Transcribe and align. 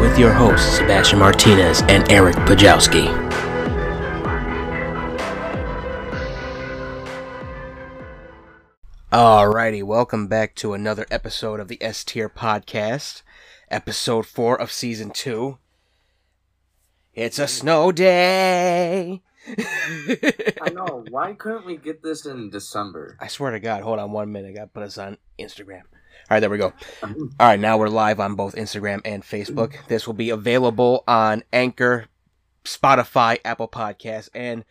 with 0.00 0.18
your 0.18 0.32
hosts, 0.32 0.76
Sebastian 0.76 1.18
Martinez 1.18 1.82
and 1.82 2.10
Eric 2.10 2.36
Pajowski. 2.36 3.08
Alrighty, 9.12 9.82
welcome 9.82 10.26
back 10.26 10.54
to 10.54 10.72
another 10.72 11.06
episode 11.10 11.60
of 11.60 11.68
the 11.68 11.82
S 11.82 12.02
Tier 12.02 12.30
Podcast, 12.30 13.22
episode 13.70 14.24
4 14.24 14.58
of 14.58 14.72
season 14.72 15.10
2. 15.10 15.58
It's 17.14 17.38
a 17.38 17.46
snow 17.46 17.92
day! 17.92 19.22
I 19.46 20.70
know. 20.72 21.04
Why 21.10 21.34
couldn't 21.34 21.66
we 21.66 21.76
get 21.76 22.02
this 22.02 22.24
in 22.24 22.48
December? 22.48 23.18
I 23.20 23.26
swear 23.26 23.50
to 23.50 23.60
God, 23.60 23.82
hold 23.82 23.98
on 23.98 24.12
one 24.12 24.32
minute. 24.32 24.50
I 24.50 24.54
gotta 24.54 24.68
put 24.68 24.84
us 24.84 24.96
on 24.96 25.18
Instagram. 25.38 25.82
All 26.32 26.36
right, 26.36 26.40
there 26.40 26.48
we 26.48 26.56
go. 26.56 26.72
All 27.02 27.28
right, 27.38 27.60
now 27.60 27.76
we're 27.76 27.88
live 27.88 28.18
on 28.18 28.36
both 28.36 28.54
Instagram 28.54 29.02
and 29.04 29.22
Facebook. 29.22 29.74
This 29.88 30.06
will 30.06 30.14
be 30.14 30.30
available 30.30 31.04
on 31.06 31.42
Anchor, 31.52 32.06
Spotify, 32.64 33.38
Apple 33.44 33.68
Podcasts, 33.68 34.30
and 34.34 34.64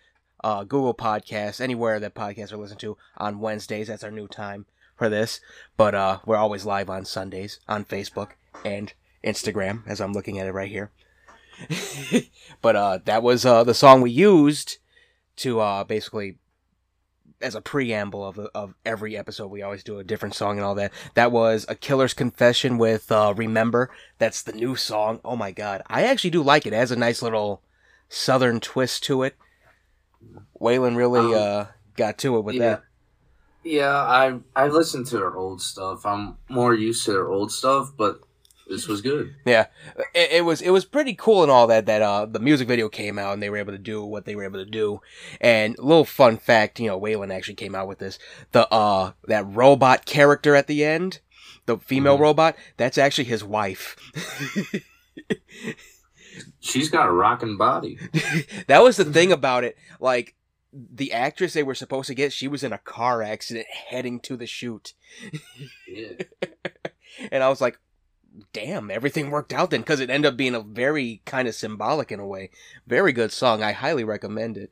uh, 0.44 0.64
Google 0.64 0.96
Podcasts, 0.96 1.62
anywhere 1.62 2.00
that 2.00 2.16
podcasts 2.16 2.52
are 2.52 2.58
listened 2.58 2.80
to 2.80 2.98
on 3.16 3.40
Wednesdays. 3.40 3.90
That's 3.90 4.04
our 4.04 4.10
new 4.10 4.28
time 4.28 4.66
for 4.96 5.08
this. 5.08 5.40
But 5.78 5.94
uh, 5.94 6.18
we're 6.26 6.36
always 6.36 6.66
live 6.66 6.90
on 6.90 7.06
Sundays 7.06 7.60
on 7.68 7.86
Facebook 7.86 8.30
and 8.66 8.92
Instagram, 9.24 9.84
as 9.86 10.02
I'm 10.02 10.14
looking 10.14 10.40
at 10.40 10.48
it 10.48 10.54
right 10.54 10.72
here. 10.72 10.90
but 12.64 12.76
uh, 12.76 13.00
that 13.06 13.22
was 13.22 13.46
uh, 13.46 13.64
the 13.64 13.76
song 13.76 14.02
we 14.02 14.10
used 14.10 14.80
to 15.36 15.60
uh, 15.60 15.84
basically 15.84 16.40
as 17.42 17.56
a 17.56 17.62
preamble 17.62 18.26
of 18.26 18.40
of 18.54 18.76
every 18.86 19.18
episode. 19.18 19.48
We 19.48 19.62
always 19.62 19.84
do 19.84 20.00
a 20.00 20.04
different 20.04 20.36
song 20.36 20.58
and 20.58 20.66
all 20.66 20.76
that. 20.76 20.92
That 21.16 21.32
was 21.32 21.66
a 21.70 21.76
Killer's 21.76 22.14
Confession 22.14 22.78
with 22.78 23.12
uh, 23.12 23.34
Remember. 23.36 23.90
That's 24.18 24.42
the 24.42 24.54
new 24.54 24.76
song. 24.76 25.20
Oh 25.26 25.36
my 25.36 25.52
god, 25.52 25.82
I 25.88 26.04
actually 26.04 26.32
do 26.32 26.44
like 26.44 26.66
it. 26.66 26.74
It 26.74 26.78
has 26.78 26.92
a 26.92 26.96
nice 26.96 27.22
little 27.22 27.62
southern 28.10 28.60
twist 28.60 29.04
to 29.06 29.24
it. 29.24 29.36
Waylon 30.60 30.96
really 30.96 31.34
Um, 31.34 31.42
uh, 31.42 31.66
got 31.96 32.18
to 32.20 32.38
it 32.38 32.42
with 32.42 32.56
yeah. 32.56 32.62
that. 32.62 32.84
Yeah, 33.64 33.96
I 33.96 34.40
I 34.56 34.68
listened 34.68 35.08
to 35.08 35.18
their 35.18 35.36
old 35.36 35.62
stuff. 35.62 36.06
I'm 36.06 36.38
more 36.50 36.74
used 36.74 37.06
to 37.06 37.12
their 37.12 37.30
old 37.30 37.52
stuff, 37.52 37.92
but 37.96 38.22
this 38.72 38.88
was 38.88 39.02
good. 39.02 39.36
Yeah, 39.46 39.68
it, 40.16 40.32
it 40.32 40.46
was 40.46 40.62
it 40.62 40.70
was 40.72 40.86
pretty 40.86 41.14
cool 41.14 41.44
and 41.44 41.52
all 41.52 41.68
that. 41.68 41.86
That 41.86 42.02
uh, 42.02 42.26
the 42.26 42.40
music 42.40 42.68
video 42.68 42.88
came 42.90 43.20
out 43.20 43.34
and 43.34 43.44
they 43.44 43.50
were 43.50 43.58
able 43.58 43.74
to 43.74 43.78
do 43.78 44.04
what 44.04 44.26
they 44.26 44.36
were 44.36 44.44
able 44.46 44.64
to 44.64 44.70
do. 44.70 45.02
And 45.40 45.78
a 45.78 45.82
little 45.82 46.06
fun 46.06 46.38
fact, 46.38 46.80
you 46.80 46.88
know, 46.88 47.00
Waylon 47.00 47.34
actually 47.34 47.56
came 47.56 47.76
out 47.76 47.88
with 47.88 48.00
this. 48.00 48.18
The 48.54 48.68
uh, 48.74 49.12
that 49.28 49.46
robot 49.48 50.06
character 50.06 50.56
at 50.56 50.68
the 50.68 50.84
end, 50.86 51.20
the 51.66 51.78
female 51.78 52.18
Mhm. 52.18 52.22
robot, 52.22 52.56
that's 52.78 52.98
actually 52.98 53.26
his 53.26 53.44
wife. 53.44 53.96
She's 56.60 56.90
got 56.90 57.08
a 57.08 57.12
rocking 57.12 57.58
body. 57.58 57.98
that 58.68 58.82
was 58.84 58.98
the 58.98 59.06
thing 59.06 59.32
about 59.32 59.64
it. 59.64 59.76
Like 60.00 60.36
the 60.74 61.12
actress 61.12 61.54
they 61.54 61.64
were 61.64 61.76
supposed 61.76 62.08
to 62.08 62.14
get, 62.16 62.32
she 62.32 62.48
was 62.48 62.64
in 62.64 62.72
a 62.72 62.78
car 62.78 63.22
accident 63.22 63.68
heading 63.90 64.20
to 64.22 64.38
the 64.38 64.46
shoot, 64.48 64.94
Yeah. 65.88 66.14
and 67.32 67.44
I 67.44 67.50
was 67.50 67.60
like. 67.62 67.78
Damn, 68.54 68.90
everything 68.90 69.30
worked 69.30 69.54
out 69.54 69.72
then 69.72 69.82
because 69.82 70.00
it 70.00 70.10
ended 70.10 70.32
up 70.32 70.38
being 70.38 70.56
a 70.56 70.62
very 70.62 71.22
kind 71.26 71.48
of 71.48 71.56
symbolic 71.56 72.12
in 72.12 72.20
a 72.20 72.26
way. 72.26 72.50
Very 72.88 73.12
good 73.12 73.32
song. 73.32 73.62
I 73.62 73.74
highly 73.74 74.04
recommend 74.04 74.58
it. 74.58 74.72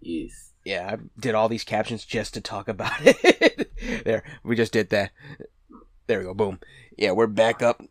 Yes. 0.00 0.52
Yeah, 0.64 0.94
I 0.94 1.20
did 1.20 1.34
all 1.34 1.48
these 1.48 1.64
captions 1.64 2.04
just 2.04 2.34
to 2.34 2.40
talk 2.40 2.68
about 2.68 2.94
it. 3.02 3.70
there, 4.04 4.24
we 4.42 4.56
just 4.56 4.72
did 4.72 4.90
that. 4.90 5.10
There 6.06 6.18
we 6.18 6.24
go. 6.24 6.34
Boom. 6.34 6.60
Yeah, 6.96 7.12
we're 7.12 7.26
back 7.26 7.62
up, 7.62 7.82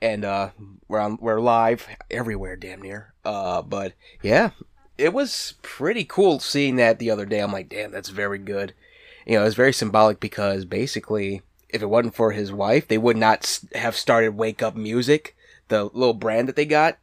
and 0.00 0.24
uh, 0.24 0.50
we're 0.86 1.00
on. 1.00 1.18
We're 1.20 1.40
live 1.40 1.88
everywhere, 2.10 2.56
damn 2.56 2.82
near. 2.82 3.14
Uh, 3.24 3.62
but 3.62 3.94
yeah, 4.22 4.50
it 4.96 5.12
was 5.12 5.54
pretty 5.62 6.04
cool 6.04 6.38
seeing 6.38 6.76
that 6.76 6.98
the 6.98 7.10
other 7.10 7.26
day. 7.26 7.40
I'm 7.40 7.52
like, 7.52 7.68
damn, 7.68 7.90
that's 7.90 8.10
very 8.10 8.38
good. 8.38 8.74
You 9.26 9.38
know, 9.38 9.44
it's 9.44 9.56
very 9.56 9.72
symbolic 9.72 10.20
because 10.20 10.64
basically, 10.64 11.42
if 11.72 11.82
it 11.82 11.86
wasn't 11.90 12.14
for 12.14 12.32
his 12.32 12.52
wife, 12.52 12.88
they 12.88 12.98
would 12.98 13.16
not 13.16 13.60
have 13.74 13.96
started 13.96 14.36
Wake 14.36 14.62
Up 14.62 14.76
Music, 14.76 15.36
the 15.68 15.84
little 15.84 16.14
brand 16.14 16.48
that 16.48 16.56
they 16.56 16.66
got. 16.66 16.98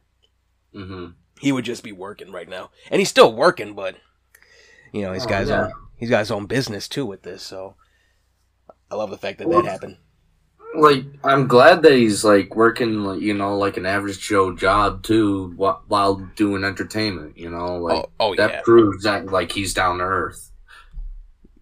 Mm-hmm. 0.74 1.08
He 1.40 1.52
would 1.52 1.64
just 1.64 1.82
be 1.82 1.92
working 1.92 2.32
right 2.32 2.48
now, 2.48 2.70
and 2.90 3.00
he's 3.00 3.08
still 3.08 3.32
working, 3.32 3.74
but 3.74 3.96
you 4.92 5.02
know, 5.02 5.12
he's 5.12 5.26
Oh, 5.26 5.28
got 5.28 5.40
his 5.40 5.50
yeah. 5.50 5.66
own. 5.66 5.72
He's 5.96 6.10
got 6.10 6.20
his 6.20 6.30
own 6.30 6.46
business 6.46 6.88
too 6.88 7.06
with 7.06 7.22
this, 7.22 7.42
so 7.42 7.74
I 8.90 8.96
love 8.96 9.10
the 9.10 9.18
fact 9.18 9.38
that 9.38 9.50
that 9.50 9.64
happened. 9.64 9.98
Like 10.74 11.04
I'm 11.24 11.46
glad 11.48 11.82
that 11.82 11.92
he's 11.92 12.24
like 12.24 12.54
working, 12.54 13.02
like 13.02 13.20
you 13.20 13.34
know, 13.34 13.56
like 13.56 13.76
an 13.78 13.86
average 13.86 14.20
Joe 14.20 14.54
job 14.54 15.02
too, 15.02 15.54
while 15.56 16.16
doing 16.36 16.62
entertainment. 16.64 17.36
You 17.38 17.50
know, 17.50 17.76
like 17.78 18.04
oh, 18.04 18.10
oh 18.20 18.34
that 18.36 18.50
yeah, 18.50 18.60
proves 18.62 19.04
that 19.04 19.26
like 19.26 19.52
he's 19.52 19.74
down 19.74 19.98
to 19.98 20.04
earth. 20.04 20.50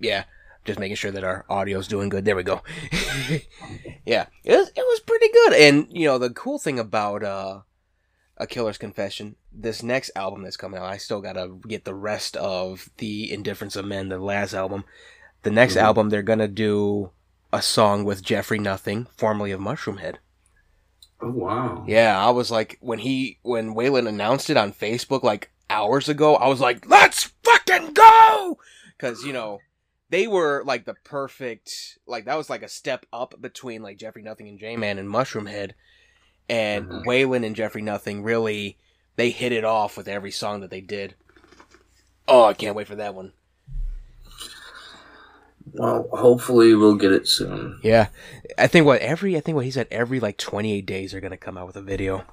yeah. 0.00 0.24
Just 0.66 0.78
making 0.80 0.96
sure 0.96 1.10
that 1.12 1.24
our 1.24 1.44
audio's 1.48 1.88
doing 1.88 2.08
good. 2.08 2.24
There 2.24 2.36
we 2.36 2.42
go. 2.42 2.60
yeah, 4.04 4.26
it 4.44 4.56
was, 4.56 4.68
it 4.68 4.74
was 4.76 5.00
pretty 5.00 5.28
good. 5.32 5.52
And 5.54 5.86
you 5.90 6.06
know, 6.06 6.18
the 6.18 6.30
cool 6.30 6.58
thing 6.58 6.78
about 6.78 7.22
uh, 7.22 7.60
a 8.36 8.46
Killer's 8.46 8.78
Confession, 8.78 9.36
this 9.52 9.82
next 9.82 10.10
album 10.16 10.42
that's 10.42 10.56
coming 10.56 10.78
out, 10.80 10.86
I 10.86 10.96
still 10.96 11.20
gotta 11.20 11.54
get 11.68 11.84
the 11.84 11.94
rest 11.94 12.36
of 12.36 12.90
the 12.98 13.32
Indifference 13.32 13.76
of 13.76 13.84
Men, 13.86 14.08
the 14.08 14.18
last 14.18 14.54
album. 14.54 14.84
The 15.42 15.50
next 15.50 15.76
Mhm. 15.76 15.82
album, 15.82 16.08
they're 16.10 16.22
gonna 16.22 16.48
do 16.48 17.10
a 17.52 17.62
song 17.62 18.04
with 18.04 18.22
Jeffrey 18.24 18.58
Nothing, 18.58 19.06
formerly 19.16 19.52
of 19.52 19.60
Mushroomhead. 19.60 20.16
Oh 21.20 21.30
wow. 21.30 21.84
Yeah, 21.86 22.18
I 22.22 22.30
was 22.30 22.50
like, 22.50 22.76
when 22.80 22.98
he, 22.98 23.38
when 23.42 23.74
Waylon 23.74 24.08
announced 24.08 24.50
it 24.50 24.56
on 24.56 24.72
Facebook 24.72 25.22
like 25.22 25.50
hours 25.70 26.08
ago, 26.08 26.34
I 26.36 26.48
was 26.48 26.60
like, 26.60 26.88
let's 26.90 27.32
fucking 27.44 27.92
go! 27.94 28.58
Cause, 28.98 29.22
you 29.24 29.32
know, 29.32 29.60
they 30.10 30.26
were 30.26 30.62
like 30.64 30.84
the 30.84 30.94
perfect, 31.04 31.98
like, 32.06 32.24
that 32.26 32.36
was 32.36 32.48
like 32.50 32.62
a 32.62 32.68
step 32.68 33.06
up 33.12 33.34
between 33.40 33.82
like 33.82 33.98
Jeffrey 33.98 34.22
Nothing 34.22 34.48
and 34.48 34.58
J 34.58 34.76
Man 34.76 34.98
and 34.98 35.08
Mushroomhead. 35.08 35.72
And 36.48 36.86
Mhm. 36.88 37.04
Waylon 37.04 37.44
and 37.44 37.56
Jeffrey 37.56 37.82
Nothing 37.82 38.22
really, 38.22 38.78
they 39.16 39.30
hit 39.30 39.50
it 39.52 39.64
off 39.64 39.96
with 39.96 40.06
every 40.06 40.30
song 40.30 40.60
that 40.60 40.70
they 40.70 40.80
did. 40.80 41.14
Oh, 42.28 42.44
I 42.44 42.54
can't 42.54 42.76
wait 42.76 42.86
for 42.86 42.94
that 42.96 43.14
one. 43.14 43.32
Well, 45.72 46.08
hopefully 46.12 46.74
we'll 46.74 46.94
get 46.94 47.12
it 47.12 47.26
soon. 47.26 47.80
Yeah. 47.82 48.08
I 48.56 48.66
think 48.68 48.86
what, 48.86 49.00
every, 49.00 49.36
I 49.36 49.40
think 49.40 49.56
what 49.56 49.64
he 49.64 49.70
said, 49.70 49.88
every 49.90 50.20
like 50.20 50.36
28 50.38 50.86
days 50.86 51.12
they're 51.12 51.20
gonna 51.20 51.36
come 51.36 51.58
out 51.58 51.66
with 51.66 51.76
a 51.76 51.82
video. 51.82 52.24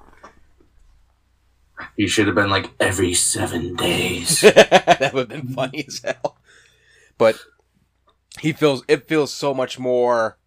You 1.96 2.06
should 2.06 2.26
have 2.26 2.36
been 2.36 2.50
like 2.50 2.70
every 2.78 3.14
seven 3.14 3.74
days. 3.74 4.40
that 4.42 5.10
would 5.12 5.28
have 5.32 5.42
been 5.44 5.52
funny 5.54 5.84
as 5.88 6.00
hell. 6.04 6.36
But 7.18 7.36
he 8.40 8.52
feels 8.52 8.82
it 8.88 9.08
feels 9.08 9.32
so 9.32 9.54
much 9.54 9.78
more 9.78 10.38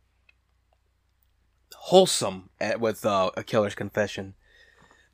wholesome 1.76 2.50
at, 2.60 2.80
with 2.80 3.06
uh, 3.06 3.32
a 3.38 3.44
killer's 3.44 3.76
confession 3.76 4.34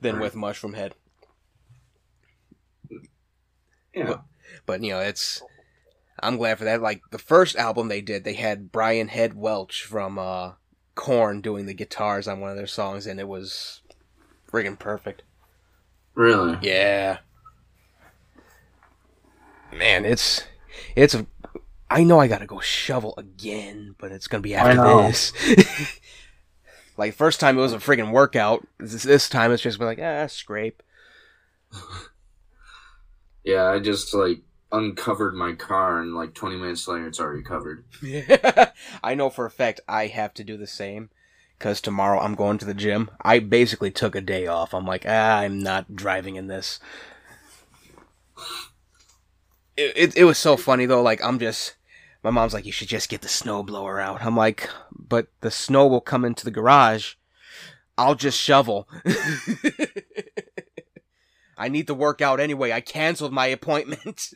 than 0.02 0.20
with 0.20 0.34
Mushroomhead. 0.34 0.94
yeah. 3.94 4.18
But 4.66 4.84
you 4.84 4.92
know, 4.92 5.00
it's 5.00 5.42
I'm 6.20 6.38
glad 6.38 6.58
for 6.58 6.64
that. 6.66 6.82
Like 6.82 7.02
the 7.12 7.20
first 7.20 7.56
album 7.56 7.88
they 7.88 8.02
did, 8.02 8.24
they 8.24 8.34
had 8.34 8.72
Brian 8.72 9.08
Head 9.08 9.36
Welch 9.36 9.84
from 9.84 10.18
uh 10.18 10.54
Korn 10.96 11.42
doing 11.42 11.66
the 11.66 11.74
guitars 11.74 12.28
on 12.28 12.40
one 12.40 12.52
of 12.52 12.58
their 12.58 12.68
songs, 12.68 13.08
and 13.08 13.20
it 13.20 13.28
was 13.28 13.82
friggin' 14.52 14.78
perfect. 14.78 15.24
Really? 16.16 16.58
Yeah. 16.62 17.20
Man, 19.72 20.06
it's 20.06 20.44
it's 20.96 21.16
a 21.16 21.26
I 21.94 22.04
know 22.04 22.20
I 22.20 22.28
gotta 22.28 22.48
go 22.48 22.60
shovel 22.60 23.14
again, 23.18 23.94
but 24.00 24.12
it's 24.12 24.28
gonna 24.28 24.42
be 24.42 24.56
after 24.56 24.82
this. 25.04 25.32
like 26.98 27.14
first 27.14 27.40
time 27.40 27.56
it 27.58 27.62
was 27.62 27.72
a 27.72 27.78
friggin' 27.78 28.12
workout. 28.12 28.68
This, 28.80 29.04
this 29.04 29.30
time 29.30 29.52
it's 29.52 29.62
just 29.62 29.78
been 29.78 29.88
like 29.88 30.00
ah 30.02 30.28
scrape. 30.28 30.82
Yeah, 33.46 33.66
I 33.66 33.80
just 33.80 34.14
like 34.14 34.40
uncovered 34.72 35.36
my 35.36 35.52
car 35.54 36.00
and 36.00 36.16
like 36.16 36.34
20 36.34 36.56
minutes 36.56 36.88
later 36.88 37.08
it's 37.08 37.20
already 37.20 37.44
covered. 37.44 37.84
I 39.04 39.16
know 39.16 39.30
for 39.30 39.46
a 39.46 39.52
fact 39.52 39.82
I 39.86 40.08
have 40.08 40.34
to 40.36 40.46
do 40.46 40.56
the 40.56 40.66
same 40.66 41.10
because 41.58 41.82
tomorrow 41.82 42.20
I'm 42.20 42.36
going 42.36 42.58
to 42.60 42.66
the 42.66 42.74
gym. 42.74 43.12
I 43.22 43.40
basically 43.40 43.92
took 43.92 44.16
a 44.16 44.22
day 44.22 44.48
off. 44.48 44.74
I'm 44.74 44.86
like, 44.86 45.06
ah, 45.06 45.40
I'm 45.40 45.60
not 45.60 45.94
driving 45.94 46.38
in 46.38 46.48
this. 46.48 46.80
It, 49.76 49.94
it, 49.96 50.18
it 50.18 50.24
was 50.24 50.38
so 50.38 50.56
funny 50.56 50.86
though. 50.86 51.02
Like, 51.02 51.22
I'm 51.22 51.40
just, 51.40 51.76
my 52.24 52.30
mom's 52.30 52.54
like, 52.54 52.66
you 52.66 52.72
should 52.72 52.88
just 52.88 53.10
get 53.10 53.22
the 53.22 53.28
snow 53.28 53.64
blower 53.64 54.00
out. 54.00 54.24
I'm 54.26 54.38
like, 54.38 54.70
but 54.92 55.28
the 55.42 55.52
snow 55.52 55.88
will 55.88 56.02
come 56.02 56.24
into 56.26 56.46
the 56.46 56.52
garage. 56.52 57.16
I'll 57.98 58.16
just 58.16 58.40
shovel. 58.40 58.88
I 61.58 61.70
need 61.70 61.88
to 61.88 61.94
work 61.94 62.22
out 62.22 62.40
anyway. 62.40 62.72
I 62.72 62.82
canceled 62.82 63.34
my 63.34 63.48
appointment. 63.48 64.30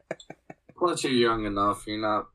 Plus, 0.78 1.04
you're 1.04 1.12
young 1.12 1.46
enough. 1.46 1.84
You're 1.86 1.98
not 2.00 2.28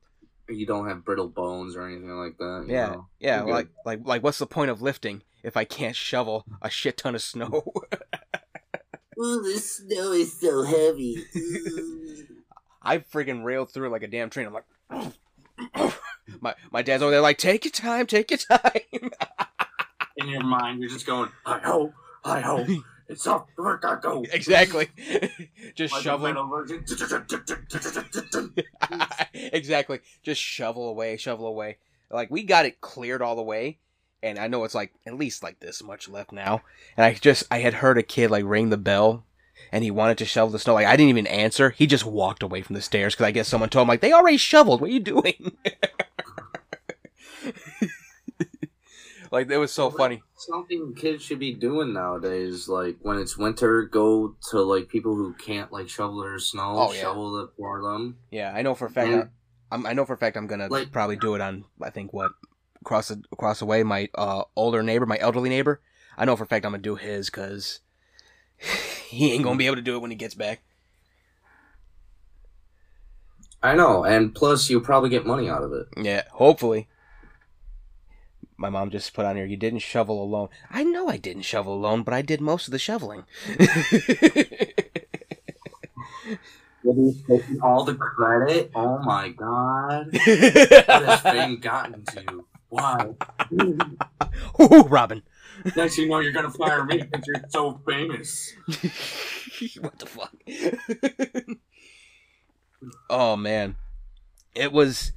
you 0.48 0.64
don't 0.66 0.88
have 0.88 1.04
brittle 1.04 1.28
bones 1.28 1.74
or 1.76 1.86
anything 1.86 2.08
like 2.10 2.38
that. 2.38 2.64
you 2.68 2.74
Yeah, 2.74 2.86
know? 2.88 3.06
yeah. 3.18 3.36
You're 3.38 3.46
good. 3.46 3.52
Like, 3.52 3.68
like, 3.84 4.00
like, 4.04 4.22
what's 4.22 4.38
the 4.38 4.46
point 4.46 4.70
of 4.70 4.80
lifting 4.82 5.22
if 5.42 5.56
I 5.56 5.64
can't 5.64 5.96
shovel 5.96 6.44
a 6.62 6.70
shit 6.70 6.96
ton 6.96 7.14
of 7.14 7.22
snow? 7.22 7.48
Ooh, 9.18 9.42
the 9.42 9.58
snow 9.58 10.12
is 10.12 10.38
so 10.38 10.62
heavy. 10.62 11.16
I 12.82 12.98
freaking 12.98 13.44
railed 13.44 13.70
through 13.72 13.88
it 13.88 13.90
like 13.90 14.02
a 14.02 14.08
damn 14.08 14.30
train. 14.30 14.46
I'm 14.46 14.52
like, 14.52 14.64
my 16.40 16.54
my 16.70 16.82
dad's 16.82 17.02
over 17.02 17.10
there 17.12 17.20
like, 17.20 17.38
take 17.38 17.64
your 17.64 17.72
time, 17.72 18.06
take 18.06 18.30
your 18.30 18.38
time. 18.38 18.80
In 20.16 20.28
your 20.28 20.44
mind, 20.44 20.80
you're 20.80 20.88
just 20.88 21.06
going, 21.06 21.28
I 21.44 21.58
hope, 21.58 21.92
I 22.24 22.40
hope, 22.40 22.66
it's 23.08 23.26
off, 23.26 23.46
where 23.56 23.78
I 23.86 24.00
go. 24.00 24.24
exactly. 24.32 24.88
Just 25.74 25.92
Like 25.92 26.02
shoveling. 26.02 26.36
exactly. 29.34 30.00
Just 30.22 30.40
shovel 30.40 30.88
away, 30.88 31.18
shovel 31.18 31.46
away. 31.46 31.76
Like 32.10 32.30
we 32.30 32.44
got 32.44 32.64
it 32.64 32.80
cleared 32.80 33.20
all 33.20 33.36
the 33.36 33.42
way, 33.42 33.78
and 34.22 34.38
I 34.38 34.48
know 34.48 34.64
it's 34.64 34.74
like 34.74 34.92
at 35.06 35.14
least 35.18 35.42
like 35.42 35.60
this 35.60 35.82
much 35.82 36.08
left 36.08 36.32
now. 36.32 36.62
And 36.96 37.04
I 37.04 37.12
just 37.14 37.44
I 37.50 37.58
had 37.58 37.74
heard 37.74 37.98
a 37.98 38.02
kid 38.02 38.30
like 38.30 38.44
ring 38.46 38.70
the 38.70 38.76
bell, 38.78 39.24
and 39.72 39.82
he 39.84 39.90
wanted 39.90 40.18
to 40.18 40.24
shovel 40.24 40.50
the 40.50 40.58
snow. 40.58 40.74
Like 40.74 40.86
I 40.86 40.96
didn't 40.96 41.10
even 41.10 41.26
answer. 41.26 41.70
He 41.70 41.86
just 41.86 42.04
walked 42.06 42.42
away 42.42 42.62
from 42.62 42.74
the 42.74 42.82
stairs 42.82 43.14
because 43.14 43.26
I 43.26 43.30
guess 43.32 43.48
someone 43.48 43.68
told 43.70 43.82
him 43.84 43.88
like 43.88 44.00
they 44.00 44.12
already 44.12 44.36
shoveled. 44.36 44.80
What 44.80 44.90
are 44.90 44.92
you 44.92 45.00
doing? 45.00 45.56
like 49.32 49.50
it 49.50 49.58
was 49.58 49.72
so 49.72 49.90
funny. 49.90 50.22
Something 50.36 50.94
kids 50.94 51.22
should 51.22 51.38
be 51.38 51.52
doing 51.54 51.92
nowadays, 51.92 52.68
like 52.68 52.96
when 53.02 53.18
it's 53.18 53.36
winter, 53.36 53.82
go 53.82 54.36
to 54.50 54.60
like 54.62 54.88
people 54.88 55.14
who 55.16 55.34
can't 55.34 55.72
like 55.72 55.88
shovel 55.88 56.20
their 56.22 56.38
snow, 56.38 56.74
Oh, 56.76 56.92
yeah. 56.92 57.00
shovel 57.00 57.40
it 57.40 57.50
for 57.56 57.82
them. 57.82 58.18
Yeah, 58.30 58.52
I 58.54 58.62
know 58.62 58.74
for 58.74 58.86
a 58.86 58.90
fact. 58.90 59.10
Yeah. 59.10 59.24
I'm, 59.72 59.84
I 59.84 59.94
know 59.94 60.04
for 60.04 60.12
a 60.14 60.18
fact 60.18 60.36
I'm 60.36 60.46
gonna 60.46 60.68
Like- 60.68 60.92
probably 60.92 61.16
do 61.16 61.34
it 61.34 61.40
on. 61.40 61.64
I 61.82 61.90
think 61.90 62.12
what 62.12 62.32
across 62.80 63.08
the 63.08 63.22
across 63.32 63.58
the 63.58 63.66
way. 63.66 63.82
My 63.82 64.08
uh, 64.14 64.44
older 64.54 64.82
neighbor, 64.82 65.06
my 65.06 65.18
elderly 65.20 65.48
neighbor. 65.48 65.80
I 66.16 66.24
know 66.24 66.36
for 66.36 66.44
a 66.44 66.46
fact 66.46 66.64
I'm 66.64 66.72
gonna 66.72 66.82
do 66.82 66.94
his 66.96 67.28
because 67.28 67.80
he 69.06 69.32
ain't 69.32 69.42
gonna 69.42 69.54
hmm. 69.54 69.58
be 69.58 69.66
able 69.66 69.76
to 69.76 69.82
do 69.82 69.96
it 69.96 70.00
when 70.00 70.10
he 70.10 70.16
gets 70.16 70.34
back. 70.34 70.62
I 73.62 73.74
know, 73.74 74.04
and 74.04 74.34
plus 74.34 74.70
you'll 74.70 74.82
probably 74.82 75.10
get 75.10 75.26
money 75.26 75.48
out 75.48 75.62
of 75.62 75.72
it. 75.72 75.86
Yeah, 75.96 76.22
hopefully. 76.32 76.88
My 78.56 78.70
mom 78.70 78.90
just 78.90 79.12
put 79.12 79.26
on 79.26 79.36
here. 79.36 79.44
You 79.44 79.56
didn't 79.56 79.80
shovel 79.80 80.22
alone. 80.22 80.48
I 80.70 80.82
know 80.82 81.08
I 81.08 81.16
didn't 81.16 81.42
shovel 81.42 81.74
alone, 81.74 82.02
but 82.02 82.14
I 82.14 82.22
did 82.22 82.40
most 82.40 82.68
of 82.68 82.72
the 82.72 82.78
shoveling. 82.78 83.24
All 87.62 87.84
the 87.84 87.96
credit. 87.98 88.70
Oh 88.74 88.98
my 88.98 89.30
god, 89.30 90.12
what 90.12 91.04
has 91.04 91.20
fame 91.20 91.58
gotten 91.58 92.04
to? 92.04 92.44
Why? 92.68 93.14
Ooh, 94.60 94.82
Robin. 94.82 95.22
Next, 95.74 95.98
you 95.98 96.08
know, 96.08 96.20
you're 96.20 96.32
gonna 96.32 96.50
fire 96.50 96.84
me 96.84 96.98
because 96.98 97.26
you're 97.26 97.42
so 97.48 97.80
famous. 97.86 98.52
what 99.80 99.98
the 99.98 100.06
fuck? 100.06 100.34
oh 103.10 103.36
man, 103.36 103.76
it 104.54 104.72
was. 104.72 105.12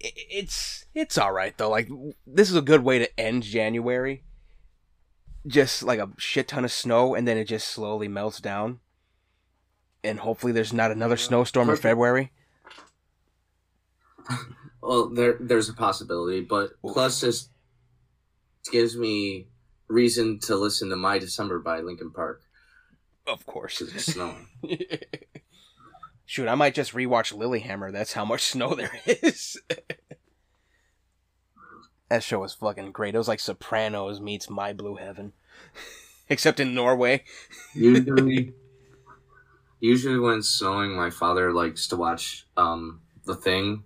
It's 0.00 0.86
it's 0.94 1.18
all 1.18 1.32
right 1.32 1.56
though. 1.56 1.70
Like 1.70 1.88
this 2.26 2.50
is 2.50 2.56
a 2.56 2.62
good 2.62 2.82
way 2.82 2.98
to 2.98 3.20
end 3.20 3.42
January. 3.42 4.22
Just 5.46 5.82
like 5.82 6.00
a 6.00 6.10
shit 6.16 6.48
ton 6.48 6.64
of 6.64 6.72
snow, 6.72 7.14
and 7.14 7.26
then 7.28 7.38
it 7.38 7.44
just 7.44 7.68
slowly 7.68 8.08
melts 8.08 8.40
down. 8.40 8.80
And 10.02 10.20
hopefully, 10.20 10.52
there's 10.52 10.72
not 10.72 10.90
another 10.90 11.16
snowstorm 11.16 11.70
in 11.70 11.76
February. 11.76 12.32
Well, 14.82 15.08
there 15.08 15.36
there's 15.40 15.68
a 15.68 15.74
possibility, 15.74 16.40
but 16.42 16.70
Oof. 16.84 16.92
plus 16.92 17.20
this 17.20 17.48
gives 18.70 18.96
me 18.96 19.48
reason 19.88 20.38
to 20.40 20.56
listen 20.56 20.90
to 20.90 20.96
My 20.96 21.18
December 21.18 21.58
by 21.58 21.80
Linkin 21.80 22.10
Park 22.10 22.42
Of 23.26 23.46
course. 23.46 23.78
because 23.78 23.94
it's 23.94 24.12
snowing. 24.12 24.48
Shoot, 26.24 26.48
I 26.48 26.56
might 26.56 26.74
just 26.74 26.92
rewatch 26.92 27.32
Lilyhammer. 27.32 27.92
That's 27.92 28.14
how 28.14 28.24
much 28.24 28.42
snow 28.42 28.74
there 28.74 28.90
is. 29.06 29.60
that 32.08 32.22
show 32.22 32.38
was 32.40 32.54
fucking 32.54 32.92
great. 32.92 33.14
It 33.14 33.18
was 33.18 33.28
like 33.28 33.40
Sopranos 33.40 34.20
meets 34.20 34.48
My 34.50 34.72
Blue 34.72 34.96
Heaven, 34.96 35.32
except 36.28 36.58
in 36.60 36.74
Norway. 36.74 37.22
usually, 37.74 38.54
usually 39.78 40.18
when 40.18 40.38
it's 40.38 40.48
snowing, 40.48 40.96
my 40.96 41.10
father 41.10 41.52
likes 41.52 41.86
to 41.88 41.96
watch 41.96 42.46
um 42.56 43.00
the 43.24 43.34
thing, 43.36 43.82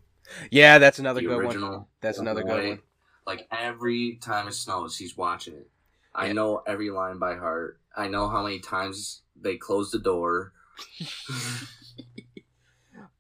Yeah, 0.51 0.77
that's 0.79 0.99
another 0.99 1.21
the 1.23 1.27
good 1.29 1.45
one. 1.45 1.87
That's 2.03 2.19
another 2.19 2.43
good 2.43 2.69
one. 2.69 2.81
Like 3.27 3.47
every 3.51 4.19
time 4.21 4.49
it 4.49 4.55
snows, 4.55 4.99
he's 4.99 5.17
watching 5.17 5.55
it. 5.55 5.71
I 6.15 6.27
Yeah. 6.27 6.33
know 6.35 6.63
every 6.67 6.91
line 6.91 7.19
by 7.19 7.37
heart. 7.37 7.81
I 7.97 8.09
know 8.09 8.29
how 8.29 8.43
many 8.43 8.59
times 8.61 9.23
they 9.41 9.57
close 9.57 9.91
the 9.91 9.99
door. 9.99 10.53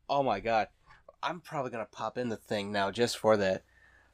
Oh 0.08 0.24
my 0.24 0.40
god, 0.40 0.66
I'm 1.22 1.40
probably 1.40 1.70
gonna 1.70 1.86
pop 1.90 2.18
in 2.18 2.30
the 2.30 2.36
thing 2.36 2.72
now 2.72 2.90
just 2.90 3.16
for 3.16 3.36
that. 3.36 3.62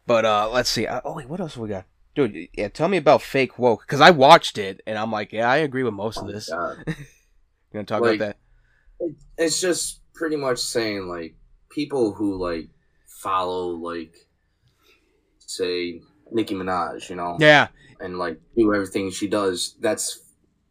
But 0.06 0.26
uh, 0.26 0.50
let's 0.52 0.68
see. 0.68 0.86
Uh, 0.86 1.00
oh 1.06 1.14
wait, 1.14 1.26
what 1.28 1.40
else 1.40 1.56
we 1.56 1.70
got? 1.70 1.86
Dude, 2.14 2.48
yeah, 2.52 2.68
tell 2.68 2.88
me 2.88 2.98
about 2.98 3.22
fake 3.22 3.58
woke 3.58 3.80
because 3.80 4.02
I 4.02 4.10
watched 4.10 4.58
it 4.58 4.82
and 4.86 4.98
I'm 4.98 5.10
like, 5.10 5.32
yeah, 5.32 5.48
I 5.50 5.56
agree 5.56 5.82
with 5.84 5.94
most 5.94 6.18
of 6.18 6.24
Oh 6.24 6.32
this. 6.32 6.48
You 6.88 6.94
gonna 7.72 7.84
talk 7.84 8.02
Like- 8.02 8.16
about 8.16 8.36
that? 9.00 9.14
It's 9.38 9.60
just 9.60 10.00
pretty 10.14 10.36
much 10.36 10.58
saying 10.58 11.08
like 11.08 11.34
people 11.70 12.12
who 12.12 12.36
like 12.36 12.68
follow 13.06 13.68
like 13.68 14.14
say 15.38 16.02
Nicki 16.32 16.54
Minaj, 16.54 17.08
you 17.08 17.16
know, 17.16 17.36
Yeah, 17.40 17.68
and 18.00 18.18
like 18.18 18.40
do 18.56 18.74
everything 18.74 19.10
she 19.10 19.28
does. 19.28 19.76
That's 19.80 20.20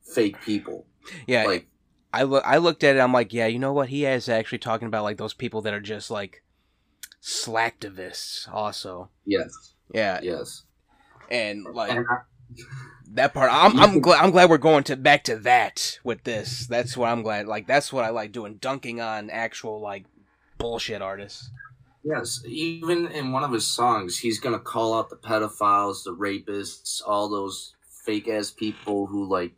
fake 0.04 0.40
people. 0.42 0.86
yeah. 1.28 1.46
Like 1.46 1.68
I 2.13 2.24
look 2.24 2.44
I 2.46 2.57
looked 2.57 2.84
at 2.84 2.96
it 2.96 3.00
I'm 3.00 3.12
like, 3.13 3.34
yeah, 3.34 3.48
you 3.48 3.60
know 3.60 3.74
what? 3.74 3.90
He 3.90 4.06
is 4.06 4.30
actually 4.30 4.60
talking 4.60 4.88
about 4.88 5.04
like 5.04 5.18
those 5.18 5.34
people 5.34 5.62
that 5.63 5.74
are 5.74 5.81
just 5.81 6.10
like 6.12 6.44
slacktivists 7.22 8.48
also. 8.52 9.10
yes, 9.25 9.74
Yeah. 9.94 10.19
yes. 10.22 10.63
And 11.30 11.66
like 11.74 11.92
And 11.92 12.06
I, 12.10 12.18
that 13.13 13.34
part 13.34 13.50
I'm 13.51 13.80
I'm 13.80 14.00
glad 14.06 14.24
I'm 14.24 14.31
glad 14.31 14.50
we're 14.50 14.58
going 14.58 14.84
to 14.86 14.96
back 14.96 15.24
to 15.25 15.38
that 15.40 16.00
with 16.04 16.24
this. 16.24 16.68
That's 16.68 16.96
what 16.96 17.10
I'm 17.10 17.22
glad 17.24 17.48
like 17.48 17.68
that's 17.68 17.92
what 17.92 18.04
I 18.06 18.10
like 18.10 18.31
doing, 18.31 18.56
dunking 18.56 19.01
on 19.01 19.30
actual 19.30 19.80
like 19.81 20.06
bullshit 20.58 21.01
artists. 21.01 21.50
Yes, 22.06 22.42
even 22.46 23.07
in 23.07 23.31
one 23.31 23.44
of 23.44 23.52
his 23.52 23.68
songs, 23.68 24.19
he's 24.19 24.40
gonna 24.40 24.60
call 24.60 24.94
out 24.94 25.10
the 25.10 25.18
pedophiles, 25.18 26.04
the 26.04 26.16
rapists, 26.16 27.01
all 27.06 27.27
those 27.27 27.75
fake 28.06 28.27
ass 28.27 28.51
people 28.51 29.08
who 29.08 29.25
like 29.25 29.53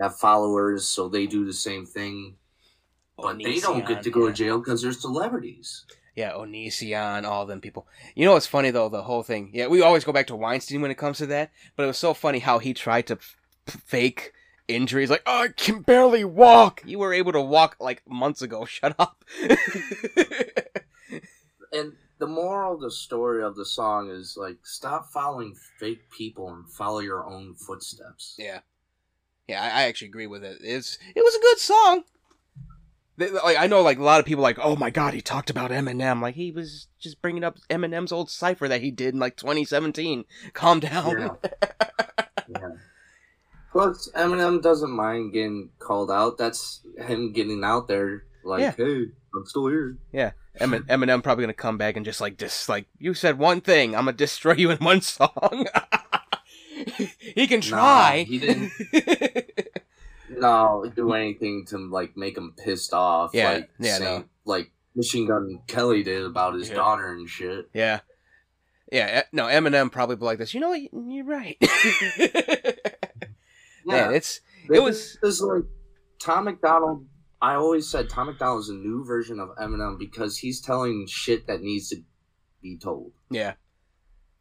have 0.00 0.16
followers, 0.16 0.86
so 0.86 1.08
they 1.08 1.26
do 1.26 1.44
the 1.44 1.52
same 1.52 1.86
thing. 1.86 2.36
Oh, 3.18 3.24
but 3.24 3.38
they 3.38 3.60
don't 3.60 3.86
get 3.86 4.02
to 4.02 4.10
go 4.10 4.24
yeah. 4.24 4.28
to 4.28 4.32
jail 4.32 4.58
because 4.58 4.82
they're 4.82 4.92
celebrities. 4.92 5.84
Yeah, 6.16 6.32
Onision, 6.32 7.24
all 7.24 7.46
them 7.46 7.60
people. 7.60 7.86
You 8.14 8.24
know 8.24 8.32
what's 8.32 8.46
funny 8.46 8.70
though? 8.70 8.88
The 8.88 9.02
whole 9.02 9.22
thing. 9.22 9.50
Yeah, 9.52 9.68
we 9.68 9.82
always 9.82 10.04
go 10.04 10.12
back 10.12 10.26
to 10.28 10.36
Weinstein 10.36 10.80
when 10.80 10.90
it 10.90 10.98
comes 10.98 11.18
to 11.18 11.26
that. 11.26 11.50
But 11.76 11.84
it 11.84 11.86
was 11.86 11.98
so 11.98 12.14
funny 12.14 12.40
how 12.40 12.58
he 12.58 12.74
tried 12.74 13.06
to 13.08 13.14
f- 13.14 13.36
fake 13.66 14.32
injuries. 14.66 15.10
Like, 15.10 15.22
oh, 15.26 15.42
I 15.44 15.48
can 15.48 15.82
barely 15.82 16.24
walk. 16.24 16.82
You 16.84 16.98
were 16.98 17.12
able 17.12 17.32
to 17.32 17.40
walk 17.40 17.76
like 17.78 18.02
months 18.08 18.42
ago. 18.42 18.64
Shut 18.66 18.94
up. 18.98 19.24
And 21.72 21.92
the 22.18 22.26
moral 22.26 22.74
of 22.74 22.80
the 22.80 22.90
story 22.90 23.42
of 23.42 23.56
the 23.56 23.64
song 23.64 24.10
is 24.10 24.36
like 24.36 24.58
stop 24.64 25.10
following 25.12 25.54
fake 25.78 26.10
people 26.10 26.48
and 26.52 26.68
follow 26.70 26.98
your 27.00 27.24
own 27.26 27.54
footsteps. 27.54 28.34
yeah, 28.38 28.60
yeah, 29.48 29.62
I, 29.62 29.66
I 29.66 29.82
actually 29.84 30.08
agree 30.08 30.26
with 30.26 30.44
it. 30.44 30.58
It's 30.62 30.98
it 31.14 31.20
was 31.20 31.34
a 31.34 31.40
good 31.40 31.58
song. 31.58 32.04
They- 33.16 33.30
Like 33.30 33.56
I 33.58 33.66
know, 33.66 33.82
like 33.82 33.98
a 33.98 34.02
lot 34.02 34.20
of 34.20 34.26
people, 34.26 34.42
like, 34.42 34.58
oh 34.60 34.76
my 34.76 34.90
god, 34.90 35.14
he 35.14 35.20
talked 35.20 35.50
about 35.50 35.70
Eminem. 35.70 36.20
Like 36.20 36.34
he 36.34 36.50
was 36.52 36.88
just 36.98 37.20
bringing 37.22 37.44
up 37.44 37.58
Eminem's 37.70 38.12
old 38.12 38.30
cipher 38.30 38.66
that 38.68 38.80
he 38.82 38.90
did 38.90 39.14
in 39.14 39.20
like 39.20 39.36
2017. 39.36 40.24
Calm 40.52 40.80
down. 40.80 41.36
Yeah. 42.52 42.70
Plus, 43.70 44.10
Eminem 44.16 44.60
doesn't 44.60 44.90
mind 44.90 45.32
getting 45.32 45.70
called 45.78 46.10
out. 46.10 46.36
That's 46.36 46.80
him 46.98 47.32
getting 47.32 47.62
out 47.62 47.86
there, 47.86 48.24
like, 48.44 48.60
Yeah. 48.60 48.72
hey, 48.76 49.06
I'm 49.34 49.46
still 49.46 49.66
here. 49.68 49.96
Yeah, 50.12 50.32
Emin- 50.58 50.82
Eminem 50.88 51.22
probably 51.22 51.42
gonna 51.44 51.54
come 51.54 51.78
back 51.78 51.96
and 51.96 52.04
just 52.04 52.20
like 52.20 52.36
just 52.38 52.68
like 52.68 52.86
you 52.98 53.14
said 53.14 53.38
one 53.38 53.60
thing, 53.60 53.94
I'm 53.94 54.06
gonna 54.06 54.12
destroy 54.16 54.52
you 54.54 54.70
in 54.70 54.78
one 54.78 55.00
song. 55.00 55.66
he 57.34 57.46
can 57.46 57.60
try. 57.60 58.24
he 58.26 58.38
didn't. 58.38 58.72
No, 60.32 60.90
do 60.94 61.12
anything 61.12 61.66
to 61.66 61.76
like 61.76 62.16
make 62.16 62.36
him 62.38 62.54
pissed 62.56 62.94
off. 62.94 63.32
Yeah, 63.34 63.52
like, 63.52 63.70
yeah, 63.80 63.98
saying- 63.98 64.20
no. 64.20 64.24
like 64.44 64.70
Machine 64.94 65.26
Gun 65.26 65.60
Kelly 65.66 66.02
did 66.04 66.22
about 66.24 66.54
his 66.54 66.68
Yeah. 66.68 66.76
daughter 66.76 67.12
and 67.12 67.28
shit. 67.28 67.68
yeah, 67.74 68.00
yeah. 68.92 69.24
No, 69.32 69.46
Eminem 69.46 69.90
probably 69.90 70.14
be 70.16 70.24
like 70.24 70.38
this. 70.38 70.54
You 70.54 70.60
know 70.60 70.68
what? 70.70 70.80
You're 70.92 71.24
right. 71.24 71.56
Man, 73.84 74.14
it's 74.14 74.40
it 74.72 74.80
was- 74.80 75.18
is 75.22 75.42
like 75.42 75.64
Tom 76.20 76.44
Macdonald. 76.44 77.06
I 77.42 77.54
always 77.54 77.88
said 77.88 78.08
Tom 78.08 78.26
Macdonald 78.26 78.60
is 78.62 78.68
a 78.68 78.74
new 78.74 79.04
version 79.04 79.40
of 79.40 79.56
Eminem 79.56 79.98
because 79.98 80.38
he's 80.38 80.60
telling 80.60 81.06
shit 81.06 81.46
that 81.46 81.62
needs 81.62 81.88
to 81.88 82.02
be 82.62 82.76
told. 82.76 83.12
Yeah. 83.30 83.54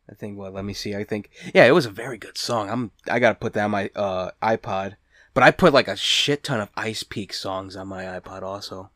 I 0.09 0.15
think 0.15 0.37
well, 0.37 0.51
let 0.51 0.65
me 0.65 0.73
see. 0.73 0.95
I 0.95 1.03
think 1.03 1.29
yeah, 1.53 1.65
it 1.65 1.71
was 1.71 1.85
a 1.85 1.91
very 1.91 2.17
good 2.17 2.37
song. 2.37 2.69
I'm 2.69 2.91
I 3.09 3.19
gotta 3.19 3.35
put 3.35 3.53
that 3.53 3.65
on 3.65 3.71
my 3.71 3.89
uh 3.95 4.31
iPod. 4.41 4.95
But 5.33 5.43
I 5.43 5.51
put 5.51 5.73
like 5.73 5.87
a 5.87 5.95
shit 5.95 6.43
ton 6.43 6.59
of 6.59 6.69
Ice 6.75 7.03
Peak 7.03 7.33
songs 7.33 7.75
on 7.75 7.87
my 7.87 8.03
iPod 8.03 8.41
also. 8.41 8.89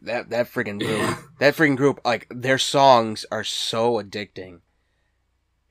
That 0.00 0.30
that 0.30 0.50
freaking 0.50 0.80
group 0.80 1.18
that 1.38 1.54
freaking 1.54 1.76
group, 1.76 2.00
like 2.04 2.26
their 2.30 2.58
songs 2.58 3.26
are 3.30 3.44
so 3.44 4.02
addicting. 4.02 4.60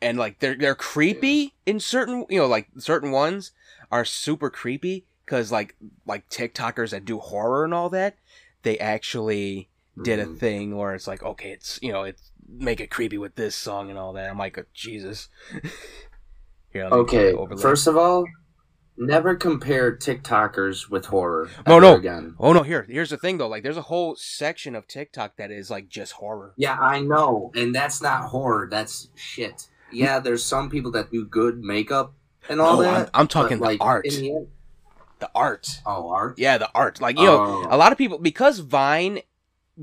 And 0.01 0.17
like 0.19 0.39
they're 0.39 0.55
they're 0.55 0.75
creepy 0.75 1.55
in 1.65 1.79
certain 1.79 2.25
you 2.29 2.37
know, 2.37 2.47
like 2.47 2.69
certain 2.77 3.11
ones 3.11 3.51
are 3.91 4.05
super 4.05 4.51
creepy 4.51 5.07
because 5.27 5.51
like 5.51 5.75
like 6.05 6.27
TikTokers 6.29 6.91
that 6.91 7.03
do 7.05 7.19
horror 7.19 7.65
and 7.65 7.73
all 7.73 7.89
that, 7.89 8.15
they 8.63 8.79
actually 8.79 9.69
did 10.01 10.19
a 10.19 10.25
Mhm. 10.25 10.39
thing 10.39 10.77
where 10.77 10.95
it's 10.95 11.05
like, 11.07 11.21
okay, 11.21 11.51
it's 11.51 11.77
you 11.81 11.91
know, 11.91 12.03
it's 12.03 12.31
make 12.47 12.79
it 12.79 12.89
creepy 12.89 13.17
with 13.17 13.35
this 13.35 13.55
song 13.55 13.89
and 13.89 13.99
all 13.99 14.13
that. 14.13 14.29
I'm 14.29 14.37
like, 14.37 14.57
oh, 14.57 14.63
Jesus. 14.73 15.27
Here, 16.71 16.85
Okay, 16.85 17.33
first 17.59 17.87
of 17.87 17.97
all, 17.97 18.25
never 18.97 19.35
compare 19.35 19.95
TikTokers 19.95 20.89
with 20.89 21.05
horror. 21.07 21.49
Ever 21.65 21.81
no. 21.81 21.95
Again. 21.95 22.35
Oh 22.39 22.53
no, 22.53 22.63
here, 22.63 22.85
here's 22.89 23.09
the 23.09 23.17
thing 23.17 23.37
though. 23.37 23.47
Like, 23.47 23.63
there's 23.63 23.77
a 23.77 23.83
whole 23.83 24.15
section 24.15 24.75
of 24.75 24.87
TikTok 24.87 25.37
that 25.37 25.49
is 25.51 25.69
like 25.69 25.89
just 25.89 26.13
horror. 26.13 26.53
Yeah, 26.57 26.77
I 26.79 26.99
know, 27.01 27.51
and 27.55 27.73
that's 27.73 28.01
not 28.01 28.25
horror. 28.29 28.67
That's 28.69 29.09
shit. 29.15 29.67
Yeah, 29.91 30.19
there's 30.19 30.43
some 30.43 30.69
people 30.69 30.91
that 30.91 31.09
do 31.11 31.25
good 31.25 31.63
makeup 31.63 32.13
and 32.49 32.59
all 32.61 32.77
No, 32.77 32.81
that. 32.83 33.07
I'm, 33.13 33.21
I'm 33.21 33.27
talking 33.27 33.59
like 33.59 33.79
the 33.79 33.85
art. 33.85 34.05
the 34.09 34.47
The 35.19 35.29
art. 35.33 35.81
oh, 35.85 36.09
art. 36.09 36.37
Yeah, 36.37 36.57
the 36.57 36.69
art. 36.75 37.01
Like 37.01 37.17
you 37.17 37.25
know, 37.25 37.63
Oh. 37.65 37.67
a 37.69 37.77
lot 37.77 37.91
of 37.91 37.97
people 37.97 38.17
because 38.19 38.59
Vine 38.59 39.21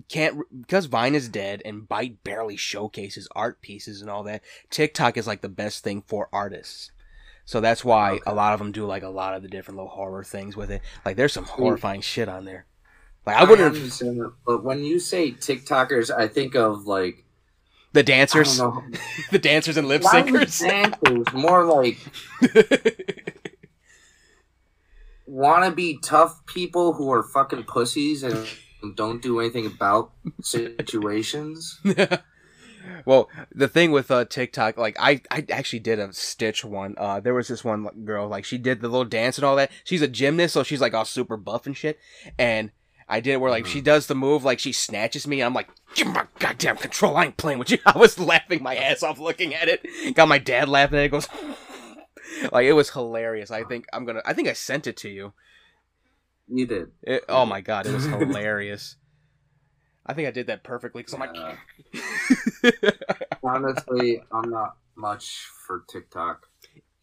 can't 0.09 0.39
because 0.63 0.87
Vine 0.87 1.15
is 1.15 1.29
dead 1.29 1.63
and 1.65 1.89
Byte 1.89 2.17
barely 2.25 2.57
showcases 2.57 3.29
art 3.35 3.61
pieces 3.61 4.01
and 4.01 4.11
all 4.11 4.23
that. 4.25 4.43
TikTok 4.71 5.17
is 5.17 5.27
like 5.27 5.41
the 5.41 5.49
best 5.49 5.83
thing 5.85 6.03
for 6.07 6.29
artists. 6.33 6.91
So 7.47 7.61
that's 7.61 7.85
why 7.85 8.13
Okay. 8.13 8.23
a 8.27 8.35
lot 8.35 8.53
of 8.55 8.59
them 8.59 8.73
do 8.73 8.87
like 8.87 9.03
a 9.03 9.09
lot 9.09 9.35
of 9.35 9.43
the 9.43 9.49
different 9.49 9.77
little 9.77 9.91
horror 9.93 10.25
things 10.25 10.57
with 10.57 10.71
it. 10.71 10.83
Like 11.05 11.17
there's 11.17 11.33
some 11.33 11.45
horrifying 11.45 12.01
shit 12.01 12.29
on 12.29 12.45
there. 12.45 12.67
Like 13.27 13.37
I 13.37 13.45
wouldn't 13.45 13.75
understand 13.75 14.19
that, 14.21 14.33
but 14.47 14.63
when 14.65 14.85
you 14.85 14.99
say 15.01 15.33
TikTokers, 15.33 16.11
I 16.11 16.29
think 16.29 16.55
of 16.55 16.87
like 16.87 17.25
the 17.93 18.01
I 18.01 18.03
dancers, 18.03 18.59
know, 18.59 18.83
the 19.31 19.39
dancers 19.39 19.77
and 19.77 19.87
lip 19.89 20.03
syncers. 20.03 20.61
dancers, 20.61 21.33
more 21.35 21.65
like 21.65 21.99
wannabe 25.35 26.01
tough 26.03 26.45
people 26.47 26.93
who 26.93 27.11
are 27.11 27.23
fucking 27.23 27.65
pussies 27.65 28.23
and 28.23 28.47
don't 28.97 29.23
do 29.23 29.41
anything 29.41 29.67
about 29.67 30.13
situations. 30.43 31.81
well, 33.05 33.29
the 33.53 33.69
thing 33.69 33.91
with 33.91 34.11
uh, 34.11 34.25
TikTok, 34.25 34.77
like 34.77 34.97
I, 34.99 35.23
I 35.31 35.45
actually 35.51 35.81
did 35.81 35.99
a 35.99 36.13
Stitch 36.13 36.65
one. 36.65 36.95
Uh, 36.97 37.21
there 37.21 37.35
was 37.35 37.49
this 37.49 37.65
one 37.65 37.89
girl, 38.05 38.29
like 38.29 38.45
she 38.45 38.59
did 38.59 38.81
the 38.81 38.89
little 38.89 39.05
dance 39.05 39.39
and 39.39 39.45
all 39.45 39.57
that. 39.57 39.71
She's 39.85 40.03
a 40.03 40.09
gymnast, 40.09 40.55
so 40.55 40.63
she's 40.63 40.81
like 40.81 40.95
all 40.95 41.05
super 41.05 41.37
buff 41.37 41.67
and 41.67 41.77
shit. 41.77 41.99
And 42.39 42.71
I 43.09 43.21
did 43.21 43.33
it 43.33 43.41
where 43.41 43.51
like 43.51 43.67
she 43.67 43.81
does 43.81 44.07
the 44.07 44.15
move, 44.15 44.45
like 44.45 44.59
she 44.59 44.73
snatches 44.73 45.27
me, 45.27 45.41
and 45.41 45.47
I'm 45.47 45.55
like, 45.55 45.69
give 45.95 46.07
my 46.09 46.27
goddamn 46.39 46.77
control. 46.77 47.17
I 47.17 47.27
ain't 47.27 47.37
playing 47.37 47.59
with 47.59 47.71
you. 47.71 47.79
I 47.87 47.99
was 47.99 48.19
laughing 48.19 48.63
my 48.63 48.77
ass 48.77 49.03
off 49.03 49.19
looking 49.19 49.55
at 49.55 49.69
it. 49.69 50.15
Got 50.15 50.29
my 50.29 50.39
dad 50.39 50.69
laughing 50.69 50.99
at 50.99 51.07
it. 51.07 51.11
Goes, 51.11 51.29
like 52.53 52.67
it 52.67 52.73
was 52.73 52.91
hilarious. 52.91 53.51
I 53.51 53.65
think 53.65 53.87
I'm 53.93 54.05
gonna. 54.05 54.23
I 54.25 54.33
think 54.33 54.49
I 54.49 54.53
sent 54.53 54.87
it 54.87 54.97
to 54.99 55.09
you. 55.09 55.33
You 56.49 56.67
did. 56.67 56.91
It, 57.03 57.25
oh 57.29 57.47
my 57.47 57.61
god, 57.61 57.87
it 57.87 57.93
was 57.93 58.05
hilarious. 58.05 58.97
I 60.07 60.13
think 60.13 60.29
I 60.29 60.31
did 60.31 60.49
that 60.49 60.63
perfectly 60.63 61.03
because 61.03 61.15
I'm 61.15 61.33
like. 61.33 61.59
Honestly, 63.43 64.23
I'm 64.31 64.51
not 64.51 64.77
much 64.97 65.49
for 65.67 65.85
TikTok. 65.89 66.47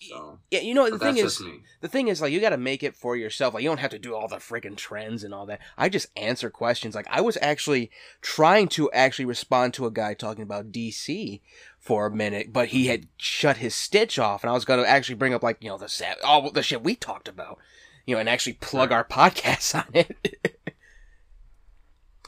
So 0.02 0.40
Yeah, 0.50 0.62
you 0.62 0.74
know 0.74 0.90
the 0.90 0.98
thing 0.98 1.18
is, 1.18 1.42
the 1.82 1.88
thing 1.88 2.08
is, 2.08 2.22
like 2.22 2.32
you 2.32 2.42
got 2.42 2.50
to 2.50 2.58
make 2.58 2.82
it 2.82 2.96
for 2.96 3.16
yourself. 3.16 3.54
Like 3.54 3.64
you 3.64 3.70
don't 3.70 3.80
have 3.80 3.92
to 3.92 4.00
do 4.00 4.16
all 4.16 4.28
the 4.28 4.38
freaking 4.38 4.76
trends 4.76 5.24
and 5.24 5.34
all 5.34 5.46
that. 5.46 5.60
I 5.78 5.90
just 5.90 6.08
answer 6.18 6.50
questions. 6.50 6.96
Like 6.96 7.08
I 7.10 7.22
was 7.22 7.38
actually 7.42 7.92
trying 8.22 8.68
to 8.70 8.92
actually 8.92 9.26
respond 9.26 9.76
to 9.76 9.86
a 9.86 9.92
guy 9.92 10.16
talking 10.16 10.44
about 10.44 10.72
DC 10.72 11.42
for 11.82 12.06
a 12.06 12.16
minute, 12.16 12.54
but 12.54 12.70
he 12.70 12.88
had 12.88 13.08
shut 13.18 13.58
his 13.58 13.74
stitch 13.74 14.20
off, 14.20 14.44
and 14.44 14.52
I 14.52 14.54
was 14.54 14.66
going 14.66 14.82
to 14.82 14.88
actually 14.88 15.16
bring 15.16 15.34
up 15.34 15.42
like 15.42 15.58
you 15.60 15.70
know 15.70 15.80
the 15.80 16.16
all 16.24 16.50
the 16.52 16.62
shit 16.62 16.84
we 16.84 16.96
talked 16.96 17.28
about, 17.28 17.58
you 18.06 18.16
know, 18.16 18.20
and 18.20 18.30
actually 18.30 18.54
plug 18.54 18.92
our 18.92 19.04
podcast 19.04 19.76
on 19.88 19.88
it. 19.94 20.78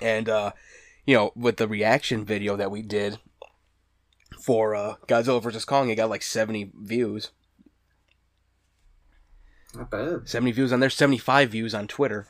and 0.01 0.27
uh, 0.27 0.51
you 1.05 1.15
know, 1.15 1.31
with 1.35 1.57
the 1.57 1.67
reaction 1.67 2.25
video 2.25 2.55
that 2.57 2.71
we 2.71 2.81
did 2.81 3.19
for 4.41 4.75
uh 4.75 4.95
Godzilla 5.07 5.41
vs 5.41 5.65
Kong, 5.65 5.89
it 5.89 5.95
got 5.95 6.09
like 6.09 6.23
seventy 6.23 6.71
views. 6.75 7.29
Not 9.75 9.89
bad. 9.89 10.29
70 10.29 10.51
views 10.51 10.71
on 10.71 10.81
there, 10.81 10.89
75 10.91 11.49
views 11.49 11.73
on 11.73 11.87
Twitter. 11.87 12.27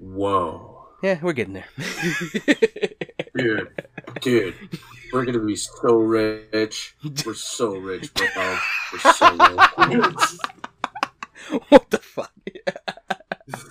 Whoa, 0.00 0.81
Yeah, 1.02 1.18
we're 1.20 1.32
getting 1.32 1.54
there. 1.54 1.66
dude, 3.36 3.68
dude, 4.20 4.54
we're 5.12 5.24
gonna 5.24 5.40
be 5.40 5.56
so 5.56 5.96
rich. 5.96 6.94
We're 7.26 7.34
so 7.34 7.74
rich, 7.76 8.14
bro. 8.14 8.58
We're 8.92 9.12
so 9.12 9.36
rich. 9.88 10.14
what 11.70 11.90
the 11.90 11.98
fuck? 11.98 12.32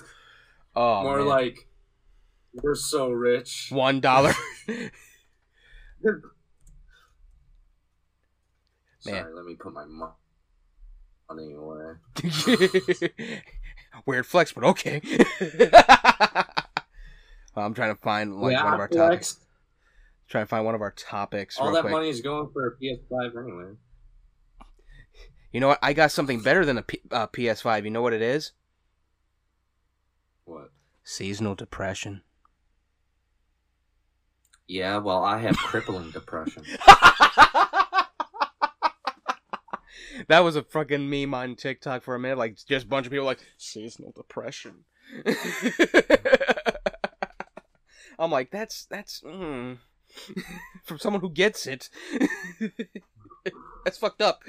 oh, 0.75 1.03
More 1.03 1.19
man. 1.19 1.27
like 1.27 1.69
we're 2.53 2.75
so 2.75 3.09
rich. 3.09 3.69
one 3.71 4.01
dollar. 4.01 4.33
Sorry, 8.99 9.23
Man. 9.23 9.35
let 9.35 9.45
me 9.45 9.55
put 9.55 9.73
my 9.73 9.85
mo- 9.85 10.15
money 11.29 11.53
away. 11.53 11.93
Weird 14.05 14.25
flex, 14.25 14.51
but 14.51 14.65
okay. 14.65 15.01
I'm 17.55 17.73
trying 17.73 17.93
to 17.93 18.01
find 18.01 18.35
like 18.39 18.53
Yeah, 18.53 18.63
one 18.63 18.73
of 18.73 18.79
our 18.79 18.87
flex. 18.87 19.33
topics. 19.33 19.45
Trying 20.29 20.45
to 20.45 20.49
find 20.49 20.65
one 20.65 20.75
of 20.75 20.81
our 20.81 20.91
topics. 20.91 21.57
All 21.57 21.71
that 21.73 21.81
quick. 21.81 21.91
money 21.91 22.09
is 22.09 22.21
going 22.21 22.49
for 22.53 22.65
a 22.67 22.77
PS5 22.77 23.37
anyway. 23.43 23.73
You 25.51 25.59
know 25.59 25.67
what? 25.67 25.79
I 25.81 25.91
got 25.91 26.11
something 26.11 26.39
better 26.41 26.63
than 26.65 26.77
a 26.77 26.83
P- 26.83 27.01
uh, 27.11 27.27
PS5. 27.27 27.83
You 27.83 27.89
know 27.91 28.01
what 28.01 28.13
it 28.13 28.21
is? 28.21 28.53
What? 30.45 30.69
Seasonal 31.03 31.55
depression. 31.55 32.21
Yeah, 34.67 34.99
well, 34.99 35.21
I 35.25 35.39
have 35.39 35.57
crippling 35.57 36.11
depression. 36.11 36.63
that 40.29 40.39
was 40.39 40.55
a 40.55 40.63
fucking 40.63 41.09
meme 41.09 41.33
on 41.33 41.55
TikTok 41.57 42.03
for 42.03 42.15
a 42.15 42.19
minute. 42.19 42.37
Like, 42.37 42.57
just 42.65 42.85
a 42.85 42.87
bunch 42.89 43.05
of 43.05 43.11
people 43.11 43.25
like 43.25 43.39
seasonal 43.57 44.13
depression. 44.15 44.85
I'm 48.19 48.31
like, 48.31 48.51
that's 48.51 48.85
that's 48.85 49.21
mm. 49.21 49.77
from 50.83 50.99
someone 50.99 51.21
who 51.21 51.29
gets 51.29 51.67
it. 51.67 51.89
that's 53.85 53.97
fucked 53.97 54.21
up. 54.21 54.43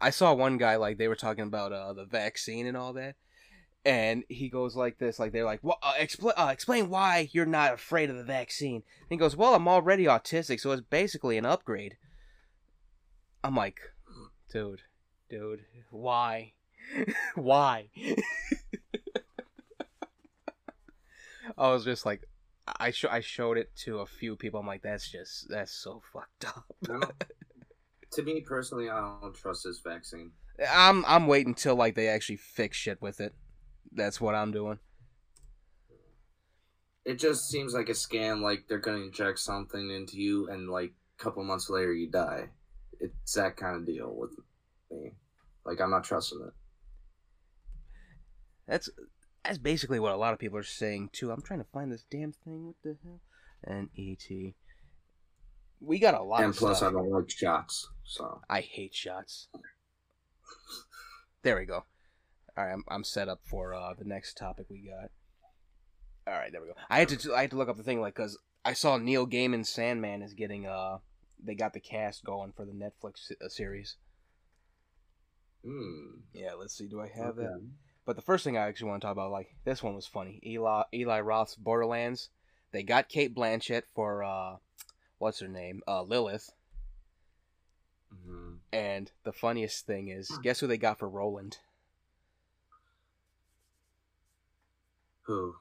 I 0.00 0.10
saw 0.10 0.34
one 0.34 0.58
guy 0.58 0.76
like 0.76 0.98
they 0.98 1.08
were 1.08 1.16
talking 1.16 1.44
about 1.44 1.72
uh, 1.72 1.92
the 1.92 2.04
vaccine 2.04 2.66
and 2.66 2.76
all 2.76 2.92
that, 2.94 3.16
and 3.84 4.24
he 4.28 4.48
goes 4.48 4.76
like 4.76 4.98
this, 4.98 5.18
like 5.18 5.32
they're 5.32 5.44
like, 5.44 5.60
"Well, 5.62 5.78
uh, 5.82 5.94
explain 5.98 6.34
uh, 6.36 6.50
explain 6.52 6.88
why 6.90 7.28
you're 7.32 7.46
not 7.46 7.74
afraid 7.74 8.10
of 8.10 8.16
the 8.16 8.24
vaccine." 8.24 8.82
And 9.00 9.10
he 9.10 9.16
goes, 9.16 9.36
"Well, 9.36 9.54
I'm 9.54 9.68
already 9.68 10.04
autistic, 10.04 10.60
so 10.60 10.72
it's 10.72 10.82
basically 10.82 11.38
an 11.38 11.46
upgrade." 11.46 11.96
I'm 13.44 13.56
like, 13.56 13.80
dude, 14.52 14.82
dude, 15.28 15.64
why, 15.90 16.52
why? 17.34 17.88
I 21.58 21.70
was 21.70 21.84
just 21.84 22.06
like, 22.06 22.24
I 22.66 22.90
sh- 22.90 23.06
I 23.10 23.20
showed 23.20 23.58
it 23.58 23.74
to 23.84 23.98
a 24.00 24.06
few 24.06 24.36
people. 24.36 24.60
I'm 24.60 24.66
like, 24.66 24.82
that's 24.82 25.10
just 25.10 25.48
that's 25.48 25.72
so 25.72 26.02
fucked 26.12 26.44
up. 26.46 26.64
Don't- 26.82 27.12
to 28.12 28.22
me 28.22 28.42
personally, 28.42 28.90
I 28.90 28.98
don't 29.22 29.34
trust 29.34 29.64
this 29.64 29.80
vaccine. 29.80 30.32
I'm 30.70 31.04
I'm 31.06 31.26
waiting 31.26 31.54
till 31.54 31.74
like 31.76 31.94
they 31.94 32.08
actually 32.08 32.36
fix 32.36 32.76
shit 32.76 33.00
with 33.00 33.20
it. 33.20 33.34
That's 33.90 34.20
what 34.20 34.34
I'm 34.34 34.52
doing. 34.52 34.78
It 37.04 37.18
just 37.18 37.48
seems 37.48 37.74
like 37.74 37.88
a 37.88 37.92
scam. 37.92 38.42
Like 38.42 38.64
they're 38.68 38.78
gonna 38.78 38.98
inject 38.98 39.38
something 39.38 39.90
into 39.90 40.18
you, 40.18 40.48
and 40.48 40.68
like 40.68 40.92
a 41.18 41.22
couple 41.22 41.42
months 41.42 41.70
later, 41.70 41.92
you 41.92 42.10
die. 42.10 42.50
It's 43.00 43.32
that 43.32 43.56
kind 43.56 43.76
of 43.76 43.86
deal 43.86 44.14
with 44.14 44.30
me. 44.90 45.12
Like 45.64 45.80
I'm 45.80 45.90
not 45.90 46.04
trusting 46.04 46.40
it. 46.46 46.52
That's 48.68 48.88
that's 49.44 49.58
basically 49.58 50.00
what 50.00 50.12
a 50.12 50.16
lot 50.16 50.32
of 50.32 50.38
people 50.38 50.58
are 50.58 50.62
saying 50.62 51.10
too. 51.12 51.30
I'm 51.30 51.42
trying 51.42 51.60
to 51.60 51.66
find 51.72 51.90
this 51.90 52.04
damn 52.10 52.32
thing. 52.32 52.66
What 52.66 52.76
the 52.82 52.96
hell? 53.02 53.20
N 53.66 53.90
E 53.94 54.16
T. 54.16 54.54
We 55.80 55.98
got 55.98 56.14
a 56.14 56.22
lot 56.22 56.42
and 56.42 56.50
of 56.50 56.56
plus, 56.56 56.78
stuff. 56.78 56.90
I 56.90 56.92
don't 56.92 57.10
like 57.10 57.30
shots. 57.30 57.88
So 58.04 58.40
I 58.48 58.60
hate 58.60 58.94
shots. 58.94 59.48
There 61.42 61.56
we 61.56 61.64
go. 61.64 61.84
All 62.56 62.64
right, 62.64 62.72
I'm, 62.72 62.84
I'm 62.88 63.04
set 63.04 63.28
up 63.28 63.40
for 63.44 63.74
uh, 63.74 63.94
the 63.98 64.04
next 64.04 64.36
topic 64.36 64.66
we 64.68 64.88
got. 64.88 65.10
All 66.26 66.38
right, 66.38 66.52
there 66.52 66.60
we 66.60 66.68
go. 66.68 66.74
I 66.88 67.00
had 67.00 67.08
to 67.08 67.34
I 67.34 67.42
had 67.42 67.50
to 67.50 67.56
look 67.56 67.68
up 67.68 67.76
the 67.76 67.82
thing 67.82 68.00
like 68.00 68.14
because 68.14 68.38
I 68.64 68.74
saw 68.74 68.96
Neil 68.96 69.26
Gaiman's 69.26 69.68
Sandman 69.68 70.22
is 70.22 70.34
getting 70.34 70.66
uh 70.66 70.98
they 71.42 71.56
got 71.56 71.72
the 71.72 71.80
cast 71.80 72.24
going 72.24 72.52
for 72.52 72.64
the 72.64 72.72
Netflix 72.72 73.32
uh, 73.44 73.48
series. 73.48 73.96
Hmm. 75.64 76.20
Yeah, 76.32 76.52
let's 76.58 76.76
see. 76.76 76.86
Do 76.86 77.00
I 77.00 77.08
have 77.08 77.38
okay. 77.38 77.42
that? 77.42 77.60
But 78.04 78.16
the 78.16 78.22
first 78.22 78.44
thing 78.44 78.56
I 78.56 78.66
actually 78.66 78.90
want 78.90 79.02
to 79.02 79.06
talk 79.06 79.12
about, 79.12 79.30
like 79.30 79.54
this 79.64 79.82
one 79.82 79.94
was 79.94 80.06
funny. 80.06 80.40
Eli 80.44 80.82
Eli 80.92 81.20
Roth's 81.20 81.54
Borderlands. 81.54 82.30
They 82.72 82.82
got 82.82 83.08
Cate 83.08 83.34
Blanchett 83.34 83.82
for 83.94 84.24
uh, 84.24 84.56
what's 85.18 85.40
her 85.40 85.48
name? 85.48 85.82
Uh, 85.86 86.02
Lilith. 86.02 86.50
Mhm. 88.12 88.58
And 88.72 89.12
the 89.24 89.32
funniest 89.32 89.86
thing 89.86 90.08
is, 90.08 90.30
guess 90.42 90.60
who 90.60 90.66
they 90.66 90.78
got 90.78 90.98
for 90.98 91.08
Roland? 91.08 91.58
Who? 95.26 95.54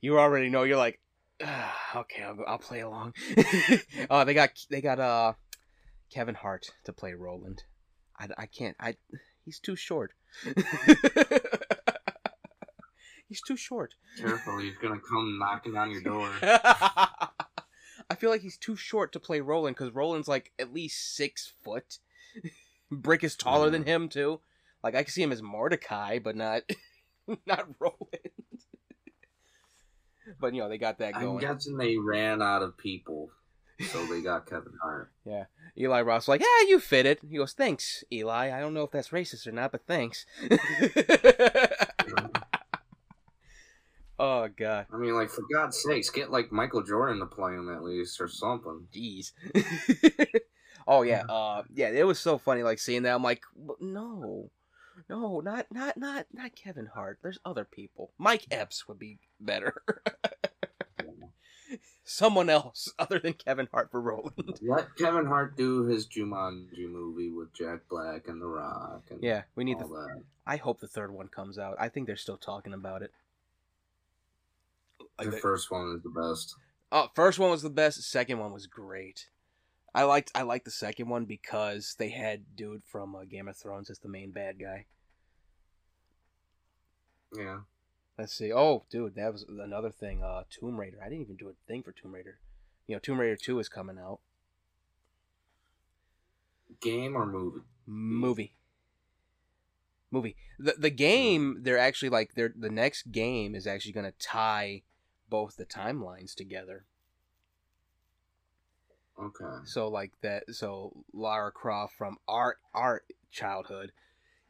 You 0.00 0.18
already 0.18 0.48
know. 0.48 0.62
You're 0.62 0.78
like, 0.78 1.00
"Ah, 1.44 1.98
okay, 2.00 2.22
I'll, 2.22 2.34
go, 2.34 2.44
I'll 2.44 2.58
play 2.58 2.80
along. 2.80 3.12
uh, 4.10 4.24
they 4.24 4.32
got 4.32 4.50
they 4.70 4.80
got 4.80 4.98
uh 4.98 5.34
Kevin 6.10 6.34
Hart 6.34 6.70
to 6.84 6.92
play 6.94 7.12
Roland. 7.12 7.64
I, 8.18 8.28
I 8.38 8.46
can't. 8.46 8.76
I 8.80 8.96
he's 9.46 9.58
too 9.58 9.76
short. 9.76 10.12
he's 13.28 13.40
too 13.40 13.56
short. 13.56 13.94
Careful, 14.18 14.58
he's 14.58 14.76
gonna 14.76 15.00
come 15.00 15.38
knocking 15.38 15.78
on 15.78 15.90
your 15.90 16.02
door. 16.02 16.28
I 18.08 18.14
feel 18.16 18.28
like 18.30 18.42
he's 18.42 18.58
too 18.58 18.76
short 18.76 19.12
to 19.12 19.20
play 19.20 19.40
Roland 19.40 19.76
because 19.76 19.94
Roland's 19.94 20.28
like 20.28 20.52
at 20.58 20.74
least 20.74 21.16
six 21.16 21.52
foot. 21.64 21.98
Brick 22.90 23.24
is 23.24 23.34
taller 23.34 23.70
than 23.70 23.84
him 23.84 24.10
too. 24.10 24.40
Like 24.84 24.94
I 24.94 25.02
can 25.02 25.10
see 25.10 25.22
him 25.22 25.32
as 25.32 25.42
Mordecai, 25.42 26.18
but 26.18 26.36
not 26.36 26.62
not 27.46 27.68
Roland. 27.80 28.32
but 30.38 30.54
you 30.54 30.60
know 30.60 30.68
they 30.68 30.78
got 30.78 30.98
that 30.98 31.14
going. 31.14 31.24
I'm 31.24 31.30
going. 31.38 31.40
guessing 31.40 31.78
they 31.78 31.96
ran 31.96 32.42
out 32.42 32.62
of 32.62 32.76
people, 32.76 33.30
so 33.90 34.04
they 34.06 34.20
got 34.20 34.46
Kevin 34.46 34.72
Hart. 34.82 35.10
Yeah. 35.24 35.46
Eli 35.76 36.02
Roth 36.02 36.28
like, 36.28 36.40
yeah, 36.40 36.68
you 36.68 36.78
fit 36.78 37.04
it. 37.04 37.18
He 37.28 37.36
goes, 37.36 37.52
thanks, 37.52 38.04
Eli. 38.12 38.56
I 38.56 38.60
don't 38.60 38.74
know 38.74 38.84
if 38.84 38.92
that's 38.92 39.08
racist 39.08 39.46
or 39.46 39.52
not, 39.52 39.72
but 39.72 39.84
thanks. 39.86 40.24
oh 44.18 44.48
god, 44.56 44.86
I 44.92 44.96
mean, 44.96 45.14
like 45.14 45.30
for 45.30 45.42
God's 45.52 45.82
sakes, 45.82 46.10
get 46.10 46.30
like 46.30 46.52
Michael 46.52 46.82
Jordan 46.82 47.18
to 47.18 47.26
play 47.26 47.54
him 47.54 47.74
at 47.74 47.82
least 47.82 48.20
or 48.20 48.28
something. 48.28 48.86
jeez. 48.94 49.32
oh 50.86 51.02
yeah, 51.02 51.24
uh, 51.28 51.64
yeah, 51.74 51.88
it 51.88 52.06
was 52.06 52.20
so 52.20 52.38
funny, 52.38 52.62
like 52.62 52.78
seeing 52.78 53.02
that. 53.02 53.14
I'm 53.14 53.24
like, 53.24 53.42
no, 53.80 54.50
no, 55.10 55.40
not 55.40 55.66
not 55.70 55.96
not 55.96 56.26
not 56.32 56.54
Kevin 56.54 56.86
Hart. 56.86 57.18
There's 57.22 57.40
other 57.44 57.64
people. 57.64 58.12
Mike 58.16 58.46
Epps 58.50 58.88
would 58.88 58.98
be 58.98 59.18
better. 59.40 59.82
Someone 62.04 62.48
else 62.48 62.92
other 62.98 63.18
than 63.18 63.32
Kevin 63.34 63.68
Hart 63.72 63.90
for 63.90 64.00
Roland. 64.00 64.58
Let 64.62 64.96
Kevin 64.96 65.26
Hart 65.26 65.56
do 65.56 65.84
his 65.84 66.06
Jumanji 66.06 66.88
movie 66.88 67.30
with 67.30 67.52
Jack 67.52 67.80
Black 67.88 68.28
and 68.28 68.40
The 68.40 68.46
Rock 68.46 69.02
and 69.10 69.22
Yeah, 69.22 69.42
we 69.54 69.64
need 69.64 69.78
the. 69.78 69.86
that. 69.86 70.22
I 70.46 70.56
hope 70.56 70.80
the 70.80 70.86
third 70.86 71.12
one 71.12 71.28
comes 71.28 71.58
out. 71.58 71.76
I 71.80 71.88
think 71.88 72.06
they're 72.06 72.16
still 72.16 72.36
talking 72.36 72.72
about 72.72 73.02
it. 73.02 73.12
The 75.18 75.32
first 75.32 75.70
one 75.70 75.94
is 75.96 76.02
the 76.02 76.10
best. 76.10 76.54
Oh, 76.92 77.08
first 77.14 77.38
one 77.38 77.50
was 77.50 77.62
the 77.62 77.70
best. 77.70 78.02
Second 78.02 78.38
one 78.38 78.52
was 78.52 78.66
great. 78.66 79.28
I 79.94 80.02
liked 80.02 80.30
I 80.34 80.42
liked 80.42 80.66
the 80.66 80.70
second 80.70 81.08
one 81.08 81.24
because 81.24 81.96
they 81.98 82.10
had 82.10 82.54
dude 82.54 82.82
from 82.84 83.16
uh, 83.16 83.24
Game 83.24 83.48
of 83.48 83.56
Thrones 83.56 83.88
as 83.88 83.98
the 83.98 84.10
main 84.10 84.30
bad 84.30 84.60
guy. 84.60 84.84
Yeah. 87.34 87.60
Let's 88.18 88.32
see. 88.32 88.52
Oh, 88.52 88.84
dude, 88.90 89.14
that 89.16 89.32
was 89.32 89.44
another 89.48 89.90
thing. 89.90 90.22
Uh, 90.22 90.44
Tomb 90.48 90.80
Raider. 90.80 90.98
I 91.02 91.08
didn't 91.08 91.20
even 91.20 91.36
do 91.36 91.48
a 91.48 91.52
thing 91.68 91.82
for 91.82 91.92
Tomb 91.92 92.14
Raider. 92.14 92.38
You 92.86 92.94
know, 92.94 93.00
Tomb 93.00 93.20
Raider 93.20 93.36
Two 93.36 93.58
is 93.58 93.68
coming 93.68 93.98
out. 93.98 94.20
Game 96.80 97.14
or 97.14 97.26
movie? 97.26 97.60
Movie. 97.86 98.52
Movie. 100.10 100.36
The 100.58 100.76
the 100.78 100.90
game. 100.90 101.58
They're 101.60 101.78
actually 101.78 102.08
like 102.08 102.34
they're 102.34 102.54
the 102.56 102.70
next 102.70 103.12
game 103.12 103.54
is 103.54 103.66
actually 103.66 103.92
going 103.92 104.10
to 104.10 104.18
tie 104.18 104.82
both 105.28 105.56
the 105.56 105.66
timelines 105.66 106.34
together. 106.34 106.86
Okay. 109.20 109.64
So 109.64 109.88
like 109.88 110.12
that. 110.22 110.54
So 110.54 111.04
Lara 111.12 111.52
Croft 111.52 111.94
from 111.94 112.16
our 112.26 112.56
our 112.72 113.02
childhood 113.30 113.92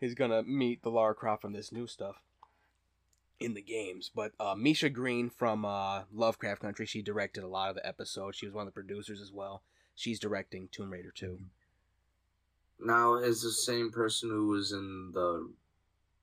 is 0.00 0.14
gonna 0.14 0.44
meet 0.44 0.82
the 0.82 0.90
Lara 0.90 1.14
Croft 1.14 1.42
from 1.42 1.52
this 1.52 1.72
new 1.72 1.86
stuff 1.86 2.16
in 3.40 3.54
the 3.54 3.62
games. 3.62 4.10
But 4.14 4.32
uh, 4.40 4.54
Misha 4.54 4.88
Green 4.90 5.30
from 5.30 5.64
uh, 5.64 6.02
Lovecraft 6.12 6.60
Country, 6.62 6.86
she 6.86 7.02
directed 7.02 7.44
a 7.44 7.48
lot 7.48 7.68
of 7.70 7.76
the 7.76 7.86
episodes. 7.86 8.36
She 8.36 8.46
was 8.46 8.54
one 8.54 8.66
of 8.66 8.72
the 8.74 8.80
producers 8.80 9.20
as 9.20 9.32
well. 9.32 9.62
She's 9.94 10.20
directing 10.20 10.68
Tomb 10.68 10.90
Raider 10.90 11.12
2. 11.14 11.38
Now, 12.78 13.14
is 13.16 13.42
the 13.42 13.50
same 13.50 13.90
person 13.90 14.28
who 14.28 14.48
was 14.48 14.72
in 14.72 15.12
the 15.12 15.50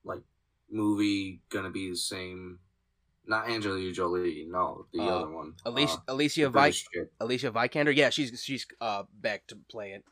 like 0.04 0.22
movie 0.70 1.40
gonna 1.48 1.70
be 1.70 1.90
the 1.90 1.96
same? 1.96 2.60
Not 3.26 3.48
Angelina 3.48 3.92
Jolie. 3.92 4.44
No, 4.48 4.86
the 4.92 5.00
Uh, 5.00 5.22
other 5.22 5.30
one. 5.30 5.54
Alicia, 5.64 5.96
Uh, 5.98 6.00
Alicia, 6.08 6.50
Vi- 6.50 6.72
Alicia 7.20 7.50
Vikander, 7.50 7.94
yeah, 7.94 8.10
she's 8.10 8.42
she's 8.42 8.66
uh, 8.80 9.04
back 9.12 9.46
to 9.48 9.56
play 9.68 9.92
it. 9.92 10.04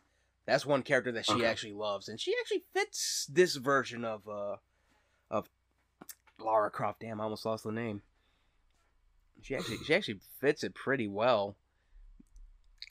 That's 0.47 0.67
one 0.67 0.83
character 0.83 1.13
that 1.13 1.27
she 1.27 1.35
Okay. 1.35 1.45
actually 1.45 1.75
loves, 1.75 2.09
and 2.09 2.19
she 2.19 2.35
actually 2.41 2.65
fits 2.73 3.27
this 3.27 3.55
version 3.57 4.05
of 4.05 4.27
uh, 4.27 4.33
of 4.55 4.59
Lara 6.45 6.71
Croft. 6.71 7.01
Damn, 7.01 7.21
I 7.21 7.25
almost 7.25 7.45
lost 7.47 7.65
the 7.65 7.73
name. 7.73 8.03
She 9.43 9.55
actually 9.57 9.79
she 9.79 9.95
actually 9.95 10.21
fits 10.41 10.63
it 10.65 10.75
pretty 10.75 11.09
well. 11.09 11.57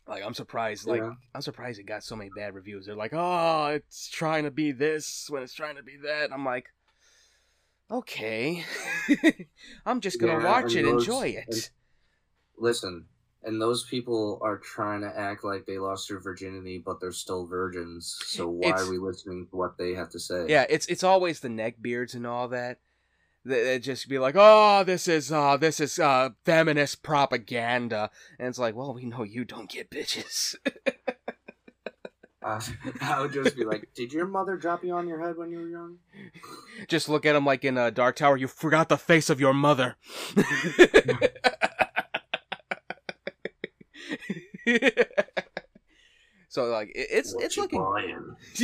Like 0.08 0.24
I'm 0.24 0.34
surprised. 0.34 0.86
Like 0.88 1.02
Yeah. 1.02 1.14
I'm 1.34 1.42
surprised 1.42 1.80
it 1.80 1.86
got 1.86 2.04
so 2.04 2.16
many 2.16 2.30
bad 2.36 2.56
reviews. 2.56 2.86
They're 2.86 2.96
like, 2.96 3.14
"Oh, 3.14 3.68
it's 3.68 4.10
trying 4.10 4.44
to 4.44 4.52
be 4.52 4.72
this 4.72 5.28
when 5.30 5.44
it's 5.44 5.54
trying 5.54 5.76
to 5.78 5.84
be 5.84 5.98
that." 6.04 6.34
I'm 6.34 6.44
like, 6.44 6.66
okay, 7.90 8.64
I'm 9.86 10.02
just 10.02 10.20
gonna 10.20 10.40
Yeah, 10.40 10.44
watch 10.46 10.76
and 10.76 10.88
it, 10.88 10.92
those- 10.92 11.04
enjoy 11.08 11.28
it. 11.30 11.46
and- 11.50 11.70
Listen, 12.58 13.06
and 13.44 13.60
those 13.60 13.86
people 13.86 14.38
are 14.44 14.58
trying 14.58 15.02
to 15.02 15.08
act 15.18 15.44
like 15.44 15.66
they 15.66 15.80
lost 15.80 16.08
their 16.10 16.20
virginity, 16.20 16.78
but 16.78 17.00
they're 17.00 17.12
still 17.12 17.46
virgins. 17.48 18.16
So 18.28 18.48
why 18.50 18.70
It's- 18.70 18.88
are 18.88 18.92
we 18.92 18.98
listening 19.00 19.48
to 19.48 19.56
what 19.56 19.78
they 19.78 19.94
have 19.96 20.10
to 20.12 20.20
say? 20.20 20.46
Yeah, 20.48 20.66
it's 20.70 20.86
it's 20.88 21.04
always 21.04 21.40
the 21.40 21.50
neck 21.50 21.82
beards 21.82 22.14
and 22.14 22.28
all 22.28 22.48
that. 22.50 22.80
They 23.44 23.80
just 23.80 24.08
be 24.08 24.20
like, 24.20 24.36
"Oh, 24.38 24.84
this 24.84 25.08
is 25.08 25.32
uh 25.32 25.58
this 25.58 25.80
is 25.80 25.98
uh 25.98 26.30
feminist 26.46 27.02
propaganda," 27.02 28.12
and 28.38 28.48
it's 28.48 28.60
like, 28.60 28.76
"Well, 28.76 28.94
we 28.94 29.06
know 29.06 29.24
you 29.24 29.46
don't 29.46 29.70
get 29.70 29.90
bitches." 29.90 30.56
Uh, 32.44 32.60
I 33.02 33.22
would 33.22 33.32
just 33.32 33.56
be 33.56 33.64
like, 33.64 33.88
"Did 33.94 34.12
your 34.12 34.26
mother 34.26 34.58
drop 34.58 34.84
you 34.84 34.94
on 34.94 35.08
your 35.08 35.20
head 35.20 35.38
when 35.38 35.52
you 35.52 35.60
were 35.60 35.68
young?" 35.68 35.98
just 36.88 37.08
look 37.08 37.24
at 37.24 37.34
them 37.34 37.46
like 37.46 37.64
in 37.64 37.78
a 37.78 37.92
Dark 37.92 38.16
Tower. 38.16 38.36
You 38.36 38.48
forgot 38.48 38.90
the 38.90 38.98
face 38.98 39.30
of 39.30 39.40
your 39.40 39.54
mother. 39.54 39.96
so 46.52 46.66
like 46.66 46.90
it- 46.94 47.08
it's 47.10 47.34
What 47.34 47.46
it's 47.46 47.58
looking 47.58 47.80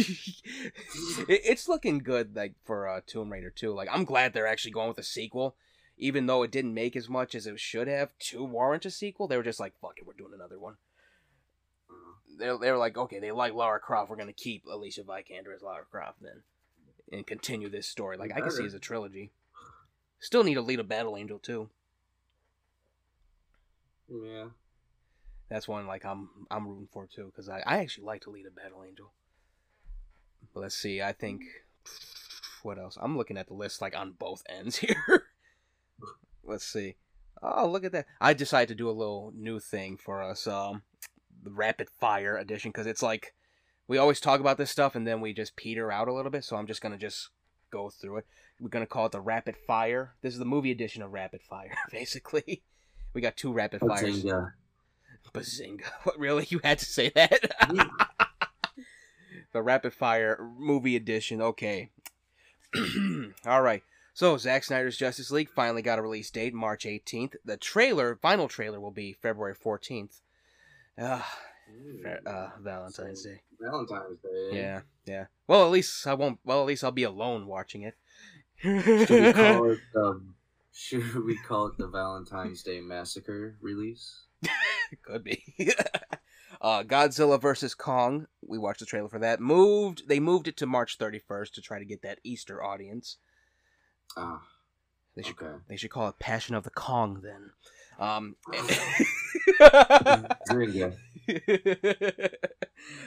it, 1.29 1.41
it's 1.45 1.69
looking 1.69 1.99
good 1.99 2.35
like 2.35 2.53
for 2.65 2.85
uh, 2.85 2.99
Tomb 3.07 3.31
Raider 3.31 3.49
2. 3.49 3.73
Like 3.73 3.87
I'm 3.89 4.03
glad 4.03 4.33
they're 4.33 4.45
actually 4.45 4.71
going 4.71 4.89
with 4.89 4.97
a 4.97 5.03
sequel. 5.03 5.55
Even 5.97 6.25
though 6.25 6.43
it 6.43 6.51
didn't 6.51 6.73
make 6.73 6.97
as 6.97 7.07
much 7.07 7.33
as 7.33 7.47
it 7.47 7.57
should 7.61 7.87
have 7.87 8.09
to 8.19 8.43
warrant 8.43 8.85
a 8.85 8.91
sequel, 8.91 9.27
they 9.29 9.37
were 9.37 9.41
just 9.41 9.59
like, 9.61 9.73
fuck 9.81 9.93
it, 9.97 10.05
we're 10.05 10.13
doing 10.13 10.33
another 10.35 10.59
one. 10.59 10.75
They're, 12.37 12.57
they 12.57 12.69
were 12.71 12.77
like, 12.77 12.97
okay, 12.97 13.19
they 13.19 13.31
like 13.31 13.53
Lara 13.53 13.79
Croft, 13.79 14.09
we're 14.09 14.17
gonna 14.17 14.33
keep 14.33 14.65
Alicia 14.65 15.03
Vikander 15.03 15.55
as 15.55 15.61
Lara 15.63 15.85
Croft 15.89 16.21
then. 16.21 16.43
And 17.11 17.25
continue 17.25 17.69
this 17.69 17.87
story. 17.87 18.17
Like 18.17 18.31
I 18.35 18.41
can 18.41 18.51
see 18.51 18.63
it 18.63 18.67
as 18.67 18.73
a 18.73 18.79
trilogy. 18.79 19.31
Still 20.19 20.43
need 20.43 20.57
Alita 20.57 20.85
Battle 20.85 21.15
Angel 21.15 21.39
too. 21.39 21.69
Yeah. 24.09 24.47
That's 25.49 25.67
one 25.67 25.87
like 25.87 26.05
I'm 26.05 26.29
I'm 26.51 26.67
rooting 26.67 26.89
for 26.91 27.07
too 27.07 27.25
because 27.25 27.49
I, 27.49 27.63
I 27.65 27.77
actually 27.77 28.05
like 28.05 28.21
to 28.23 28.29
Alita 28.29 28.53
Battle 28.55 28.83
Angel. 28.87 29.11
But 30.53 30.61
let's 30.61 30.75
see. 30.75 31.01
I 31.01 31.13
think 31.13 31.43
what 32.63 32.77
else? 32.77 32.97
I'm 33.01 33.17
looking 33.17 33.37
at 33.37 33.47
the 33.47 33.53
list 33.53 33.81
like 33.81 33.95
on 33.95 34.11
both 34.11 34.43
ends 34.49 34.77
here. 34.77 35.25
let's 36.43 36.65
see. 36.65 36.95
Oh, 37.41 37.67
look 37.67 37.83
at 37.83 37.91
that! 37.91 38.07
I 38.19 38.33
decided 38.33 38.69
to 38.69 38.75
do 38.75 38.89
a 38.89 38.91
little 38.91 39.31
new 39.35 39.59
thing 39.59 39.95
for 39.97 40.23
us, 40.23 40.47
um, 40.47 40.81
the 41.43 41.51
rapid 41.51 41.87
fire 41.87 42.35
edition, 42.35 42.71
because 42.71 42.87
it's 42.87 43.03
like 43.03 43.35
we 43.87 43.97
always 43.97 44.19
talk 44.19 44.39
about 44.39 44.57
this 44.57 44.71
stuff 44.71 44.95
and 44.95 45.07
then 45.07 45.21
we 45.21 45.33
just 45.33 45.55
peter 45.55 45.91
out 45.91 46.07
a 46.07 46.13
little 46.13 46.31
bit. 46.31 46.43
So 46.43 46.55
I'm 46.55 46.67
just 46.67 46.81
gonna 46.81 46.97
just 46.97 47.29
go 47.71 47.89
through 47.89 48.17
it. 48.17 48.25
We're 48.59 48.69
gonna 48.69 48.87
call 48.87 49.05
it 49.05 49.11
the 49.11 49.21
rapid 49.21 49.55
fire. 49.55 50.15
This 50.21 50.33
is 50.33 50.39
the 50.39 50.45
movie 50.45 50.71
edition 50.71 51.03
of 51.03 51.13
rapid 51.13 51.41
fire, 51.43 51.75
basically. 51.91 52.63
We 53.13 53.21
got 53.21 53.37
two 53.37 53.53
rapid 53.53 53.81
fires. 53.81 54.23
Bazinga. 54.23 54.53
Bazinga. 55.33 55.85
What, 56.03 56.17
really? 56.19 56.45
You 56.49 56.59
had 56.63 56.79
to 56.79 56.85
say 56.85 57.09
that? 57.15 57.51
the 59.53 59.61
Rapid 59.61 59.93
Fire 59.93 60.37
movie 60.57 60.95
edition. 60.95 61.41
Okay. 61.41 61.91
All 63.45 63.61
right. 63.61 63.83
So 64.13 64.35
Zack 64.37 64.63
Snyder's 64.63 64.97
Justice 64.97 65.29
League 65.29 65.49
finally 65.49 65.81
got 65.81 65.99
a 65.99 66.01
release 66.01 66.31
date, 66.31 66.53
March 66.53 66.85
18th. 66.85 67.35
The 67.45 67.57
trailer, 67.57 68.15
final 68.15 68.47
trailer, 68.47 68.79
will 68.79 68.91
be 68.91 69.13
February 69.13 69.53
14th. 69.55 70.21
Uh, 70.97 71.21
uh, 72.25 72.49
Valentine's 72.59 73.23
So, 73.23 73.29
Day. 73.29 73.41
Valentine's 73.59 74.19
Day. 74.21 74.49
Yeah, 74.57 74.81
yeah. 75.05 75.25
Well, 75.47 75.63
at 75.65 75.71
least 75.71 76.07
I 76.07 76.15
won't. 76.15 76.39
Well, 76.43 76.61
at 76.61 76.65
least 76.67 76.83
I'll 76.83 76.91
be 76.91 77.03
alone 77.03 77.45
watching 77.45 77.83
it. 77.83 77.95
Should 78.59 78.85
we 78.85 79.33
call 79.33 79.71
it 79.71 79.79
the 79.93 80.21
Should 80.73 81.23
we 81.25 81.37
call 81.37 81.67
it 81.67 81.77
the 81.77 81.87
Valentine's 81.87 82.63
Day 82.63 82.81
Massacre 82.81 83.55
release? 83.61 84.23
Could 85.03 85.23
be. 85.23 85.43
uh, 86.61 86.83
Godzilla 86.83 87.41
versus 87.41 87.73
Kong. 87.75 88.27
We 88.45 88.57
watched 88.57 88.79
the 88.81 88.85
trailer 88.85 89.09
for 89.09 89.19
that. 89.19 89.39
Moved. 89.39 90.07
They 90.07 90.19
moved 90.19 90.47
it 90.47 90.57
to 90.57 90.65
March 90.65 90.97
31st 90.97 91.51
to 91.53 91.61
try 91.61 91.79
to 91.79 91.85
get 91.85 92.01
that 92.03 92.19
Easter 92.23 92.63
audience. 92.63 93.17
Ah, 94.15 94.41
They 95.15 95.23
should. 95.23 95.41
okay. 95.41 95.55
They 95.67 95.77
should 95.77 95.91
call 95.91 96.07
it 96.09 96.19
Passion 96.19 96.55
of 96.55 96.63
the 96.63 96.69
Kong 96.69 97.21
then. 97.23 97.51
Um. 97.99 98.35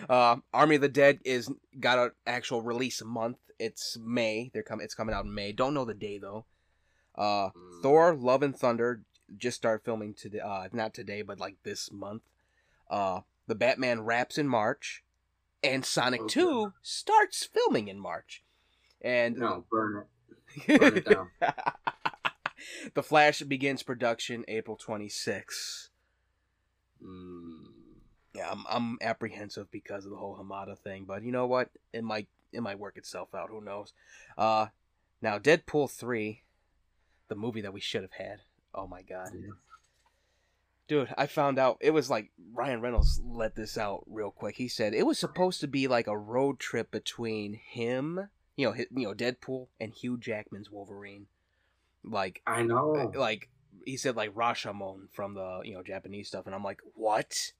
Uh, 0.08 0.36
Army 0.52 0.74
of 0.76 0.82
the 0.82 0.88
Dead 0.88 1.20
is 1.24 1.48
got 1.78 1.98
an 1.98 2.10
actual 2.26 2.62
release 2.62 3.02
month. 3.04 3.38
It's 3.58 3.96
May. 4.04 4.50
They're 4.52 4.62
coming. 4.64 4.84
It's 4.84 4.94
coming 4.94 5.14
out 5.14 5.24
in 5.24 5.34
May. 5.34 5.52
Don't 5.52 5.74
know 5.74 5.84
the 5.84 5.94
day 5.94 6.18
though. 6.18 6.46
Uh, 7.16 7.50
Mm. 7.50 7.82
Thor: 7.82 8.14
Love 8.14 8.42
and 8.42 8.56
Thunder 8.56 9.02
just 9.36 9.56
started 9.56 9.84
filming 9.84 10.14
today. 10.14 10.40
Uh, 10.40 10.68
not 10.72 10.94
today, 10.94 11.22
but 11.22 11.40
like 11.40 11.56
this 11.62 11.90
month. 11.92 12.22
Uh, 12.88 13.20
the 13.46 13.54
Batman 13.54 14.02
wraps 14.02 14.38
in 14.38 14.48
March, 14.48 15.02
and 15.62 15.84
Sonic 15.84 16.22
Okay. 16.22 16.34
Two 16.40 16.72
starts 16.82 17.44
filming 17.44 17.88
in 17.88 17.98
March. 17.98 18.42
And 19.00 19.36
No, 19.36 19.64
burn 19.70 20.04
it. 20.68 20.78
Burn 20.80 20.96
it 20.98 21.04
down. 21.06 21.30
the 22.94 23.02
Flash 23.02 23.40
begins 23.42 23.82
production 23.82 24.44
April 24.48 24.76
26th. 24.76 25.88
Mm, 27.02 27.66
Yeah, 28.34 28.50
I'm, 28.50 28.64
I'm 28.68 28.98
apprehensive 29.00 29.70
because 29.70 30.04
of 30.04 30.10
the 30.10 30.16
whole 30.16 30.36
Hamada 30.36 30.76
thing, 30.78 31.04
but 31.06 31.22
you 31.22 31.32
know 31.32 31.46
what? 31.46 31.70
It 31.92 32.04
might 32.04 32.28
it 32.52 32.62
might 32.62 32.78
work 32.78 32.96
itself 32.96 33.34
out. 33.34 33.48
Who 33.50 33.60
knows? 33.60 33.92
Uh, 34.36 34.66
now 35.22 35.38
Deadpool 35.38 35.90
three, 35.90 36.42
the 37.28 37.36
movie 37.36 37.60
that 37.60 37.72
we 37.72 37.80
should 37.80 38.02
have 38.02 38.12
had. 38.12 38.40
Oh 38.74 38.86
my 38.86 39.02
god, 39.02 39.30
yeah. 39.34 39.50
dude! 40.88 41.14
I 41.16 41.26
found 41.26 41.58
out 41.58 41.78
it 41.80 41.92
was 41.92 42.10
like 42.10 42.30
Ryan 42.52 42.80
Reynolds 42.80 43.20
let 43.24 43.56
this 43.56 43.76
out 43.76 44.04
real 44.06 44.30
quick. 44.30 44.56
He 44.56 44.68
said 44.68 44.94
it 44.94 45.06
was 45.06 45.18
supposed 45.18 45.60
to 45.60 45.66
be 45.66 45.88
like 45.88 46.06
a 46.06 46.16
road 46.16 46.58
trip 46.58 46.90
between 46.90 47.54
him, 47.54 48.28
you 48.56 48.66
know, 48.66 48.72
hi 48.72 48.86
you 48.94 49.06
know, 49.06 49.14
Deadpool 49.14 49.68
and 49.80 49.92
Hugh 49.92 50.18
Jackman's 50.18 50.70
Wolverine. 50.70 51.26
Like 52.04 52.42
I 52.46 52.60
uh, 52.60 52.64
know. 52.64 53.12
like 53.14 53.48
he 53.84 53.96
said 53.96 54.16
like 54.16 54.34
Rashomon 54.34 55.10
from 55.12 55.34
the 55.34 55.60
you 55.64 55.74
know 55.74 55.82
Japanese 55.82 56.28
stuff, 56.28 56.46
and 56.46 56.54
I'm 56.54 56.64
like, 56.64 56.80
what? 56.94 57.52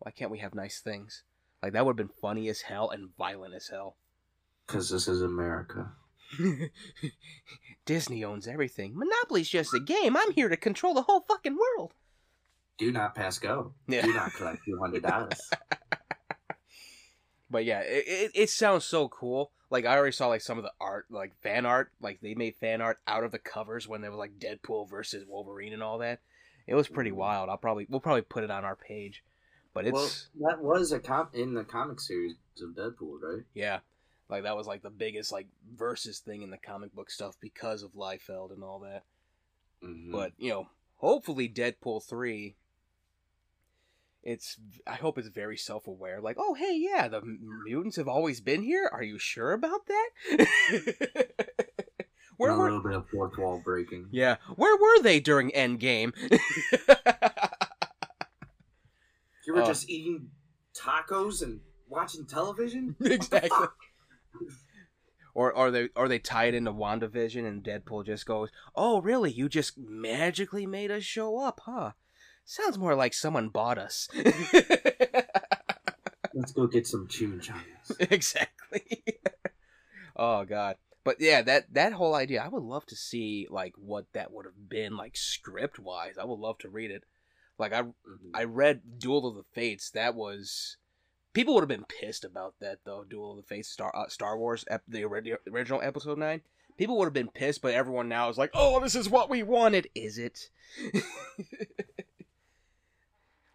Why 0.00 0.10
can't 0.12 0.30
we 0.30 0.38
have 0.38 0.54
nice 0.54 0.80
things? 0.80 1.22
Like 1.62 1.72
that 1.72 1.84
would 1.84 1.98
have 1.98 2.08
been 2.08 2.16
funny 2.20 2.48
as 2.48 2.62
hell 2.62 2.90
and 2.90 3.10
violent 3.16 3.54
as 3.54 3.68
hell. 3.68 3.96
Because 4.66 4.90
this 4.90 5.08
is 5.08 5.22
America. 5.22 5.92
Disney 7.84 8.24
owns 8.24 8.46
everything. 8.46 8.92
Monopoly's 8.96 9.48
just 9.48 9.74
a 9.74 9.80
game. 9.80 10.16
I'm 10.16 10.32
here 10.32 10.48
to 10.48 10.56
control 10.56 10.94
the 10.94 11.02
whole 11.02 11.20
fucking 11.20 11.56
world. 11.56 11.94
Do 12.76 12.92
not 12.92 13.14
pass 13.14 13.38
go. 13.38 13.72
Yeah. 13.86 14.02
Do 14.02 14.12
not 14.12 14.32
collect 14.34 14.64
two 14.64 14.78
hundred 14.78 15.02
dollars. 15.02 15.40
But 17.50 17.64
yeah, 17.64 17.80
it, 17.80 18.04
it, 18.06 18.30
it 18.34 18.50
sounds 18.50 18.84
so 18.84 19.08
cool. 19.08 19.52
Like 19.70 19.86
I 19.86 19.96
already 19.96 20.12
saw 20.12 20.26
like 20.28 20.42
some 20.42 20.58
of 20.58 20.64
the 20.64 20.72
art, 20.78 21.06
like 21.08 21.32
fan 21.40 21.64
art. 21.64 21.90
Like 21.98 22.20
they 22.20 22.34
made 22.34 22.56
fan 22.56 22.82
art 22.82 22.98
out 23.06 23.24
of 23.24 23.32
the 23.32 23.38
covers 23.38 23.88
when 23.88 24.02
there 24.02 24.10
was 24.10 24.18
like 24.18 24.38
Deadpool 24.38 24.90
versus 24.90 25.24
Wolverine 25.26 25.72
and 25.72 25.82
all 25.82 25.96
that. 25.98 26.20
It 26.66 26.74
was 26.74 26.88
pretty 26.88 27.10
Mhm. 27.10 27.14
wild. 27.14 27.48
I'll 27.48 27.56
probably 27.56 27.86
we'll 27.88 28.00
probably 28.00 28.20
put 28.20 28.44
it 28.44 28.50
on 28.50 28.66
our 28.66 28.76
page. 28.76 29.24
But 29.72 29.86
it's 29.86 30.28
well, 30.38 30.50
that 30.50 30.62
was 30.62 30.92
a 30.92 30.98
com- 30.98 31.30
in 31.32 31.54
the 31.54 31.64
comic 31.64 32.00
series 32.00 32.34
of 32.62 32.70
Deadpool, 32.76 33.18
right? 33.22 33.44
Yeah, 33.54 33.78
like 34.28 34.42
that 34.44 34.56
was 34.56 34.66
like 34.66 34.82
the 34.82 34.90
biggest 34.90 35.32
like 35.32 35.46
versus 35.76 36.18
thing 36.18 36.42
in 36.42 36.50
the 36.50 36.58
comic 36.58 36.94
book 36.94 37.10
stuff 37.10 37.36
because 37.40 37.82
of 37.82 37.92
Liefeld 37.92 38.52
and 38.52 38.62
all 38.62 38.80
that. 38.80 39.04
Mhm. 39.82 40.10
But 40.12 40.32
you 40.38 40.50
know, 40.50 40.68
hopefully 40.96 41.48
Deadpool 41.48 42.04
three. 42.04 42.56
It's 44.22 44.56
I 44.86 44.96
hope 44.96 45.16
it's 45.16 45.28
very 45.28 45.56
self 45.56 45.86
aware. 45.86 46.20
Like, 46.20 46.36
oh 46.38 46.54
hey, 46.54 46.76
yeah, 46.76 47.08
the 47.08 47.22
mutants 47.22 47.96
have 47.96 48.08
always 48.08 48.40
been 48.40 48.62
here. 48.62 48.88
Are 48.92 49.02
you 49.02 49.18
sure 49.18 49.52
about 49.52 49.86
that? 49.86 50.08
where 52.36 52.50
a 52.50 52.56
were 52.58 52.64
little 52.64 52.82
bit 52.82 52.92
of 52.94 53.08
fourth 53.08 53.38
wall 53.38 53.62
breaking. 53.64 54.08
yeah? 54.10 54.36
Where 54.56 54.76
were 54.76 55.02
they 55.02 55.20
during 55.20 55.50
Endgame? 55.52 56.12
You 59.46 59.54
were 59.54 59.62
Oh. 59.62 59.66
just 59.66 59.88
eating 59.88 60.30
tacos 60.74 61.42
and 61.42 61.60
watching 61.88 62.26
television. 62.26 62.96
exactly. 63.00 63.66
Or 65.34 65.54
are 65.54 65.70
they 65.70 65.88
or 65.94 66.08
they 66.08 66.18
tie 66.18 66.46
it 66.46 66.54
into 66.54 66.72
WandaVision 66.72 67.46
and 67.46 67.62
Deadpool 67.62 68.04
just 68.06 68.26
goes, 68.26 68.50
"Oh, 68.74 69.00
really? 69.00 69.30
You 69.30 69.48
just 69.48 69.78
magically 69.78 70.66
made 70.66 70.90
us 70.90 71.04
show 71.04 71.38
up, 71.38 71.60
huh? 71.64 71.92
Sounds 72.44 72.76
more 72.76 72.96
like 72.96 73.14
someone 73.14 73.48
bought 73.48 73.78
us." 73.78 74.08
Let's 76.34 76.52
go 76.52 76.66
get 76.66 76.88
some 76.88 77.06
chimichangas. 77.06 78.00
exactly. 78.10 79.04
oh 80.16 80.44
god. 80.44 80.76
But 81.04 81.16
yeah, 81.20 81.42
that 81.42 81.72
that 81.72 81.92
whole 81.92 82.14
idea, 82.16 82.42
I 82.42 82.48
would 82.48 82.62
love 82.64 82.86
to 82.86 82.96
see 82.96 83.46
like 83.48 83.74
what 83.76 84.06
that 84.14 84.32
would 84.32 84.44
have 84.44 84.68
been 84.68 84.96
like 84.96 85.16
script 85.16 85.78
wise. 85.78 86.18
I 86.20 86.24
would 86.24 86.40
love 86.40 86.58
to 86.58 86.68
read 86.68 86.90
it. 86.90 87.04
Like 87.58 87.72
I 87.72 87.82
Mhm. 87.82 87.94
I 88.34 88.44
read 88.44 88.98
Duel 88.98 89.26
of 89.28 89.36
the 89.36 89.44
Fates. 89.54 89.90
That 89.90 90.14
was 90.16 90.78
people 91.32 91.54
would 91.54 91.62
have 91.62 91.68
been 91.68 91.84
pissed 91.84 92.24
about 92.24 92.54
that 92.60 92.78
though. 92.84 93.04
Duel 93.04 93.32
of 93.32 93.36
the 93.38 93.42
Fates, 93.42 93.68
Star 93.68 93.94
uh, 93.94 94.08
Star 94.08 94.36
Wars, 94.36 94.64
ep- 94.68 94.82
the 94.88 95.04
original 95.04 95.80
Episode 95.82 96.18
Nine. 96.18 96.42
People 96.76 96.96
would 96.98 97.06
have 97.06 97.12
been 97.12 97.28
pissed, 97.28 97.62
but 97.62 97.74
everyone 97.74 98.08
now 98.08 98.28
is 98.28 98.38
like, 98.38 98.50
"Oh, 98.54 98.80
this 98.80 98.94
is 98.94 99.08
what 99.08 99.28
we 99.28 99.42
wanted." 99.42 99.88
Is 99.94 100.18
it? 100.18 100.50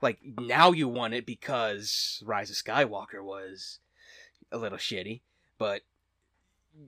like 0.01 0.19
now 0.23 0.71
you 0.71 0.87
want 0.87 1.13
it 1.13 1.25
because 1.25 2.21
Rise 2.25 2.49
of 2.49 2.57
Skywalker 2.57 3.23
was 3.23 3.79
a 4.51 4.57
little 4.57 4.77
shitty, 4.77 5.21
but 5.57 5.81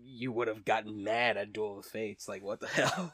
you 0.03 0.31
would 0.31 0.47
have 0.47 0.65
gotten 0.65 1.03
mad 1.03 1.37
at 1.37 1.53
Duel 1.53 1.79
of 1.79 1.85
Fates. 1.85 2.27
Like, 2.27 2.43
what 2.43 2.59
the 2.59 2.67
hell? 2.67 3.13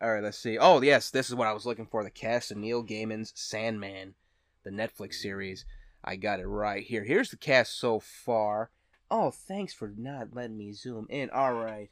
All 0.00 0.12
right, 0.12 0.22
let's 0.22 0.38
see. 0.38 0.58
Oh, 0.58 0.82
yes, 0.82 1.10
this 1.10 1.28
is 1.28 1.34
what 1.36 1.46
I 1.46 1.52
was 1.52 1.64
looking 1.64 1.86
for. 1.86 2.02
The 2.02 2.10
cast 2.10 2.50
of 2.50 2.56
Neil 2.56 2.82
Gaiman's 2.82 3.32
Sandman, 3.36 4.14
the 4.64 4.70
Netflix 4.70 5.14
series. 5.14 5.64
I 6.04 6.16
got 6.16 6.40
it 6.40 6.46
right 6.46 6.82
here. 6.82 7.04
Here's 7.04 7.30
the 7.30 7.36
cast 7.36 7.78
so 7.78 8.00
far. 8.00 8.70
Oh, 9.10 9.30
thanks 9.30 9.72
for 9.74 9.92
not 9.96 10.28
letting 10.32 10.56
me 10.56 10.72
zoom 10.72 11.06
in. 11.10 11.30
All 11.30 11.52
right. 11.52 11.90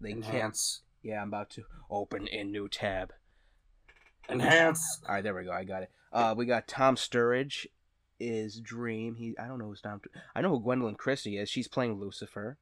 They 0.00 0.12
can't. 0.12 0.24
Enhance. 0.24 0.82
Yeah, 1.02 1.22
I'm 1.22 1.28
about 1.28 1.50
to 1.50 1.64
open 1.90 2.28
a 2.32 2.42
new 2.44 2.68
tab. 2.68 3.12
Enhance. 4.28 5.00
All 5.08 5.14
right, 5.14 5.22
there 5.22 5.34
we 5.34 5.44
go. 5.44 5.52
I 5.52 5.64
got 5.64 5.84
it. 5.84 5.90
Uh, 6.12 6.34
we 6.36 6.46
got 6.46 6.66
Tom 6.66 6.96
Sturridge 6.96 7.66
is 8.18 8.60
Dream. 8.60 9.14
He 9.14 9.34
I 9.38 9.46
don't 9.46 9.58
know 9.58 9.66
who's 9.66 9.80
Tom. 9.80 10.00
I 10.34 10.40
know 10.40 10.50
who 10.50 10.64
Gwendoline 10.64 10.96
Christie 10.96 11.38
is. 11.38 11.48
She's 11.48 11.68
playing 11.68 12.00
Lucifer. 12.00 12.58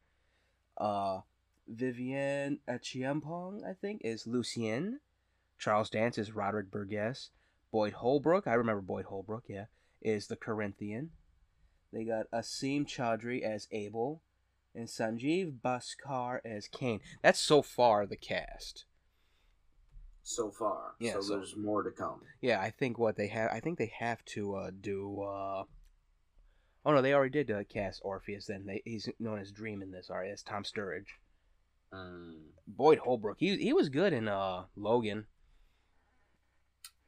Uh, 0.77 1.21
Vivienne 1.69 2.59
Acheampong, 2.69 3.65
I 3.65 3.73
think, 3.75 4.03
is 4.05 4.27
Lucien. 4.27 5.01
Charles 5.59 5.89
Dance 5.89 6.19
is 6.19 6.33
Roderick 6.33 6.71
Burgess. 6.71 7.31
Boyd 7.75 7.95
Holbrook, 7.95 8.47
I 8.47 8.55
remember 8.55 8.83
Boyd 8.83 9.07
Holbrook, 9.07 9.47
yeah, 9.49 9.65
is 10.01 10.29
the 10.29 10.37
Corinthian. 10.37 11.11
They 11.93 12.05
got 12.05 12.31
Asim 12.33 12.87
Chaudhry 12.87 13.43
as 13.43 13.67
Abel, 13.73 14.23
and 14.77 14.87
Sanjeev 14.87 15.55
Bhaskar 15.61 16.39
as 16.45 16.69
Cain. 16.69 17.01
That's 17.21 17.41
so 17.41 17.63
far 17.63 18.07
the 18.07 18.15
cast. 18.15 18.85
So 20.23 20.53
far. 20.53 20.93
Yeah, 21.01 21.15
so, 21.15 21.21
so- 21.23 21.35
there's 21.35 21.57
more 21.57 21.83
to 21.83 21.91
come. 21.91 22.21
Yeah, 22.41 22.61
I 22.61 22.71
think 22.71 22.97
what 22.97 23.17
they 23.17 23.27
have, 23.27 23.51
I 23.51 23.59
think 23.59 23.79
they 23.79 23.93
have 23.99 24.25
to 24.27 24.55
uh, 24.55 24.71
do. 24.81 25.23
Uh... 25.23 25.65
Oh 26.87 26.93
no, 26.93 27.03
they 27.03 27.13
already 27.13 27.45
did 27.45 27.51
uh, 27.51 27.65
cast 27.65 28.03
Orpheus. 28.05 28.47
Then 28.47 28.67
they, 28.67 28.83
he's 28.85 29.09
known 29.19 29.41
as 29.41 29.51
Dream 29.51 29.83
in 29.83 29.91
this. 29.91 30.11
Alright, 30.11 30.31
as 30.31 30.45
Tom 30.45 30.63
Sturridge. 30.63 31.19
Mm. 31.93 32.35
Boyd 32.69 32.99
Holbrook, 32.99 33.39
he 33.41 33.57
he 33.57 33.73
was 33.73 33.89
good 33.89 34.13
in 34.13 34.29
uh 34.29 34.67
Logan, 34.77 35.27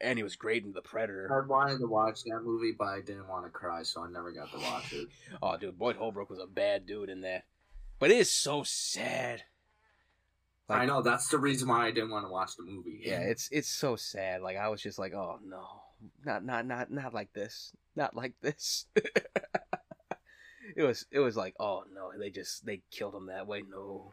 and 0.01 0.19
he 0.19 0.23
was 0.23 0.37
great 0.37 0.65
in 0.65 0.73
The 0.73 0.83
Predator. 0.83 1.29
I 1.33 1.47
wanted 1.47 1.79
to 1.79 1.87
watch 1.87 2.23
that 2.25 2.41
movie, 2.45 2.73
but 2.79 2.89
I 2.89 3.01
didn't 3.01 3.29
want 3.29 3.45
to 3.45 3.51
cry, 3.51 3.83
so 3.83 4.03
I 4.05 4.11
never 4.11 4.33
got 4.33 4.51
to 4.53 4.59
watch 4.59 4.93
it. 4.93 5.09
Oh, 5.43 5.57
dude, 5.57 5.79
Boyd 5.79 5.97
Holbrook 5.97 6.31
was 6.31 6.39
a 6.39 6.47
bad 6.47 6.87
dude 6.87 7.11
in 7.11 7.23
that. 7.23 7.45
But 7.99 8.11
it 8.11 8.19
is 8.19 8.31
so 8.31 8.63
sad. 8.63 9.43
Like- 10.69 10.81
I 10.81 10.87
know 10.87 11.03
that's 11.03 11.29
the 11.29 11.39
reason 11.39 11.69
why 11.69 11.87
I 11.87 11.91
didn't 11.91 12.11
want 12.11 12.27
to 12.27 12.31
watch 12.31 12.57
the 12.57 12.65
movie. 12.65 13.01
Yeah, 13.03 13.21
it's 13.21 13.49
it's 13.53 13.69
so 13.69 13.95
sad. 13.97 14.43
Like 14.43 14.57
I 14.57 14.69
was 14.69 14.83
just 14.83 14.99
like, 14.99 15.15
oh 15.15 15.39
no, 15.45 15.65
not 16.25 16.45
not 16.45 16.67
not 16.67 16.91
not 16.91 17.15
like 17.15 17.33
this, 17.33 17.73
not 17.95 18.17
like 18.17 18.33
this. 18.43 18.87
it 20.77 20.83
was 20.83 21.07
it 21.13 21.21
was 21.21 21.37
like, 21.37 21.55
oh 21.61 21.85
no, 21.95 22.11
they 22.19 22.31
just 22.31 22.67
they 22.67 22.83
killed 22.91 23.15
him 23.15 23.27
that 23.27 23.47
way. 23.47 23.63
No. 23.69 24.13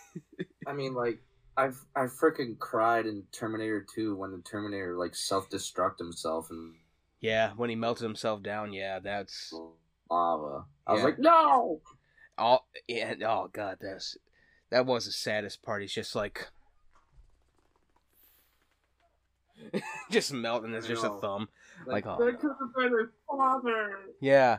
I 0.66 0.72
mean, 0.72 0.94
like 0.94 1.20
I've 1.56 1.84
I 1.94 2.02
freaking 2.02 2.58
cried 2.58 3.06
in 3.06 3.22
Terminator 3.32 3.86
2 3.94 4.16
when 4.16 4.32
the 4.32 4.38
Terminator 4.38 4.96
like 4.96 5.14
self 5.14 5.48
destruct 5.50 5.98
himself 5.98 6.50
and 6.50 6.74
Yeah, 7.20 7.52
when 7.56 7.70
he 7.70 7.76
melted 7.76 8.02
himself 8.02 8.42
down, 8.42 8.72
yeah, 8.72 8.98
that's 8.98 9.54
lava. 10.10 10.64
I 10.86 10.92
was 10.92 11.02
like, 11.02 11.18
no. 11.18 11.80
all 12.36 12.66
yeah, 12.88 13.14
oh 13.26 13.48
god, 13.52 13.78
that's 13.80 14.16
that 14.70 14.86
was 14.86 15.06
the 15.06 15.12
saddest 15.12 15.62
part. 15.62 15.82
He's 15.82 15.92
just 15.92 16.14
like 16.14 16.48
just 20.10 20.32
melting 20.32 20.74
as 20.74 20.86
I 20.86 20.88
just 20.88 21.04
a 21.04 21.20
thumb. 21.20 21.48
Like, 21.86 22.06
oh, 22.06 22.16
that 22.18 22.40
could 22.40 22.52
have 22.58 22.74
been 22.74 22.98
his 22.98 23.10
father. 23.28 23.96
Yeah. 24.20 24.58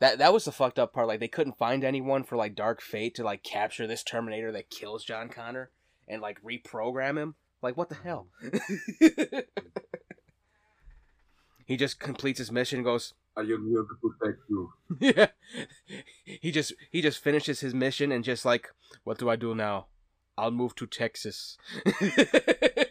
That 0.00 0.18
that 0.18 0.32
was 0.32 0.44
the 0.46 0.52
fucked 0.52 0.78
up 0.78 0.92
part. 0.92 1.08
Like 1.08 1.20
they 1.20 1.28
couldn't 1.28 1.58
find 1.58 1.84
anyone 1.84 2.24
for 2.24 2.36
like 2.36 2.54
Dark 2.54 2.80
Fate 2.80 3.14
to 3.16 3.24
like 3.24 3.42
capture 3.42 3.86
this 3.86 4.02
Terminator 4.02 4.50
that 4.52 4.70
kills 4.70 5.04
John 5.04 5.28
Connor 5.28 5.70
and 6.08 6.20
like 6.22 6.42
reprogram 6.42 7.18
him. 7.18 7.34
Like 7.62 7.76
what 7.76 7.90
the 7.90 7.94
mm. 7.96 8.04
hell? 8.04 8.28
he 11.66 11.76
just 11.76 12.00
completes 12.00 12.38
his 12.38 12.50
mission 12.50 12.78
and 12.78 12.84
goes, 12.84 13.12
I 13.36 13.42
am 13.42 13.68
here 13.68 13.84
to 13.84 13.96
protect 14.02 14.40
you. 14.48 14.72
yeah. 15.00 15.26
He 16.24 16.50
just 16.50 16.72
he 16.90 17.02
just 17.02 17.22
finishes 17.22 17.60
his 17.60 17.74
mission 17.74 18.10
and 18.10 18.24
just 18.24 18.44
like, 18.44 18.68
what 19.04 19.18
do 19.18 19.28
I 19.28 19.36
do 19.36 19.54
now? 19.54 19.86
I'll 20.36 20.50
move 20.50 20.74
to 20.76 20.86
Texas. 20.86 21.58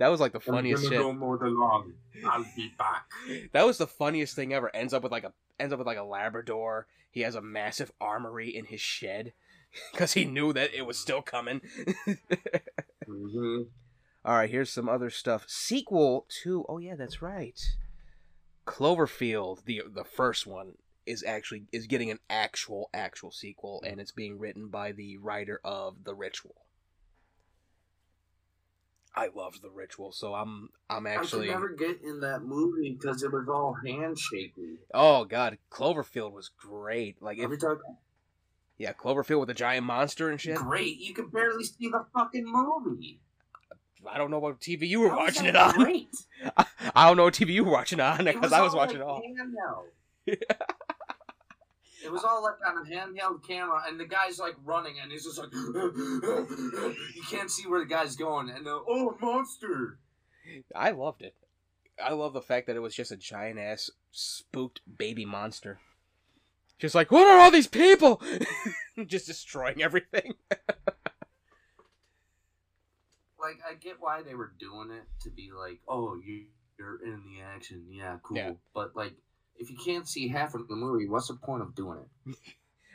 that 0.00 0.08
was 0.08 0.18
like 0.18 0.32
the 0.32 0.40
funniest 0.40 0.88
shit. 0.88 0.98
mow 0.98 1.36
the 1.36 1.46
lawn. 1.46 1.92
I'll 2.26 2.44
be 2.56 2.72
back. 2.78 3.04
That 3.52 3.66
was 3.66 3.76
the 3.76 3.86
funniest 3.86 4.34
thing 4.34 4.54
ever. 4.54 4.74
Ends 4.74 4.94
up 4.94 5.02
with 5.02 5.12
like 5.12 5.24
a 5.24 5.32
ends 5.58 5.74
up 5.74 5.78
with 5.78 5.86
like 5.86 5.98
a 5.98 6.02
Labrador. 6.02 6.86
He 7.10 7.20
has 7.20 7.34
a 7.34 7.42
massive 7.42 7.92
armory 8.00 8.48
in 8.48 8.64
his 8.64 8.80
shed 8.80 9.34
because 9.92 10.14
he 10.14 10.24
knew 10.24 10.54
that 10.54 10.72
it 10.74 10.86
was 10.86 10.98
still 10.98 11.20
coming. 11.20 11.60
hmm 13.06 13.62
All 14.24 14.34
right, 14.34 14.48
here's 14.48 14.70
some 14.70 14.88
other 14.88 15.10
stuff. 15.10 15.44
Sequel 15.46 16.26
to 16.42 16.64
oh 16.66 16.78
yeah, 16.78 16.94
that's 16.94 17.20
right. 17.20 17.60
Cloverfield, 18.66 19.64
the 19.66 19.82
the 19.86 20.04
first 20.04 20.46
one 20.46 20.78
is 21.04 21.22
actually 21.22 21.64
is 21.72 21.86
getting 21.86 22.10
an 22.10 22.20
actual 22.30 22.88
actual 22.94 23.32
sequel, 23.32 23.82
and 23.86 24.00
it's 24.00 24.12
being 24.12 24.38
written 24.38 24.68
by 24.68 24.92
the 24.92 25.18
writer 25.18 25.60
of 25.62 26.04
The 26.04 26.14
Ritual. 26.14 26.54
I 29.14 29.28
loved 29.34 29.62
The 29.62 29.70
Ritual, 29.70 30.12
so 30.12 30.34
I'm 30.34 30.68
I'm 30.88 31.06
actually 31.06 31.50
I 31.50 31.54
could 31.54 31.60
never 31.60 31.68
get 31.74 32.00
in 32.02 32.20
that 32.20 32.42
movie 32.42 32.96
because 32.98 33.22
it 33.22 33.32
was 33.32 33.48
all 33.48 33.76
handshaking. 33.84 34.78
oh 34.94 35.24
god, 35.24 35.58
Cloverfield 35.70 36.32
was 36.32 36.48
great. 36.56 37.20
Like 37.20 37.38
if 37.38 37.44
Every 37.44 37.58
time, 37.58 37.78
yeah, 38.78 38.92
Cloverfield 38.92 39.40
with 39.40 39.48
the 39.48 39.54
giant 39.54 39.84
monster 39.86 40.30
and 40.30 40.40
shit. 40.40 40.56
great. 40.56 40.98
You 40.98 41.12
can 41.12 41.28
barely 41.28 41.64
see 41.64 41.88
the 41.88 42.04
fucking 42.14 42.44
movie. 42.46 43.20
I 44.10 44.16
don't 44.16 44.30
know 44.30 44.38
what 44.38 44.60
TV 44.60 44.88
you 44.88 45.00
were 45.00 45.10
How 45.10 45.18
watching 45.18 45.46
it 45.46 45.56
on. 45.56 45.74
Great. 45.74 46.08
I 46.94 47.06
don't 47.06 47.18
know 47.18 47.24
what 47.24 47.34
TV 47.34 47.48
you 47.50 47.64
were 47.64 47.72
watching 47.72 48.00
on 48.00 48.24
because 48.24 48.52
I 48.52 48.62
was 48.62 48.74
watching 48.74 48.96
it 48.96 49.02
all. 49.02 49.22
It 52.04 52.10
was 52.10 52.24
all 52.24 52.42
like 52.42 52.54
on 52.66 52.78
a 52.78 52.88
handheld 52.88 53.46
camera, 53.46 53.82
and 53.86 53.98
the 53.98 54.06
guy's 54.06 54.38
like 54.38 54.54
running, 54.64 54.96
and 55.02 55.12
he's 55.12 55.24
just 55.24 55.38
like, 55.38 55.52
you 55.52 57.22
can't 57.30 57.50
see 57.50 57.66
where 57.68 57.80
the 57.80 57.86
guy's 57.86 58.16
going, 58.16 58.50
and 58.50 58.66
the 58.66 58.80
oh 58.88 59.16
monster. 59.20 59.98
I 60.74 60.90
loved 60.90 61.22
it. 61.22 61.34
I 62.02 62.12
love 62.12 62.32
the 62.32 62.40
fact 62.40 62.66
that 62.66 62.76
it 62.76 62.80
was 62.80 62.94
just 62.94 63.12
a 63.12 63.16
giant 63.16 63.58
ass 63.58 63.90
spooked 64.10 64.80
baby 64.98 65.24
monster. 65.24 65.80
Just 66.78 66.94
like, 66.94 67.10
what 67.10 67.26
are 67.26 67.38
all 67.38 67.50
these 67.50 67.66
people? 67.66 68.22
just 69.06 69.26
destroying 69.26 69.82
everything. 69.82 70.34
Like 73.40 73.58
I 73.66 73.74
get 73.74 73.96
why 74.00 74.22
they 74.22 74.34
were 74.34 74.52
doing 74.58 74.90
it 74.90 75.04
to 75.22 75.30
be 75.30 75.50
like, 75.50 75.80
oh, 75.88 76.14
you 76.22 76.44
you're 76.78 77.02
in 77.02 77.22
the 77.24 77.42
action, 77.42 77.86
yeah, 77.90 78.18
cool. 78.22 78.36
Yeah. 78.36 78.52
But 78.74 78.94
like, 78.94 79.14
if 79.60 79.70
you 79.70 79.76
can't 79.76 80.08
see 80.08 80.26
half 80.26 80.54
of 80.56 80.66
the 80.66 80.74
movie, 80.74 81.06
what's 81.08 81.28
the 81.28 81.34
point 81.34 81.62
of 81.62 81.74
doing 81.76 81.98
it? 82.26 82.36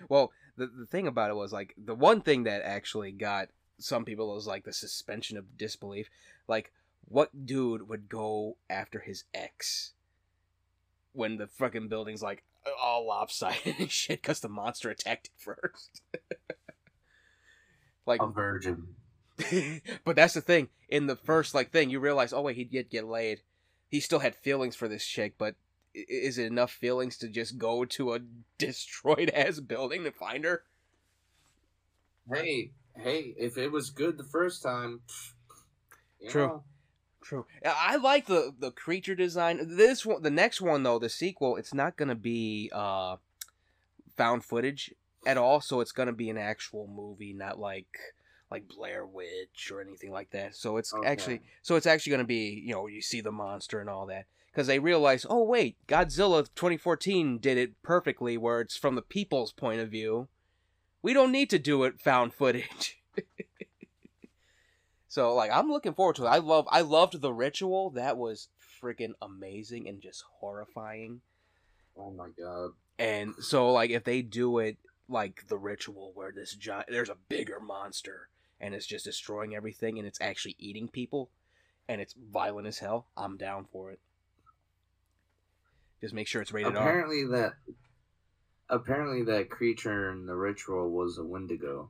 Well, 0.09 0.33
the 0.57 0.67
the 0.67 0.85
thing 0.85 1.07
about 1.07 1.31
it 1.31 1.35
was 1.35 1.53
like 1.53 1.73
the 1.77 1.95
one 1.95 2.19
thing 2.19 2.43
that 2.43 2.61
actually 2.63 3.13
got 3.13 3.47
some 3.79 4.03
people 4.03 4.33
was 4.33 4.45
like 4.45 4.65
the 4.65 4.73
suspension 4.73 5.37
of 5.37 5.57
disbelief. 5.57 6.09
Like, 6.49 6.73
what 7.05 7.45
dude 7.45 7.87
would 7.87 8.09
go 8.09 8.57
after 8.69 8.99
his 8.99 9.23
ex 9.33 9.93
when 11.13 11.37
the 11.37 11.47
fucking 11.47 11.87
building's 11.87 12.21
like 12.21 12.43
all 12.79 13.07
lopsided 13.07 13.75
and 13.79 13.89
shit 14.03 14.21
because 14.21 14.41
the 14.41 14.49
monster 14.49 14.89
attacked 14.89 15.27
it 15.27 15.33
first? 15.37 16.01
like, 18.05 18.21
A 18.21 18.27
virgin. 18.27 18.95
but 20.03 20.17
that's 20.17 20.33
the 20.33 20.41
thing. 20.41 20.67
In 20.89 21.07
the 21.07 21.15
first 21.15 21.55
like 21.55 21.71
thing, 21.71 21.89
you 21.89 21.99
realize, 22.01 22.33
oh 22.33 22.41
wait, 22.41 22.57
he 22.57 22.65
did 22.65 22.89
get 22.89 23.05
laid. 23.05 23.41
He 23.87 24.01
still 24.01 24.19
had 24.19 24.35
feelings 24.35 24.75
for 24.75 24.87
this 24.89 25.05
chick, 25.05 25.35
but 25.37 25.55
is 25.95 26.37
it 26.37 26.47
enough 26.47 26.71
feelings 26.71 27.17
to 27.17 27.29
just 27.29 27.57
go 27.57 27.85
to 27.85 28.13
a 28.13 28.19
destroyed 28.57 29.29
ass 29.31 29.59
building 29.59 30.03
to 30.03 30.11
find 30.11 30.43
her? 30.43 30.63
Hey, 32.31 32.71
hey, 32.95 33.35
if 33.37 33.57
it 33.57 33.71
was 33.71 33.89
good 33.89 34.17
the 34.17 34.23
first 34.23 34.63
time, 34.63 35.01
True. 36.27 36.47
know, 36.47 36.63
True. 37.21 37.45
I 37.65 37.95
like 37.95 38.27
the 38.27 38.53
the 38.57 38.71
creature 38.71 39.15
design. 39.15 39.77
This 39.77 40.05
one, 40.05 40.21
the 40.21 40.29
next 40.29 40.61
one 40.61 40.83
though, 40.83 40.99
the 40.99 41.09
sequel, 41.09 41.55
it's 41.55 41.73
not 41.73 41.97
gonna 41.97 42.15
be 42.15 42.69
uh 42.73 43.17
found 44.15 44.43
footage 44.45 44.93
at 45.25 45.37
all. 45.37 45.61
So 45.61 45.81
it's 45.81 45.91
gonna 45.91 46.13
be 46.13 46.29
an 46.29 46.37
actual 46.37 46.87
movie, 46.87 47.33
not 47.33 47.59
like 47.59 47.87
like 48.51 48.67
Blair 48.67 49.05
Witch 49.05 49.71
or 49.71 49.81
anything 49.81 50.11
like 50.11 50.29
that. 50.31 50.55
So 50.55 50.77
it's 50.77 50.93
Okay. 50.93 51.07
actually 51.07 51.41
so 51.63 51.75
it's 51.75 51.87
actually 51.87 52.11
gonna 52.11 52.25
be 52.25 52.61
you 52.63 52.73
know 52.73 52.85
you 52.87 53.01
see 53.01 53.21
the 53.21 53.31
monster 53.31 53.79
and 53.79 53.89
all 53.89 54.05
that 54.07 54.25
because 54.55 54.67
they 54.67 54.79
realize 54.79 55.25
oh 55.29 55.43
wait 55.43 55.75
Godzilla 55.85 56.47
2014 56.55 57.39
did 57.39 57.57
it 57.57 57.81
perfectly 57.83 58.37
where 58.37 58.61
it's 58.61 58.77
from 58.77 58.95
the 58.95 59.01
people's 59.01 59.51
point 59.51 59.81
of 59.81 59.91
view. 59.91 60.29
We 61.01 61.13
don't 61.13 61.33
need 61.33 61.49
to 61.51 61.59
do 61.59 61.83
it 61.83 61.99
found 61.99 62.33
footage. 62.33 62.97
So 65.15 65.33
like 65.33 65.49
I'm 65.49 65.69
looking 65.69 65.93
forward 65.93 66.17
to 66.17 66.25
it. 66.25 66.27
I 66.27 66.39
love 66.39 66.67
I 66.69 66.81
loved 66.81 67.21
the 67.21 67.31
ritual. 67.31 67.91
That 67.91 68.17
was 68.17 68.49
freaking 68.83 69.13
amazing 69.21 69.87
and 69.87 70.01
just 70.01 70.25
horrifying. 70.41 71.21
oh 71.97 72.11
my 72.11 72.27
god, 72.37 72.71
And 72.99 73.33
so 73.39 73.71
like 73.71 73.91
if 73.91 74.03
they 74.03 74.21
do 74.21 74.59
it 74.59 74.75
like 75.07 75.47
the 75.47 75.57
ritual 75.57 76.11
where 76.15 76.33
this 76.33 76.53
giant 76.53 76.89
there's 76.89 77.07
a 77.07 77.15
bigger 77.29 77.61
monster 77.61 78.27
and 78.59 78.75
it's 78.75 78.85
just 78.85 79.05
destroying 79.05 79.55
everything 79.55 79.97
and 79.97 80.05
it's 80.05 80.19
actually 80.19 80.57
eating 80.59 80.89
people 80.89 81.29
and 81.87 82.01
it's 82.01 82.13
violent 82.13 82.67
as 82.67 82.79
hell, 82.79 83.07
I'm 83.15 83.37
down 83.37 83.67
for 83.71 83.91
it. 83.91 84.01
Just 86.01 86.13
make 86.13 86.27
sure 86.27 86.41
it's 86.41 86.53
rated 86.53 86.75
R. 86.75 86.81
apparently 86.81 87.25
that 87.25 87.53
apparently 88.69 89.23
that 89.23 89.49
creature 89.49 90.11
in 90.11 90.25
the 90.25 90.35
ritual 90.35 90.89
was 90.89 91.17
a 91.17 91.23
Wendigo. 91.23 91.89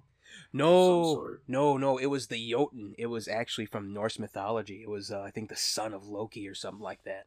No, 0.51 1.37
no, 1.47 1.77
no. 1.77 1.97
It 1.97 2.07
was 2.07 2.27
the 2.27 2.51
Jotun. 2.51 2.93
It 2.97 3.07
was 3.07 3.27
actually 3.27 3.65
from 3.65 3.93
Norse 3.93 4.19
mythology. 4.19 4.81
It 4.81 4.89
was, 4.89 5.11
uh, 5.11 5.21
I 5.21 5.31
think, 5.31 5.49
the 5.49 5.55
son 5.55 5.93
of 5.93 6.07
Loki 6.07 6.47
or 6.47 6.55
something 6.55 6.81
like 6.81 7.03
that. 7.03 7.25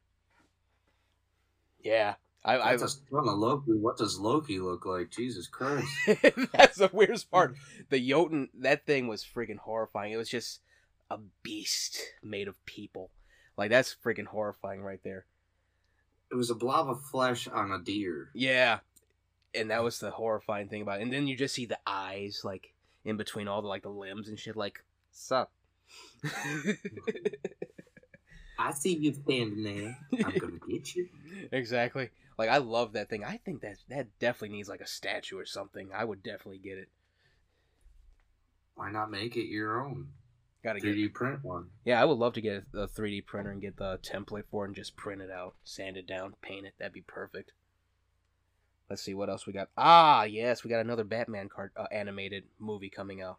Yeah, 1.82 2.14
I, 2.44 2.56
I 2.56 2.72
a 2.72 2.78
son 2.78 3.00
of 3.12 3.38
Loki. 3.38 3.72
What 3.72 3.96
does 3.96 4.18
Loki 4.18 4.58
look 4.60 4.86
like? 4.86 5.10
Jesus 5.10 5.46
Christ! 5.46 5.88
That's 6.52 6.78
the 6.78 6.90
weirdest 6.92 7.30
part. 7.30 7.54
The 7.90 8.00
Jotun, 8.00 8.48
that 8.58 8.86
thing 8.86 9.08
was 9.08 9.24
freaking 9.24 9.58
horrifying. 9.58 10.12
It 10.12 10.16
was 10.16 10.28
just 10.28 10.60
a 11.10 11.18
beast 11.42 12.00
made 12.22 12.48
of 12.48 12.64
people. 12.66 13.10
Like 13.56 13.70
that's 13.70 13.96
freaking 14.04 14.26
horrifying 14.26 14.82
right 14.82 15.00
there. 15.02 15.26
It 16.30 16.34
was 16.34 16.50
a 16.50 16.54
blob 16.54 16.90
of 16.90 17.02
flesh 17.02 17.48
on 17.48 17.72
a 17.72 17.78
deer. 17.78 18.30
Yeah, 18.34 18.80
and 19.54 19.70
that 19.70 19.82
was 19.82 19.98
the 19.98 20.10
horrifying 20.10 20.68
thing 20.68 20.82
about 20.82 21.00
it. 21.00 21.04
And 21.04 21.12
then 21.12 21.26
you 21.26 21.36
just 21.36 21.54
see 21.54 21.66
the 21.66 21.78
eyes, 21.86 22.42
like 22.44 22.74
in 23.04 23.16
between 23.16 23.48
all 23.48 23.62
the 23.62 23.68
like 23.68 23.82
the 23.82 23.88
limbs 23.88 24.28
and 24.28 24.38
shit. 24.38 24.56
Like, 24.56 24.84
sup? 25.10 25.50
I 28.58 28.72
see 28.72 28.96
you 28.96 29.14
standing 29.14 29.62
there. 29.62 29.96
I'm 30.24 30.36
gonna 30.38 30.58
get 30.68 30.94
you. 30.94 31.08
exactly. 31.52 32.10
Like 32.36 32.50
I 32.50 32.58
love 32.58 32.92
that 32.92 33.08
thing. 33.08 33.24
I 33.24 33.38
think 33.38 33.62
that 33.62 33.76
that 33.88 34.18
definitely 34.18 34.56
needs 34.56 34.68
like 34.68 34.80
a 34.80 34.86
statue 34.86 35.38
or 35.38 35.46
something. 35.46 35.90
I 35.94 36.04
would 36.04 36.22
definitely 36.22 36.58
get 36.58 36.78
it. 36.78 36.88
Why 38.74 38.90
not 38.90 39.10
make 39.10 39.36
it 39.36 39.46
your 39.46 39.84
own? 39.84 40.08
Gotta 40.62 40.80
3D 40.80 41.12
print 41.14 41.44
one. 41.44 41.68
Yeah, 41.84 42.00
I 42.02 42.04
would 42.04 42.18
love 42.18 42.34
to 42.34 42.40
get 42.40 42.64
a 42.74 42.88
3D 42.88 43.26
printer 43.26 43.50
and 43.50 43.60
get 43.60 43.76
the 43.76 43.98
template 43.98 44.44
for 44.50 44.64
it 44.64 44.68
and 44.68 44.76
just 44.76 44.96
print 44.96 45.22
it 45.22 45.30
out, 45.30 45.54
sand 45.62 45.96
it 45.96 46.06
down, 46.06 46.34
paint 46.42 46.66
it. 46.66 46.74
That'd 46.78 46.92
be 46.92 47.00
perfect. 47.00 47.52
Let's 48.90 49.02
see 49.02 49.14
what 49.14 49.28
else 49.28 49.46
we 49.46 49.52
got. 49.52 49.68
Ah, 49.76 50.24
yes, 50.24 50.64
we 50.64 50.70
got 50.70 50.80
another 50.80 51.04
Batman 51.04 51.48
card 51.48 51.70
uh, 51.76 51.86
animated 51.92 52.44
movie 52.58 52.90
coming 52.90 53.22
out. 53.22 53.38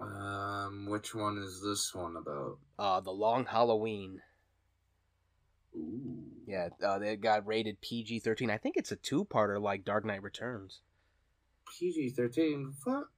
Um, 0.00 0.86
which 0.88 1.14
one 1.14 1.38
is 1.38 1.62
this 1.62 1.94
one 1.94 2.16
about? 2.16 2.58
Uh, 2.78 3.00
The 3.00 3.12
Long 3.12 3.46
Halloween. 3.46 4.20
Ooh. 5.76 6.22
Yeah, 6.46 6.68
uh, 6.84 6.98
they 6.98 7.16
got 7.16 7.46
rated 7.46 7.80
PG 7.80 8.20
thirteen. 8.20 8.50
I 8.50 8.58
think 8.58 8.76
it's 8.76 8.92
a 8.92 8.96
two 8.96 9.24
parter 9.24 9.60
like 9.60 9.84
Dark 9.84 10.04
Knight 10.04 10.22
Returns. 10.22 10.80
PG 11.78 12.10
thirteen. 12.10 12.74
Fuck. 12.84 13.10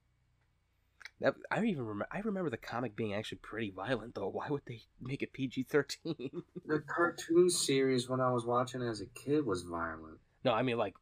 That 1.20 1.35
I 1.50 1.64
even 1.64 1.87
remember. 1.87 2.09
I 2.12 2.18
remember 2.20 2.50
the 2.50 2.59
comic 2.59 2.94
being 2.94 3.14
actually 3.14 3.38
pretty 3.38 3.70
violent, 3.70 4.14
though. 4.14 4.29
Why 4.29 4.48
would 4.50 4.62
they 4.66 4.83
make 5.00 5.22
it 5.22 5.33
PG 5.33 5.64
thirteen? 5.64 6.42
The 6.66 6.81
cartoon 6.81 7.48
series 7.48 8.09
when 8.09 8.20
I 8.20 8.31
was 8.33 8.44
watching 8.44 8.83
as 8.83 9.00
a 9.00 9.07
kid 9.07 9.46
was 9.46 9.62
violent. 9.62 10.18
no, 10.44 10.52
I 10.52 10.62
mean 10.62 10.76
like, 10.76 10.94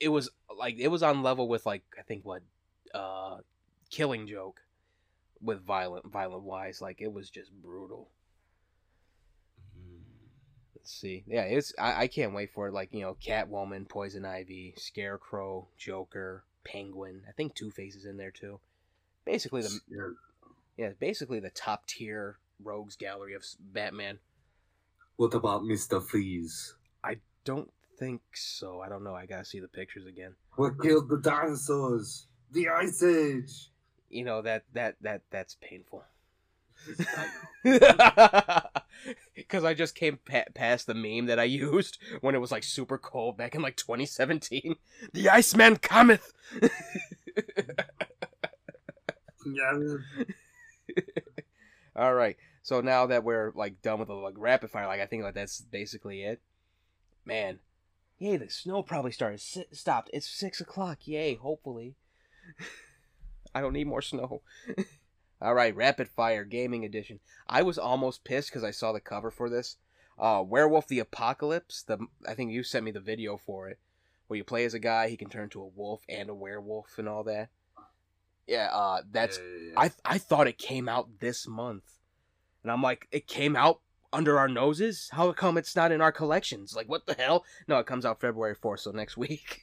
it 0.00 0.08
was 0.08 0.30
like 0.56 0.76
it 0.78 0.88
was 0.88 1.02
on 1.02 1.22
level 1.22 1.46
with 1.46 1.66
like 1.66 1.82
I 1.98 2.02
think 2.02 2.24
what, 2.24 2.42
uh, 2.94 3.38
Killing 3.90 4.26
Joke, 4.26 4.60
with 5.42 5.60
violent 5.62 6.10
violent 6.10 6.44
wise. 6.44 6.80
Like 6.80 7.02
it 7.02 7.12
was 7.12 7.28
just 7.28 7.52
brutal. 7.52 8.08
Let's 10.74 10.92
see. 11.00 11.24
Yeah, 11.26 11.42
it's 11.42 11.74
I, 11.78 12.02
I 12.02 12.06
can't 12.08 12.34
wait 12.34 12.50
for 12.52 12.68
it. 12.68 12.72
Like 12.74 12.92
you 12.92 13.00
know, 13.00 13.16
Catwoman, 13.22 13.88
Poison 13.88 14.24
Ivy, 14.24 14.74
Scarecrow, 14.78 15.68
Joker, 15.76 16.44
Penguin. 16.64 17.22
I 17.28 17.32
think 17.32 17.54
Two 17.54 17.70
Face 17.70 17.94
is 17.94 18.06
in 18.06 18.16
there 18.16 18.30
too. 18.30 18.58
Basically 19.24 19.62
the 19.62 19.80
Yeah. 19.88 20.10
yeah, 20.76 20.90
basically 20.98 21.40
the 21.40 21.50
top 21.50 21.86
tier 21.86 22.38
rogues 22.62 22.96
gallery 22.96 23.34
of 23.34 23.44
Batman. 23.58 24.18
What 25.16 25.34
about 25.34 25.64
Mister 25.64 26.00
Freeze? 26.00 26.74
I 27.02 27.18
don't 27.44 27.70
think 27.98 28.22
so. 28.34 28.80
I 28.80 28.88
don't 28.88 29.04
know. 29.04 29.14
I 29.14 29.26
gotta 29.26 29.44
see 29.44 29.60
the 29.60 29.68
pictures 29.68 30.06
again. 30.06 30.34
What 30.56 30.80
killed 30.80 31.08
the 31.08 31.18
dinosaurs? 31.18 32.26
The 32.50 32.68
Ice 32.68 33.02
Age. 33.02 33.70
You 34.10 34.24
know 34.24 34.42
that 34.42 34.64
that 34.74 34.96
that 35.00 35.22
that's 35.30 35.56
painful. 35.60 36.04
Because 39.34 39.64
I 39.64 39.74
just 39.74 39.94
came 39.94 40.18
pa- 40.24 40.44
past 40.54 40.86
the 40.86 40.94
meme 40.94 41.26
that 41.26 41.38
I 41.38 41.44
used 41.44 41.98
when 42.20 42.34
it 42.34 42.40
was 42.40 42.52
like 42.52 42.62
super 42.62 42.96
cold 42.96 43.36
back 43.36 43.54
in 43.54 43.62
like 43.62 43.76
2017. 43.76 44.76
The 45.12 45.28
Iceman 45.28 45.76
cometh. 45.76 46.32
yeah. 49.46 49.96
All 51.96 52.14
right. 52.14 52.36
So 52.62 52.80
now 52.80 53.06
that 53.06 53.24
we're 53.24 53.52
like 53.54 53.82
done 53.82 53.98
with 53.98 54.08
the 54.08 54.14
like 54.14 54.34
rapid 54.36 54.70
fire, 54.70 54.86
like 54.86 55.00
I 55.00 55.06
think 55.06 55.22
like 55.22 55.34
that's 55.34 55.60
basically 55.60 56.22
it. 56.22 56.40
Man, 57.24 57.60
yay! 58.18 58.36
The 58.36 58.48
snow 58.48 58.82
probably 58.82 59.12
started 59.12 59.40
si- 59.40 59.66
stopped. 59.72 60.10
It's 60.12 60.28
six 60.28 60.60
o'clock. 60.60 61.06
Yay! 61.06 61.34
Hopefully, 61.34 61.94
I 63.54 63.60
don't 63.60 63.72
need 63.72 63.86
more 63.86 64.02
snow. 64.02 64.42
All 65.42 65.54
right, 65.54 65.76
rapid 65.76 66.08
fire 66.08 66.44
gaming 66.44 66.84
edition. 66.84 67.20
I 67.46 67.62
was 67.62 67.78
almost 67.78 68.24
pissed 68.24 68.48
because 68.48 68.64
I 68.64 68.70
saw 68.70 68.92
the 68.92 69.00
cover 69.00 69.30
for 69.30 69.50
this. 69.50 69.76
Uh, 70.18 70.42
Werewolf 70.46 70.88
the 70.88 71.00
Apocalypse. 71.00 71.82
The 71.82 71.98
I 72.26 72.34
think 72.34 72.50
you 72.50 72.62
sent 72.62 72.84
me 72.84 72.92
the 72.92 73.00
video 73.00 73.36
for 73.36 73.68
it, 73.68 73.78
where 74.26 74.38
you 74.38 74.44
play 74.44 74.64
as 74.64 74.74
a 74.74 74.78
guy. 74.78 75.08
He 75.08 75.18
can 75.18 75.28
turn 75.28 75.50
to 75.50 75.62
a 75.62 75.66
wolf 75.66 76.02
and 76.08 76.30
a 76.30 76.34
werewolf 76.34 76.98
and 76.98 77.08
all 77.08 77.24
that. 77.24 77.50
Yeah, 78.46 78.68
uh, 78.72 79.02
that's 79.10 79.38
Yeah, 79.38 79.44
yeah, 79.44 79.68
yeah. 79.68 79.80
I 80.06 80.14
I 80.14 80.18
thought 80.18 80.46
it 80.46 80.58
came 80.58 80.88
out 80.88 81.20
this 81.20 81.46
month, 81.48 81.84
and 82.62 82.70
I'm 82.70 82.82
like, 82.82 83.08
it 83.10 83.26
came 83.26 83.56
out 83.56 83.80
under 84.12 84.38
our 84.38 84.48
noses. 84.48 85.08
How 85.12 85.32
come 85.32 85.58
it's 85.58 85.74
not 85.74 85.92
in 85.92 86.00
our 86.00 86.12
collections? 86.12 86.74
Like, 86.74 86.88
what 86.88 87.06
the 87.06 87.14
hell? 87.14 87.44
No, 87.66 87.78
it 87.78 87.86
comes 87.86 88.04
out 88.04 88.20
February 88.20 88.54
fourth, 88.54 88.80
so 88.80 88.90
next 88.90 89.16
week. 89.18 89.62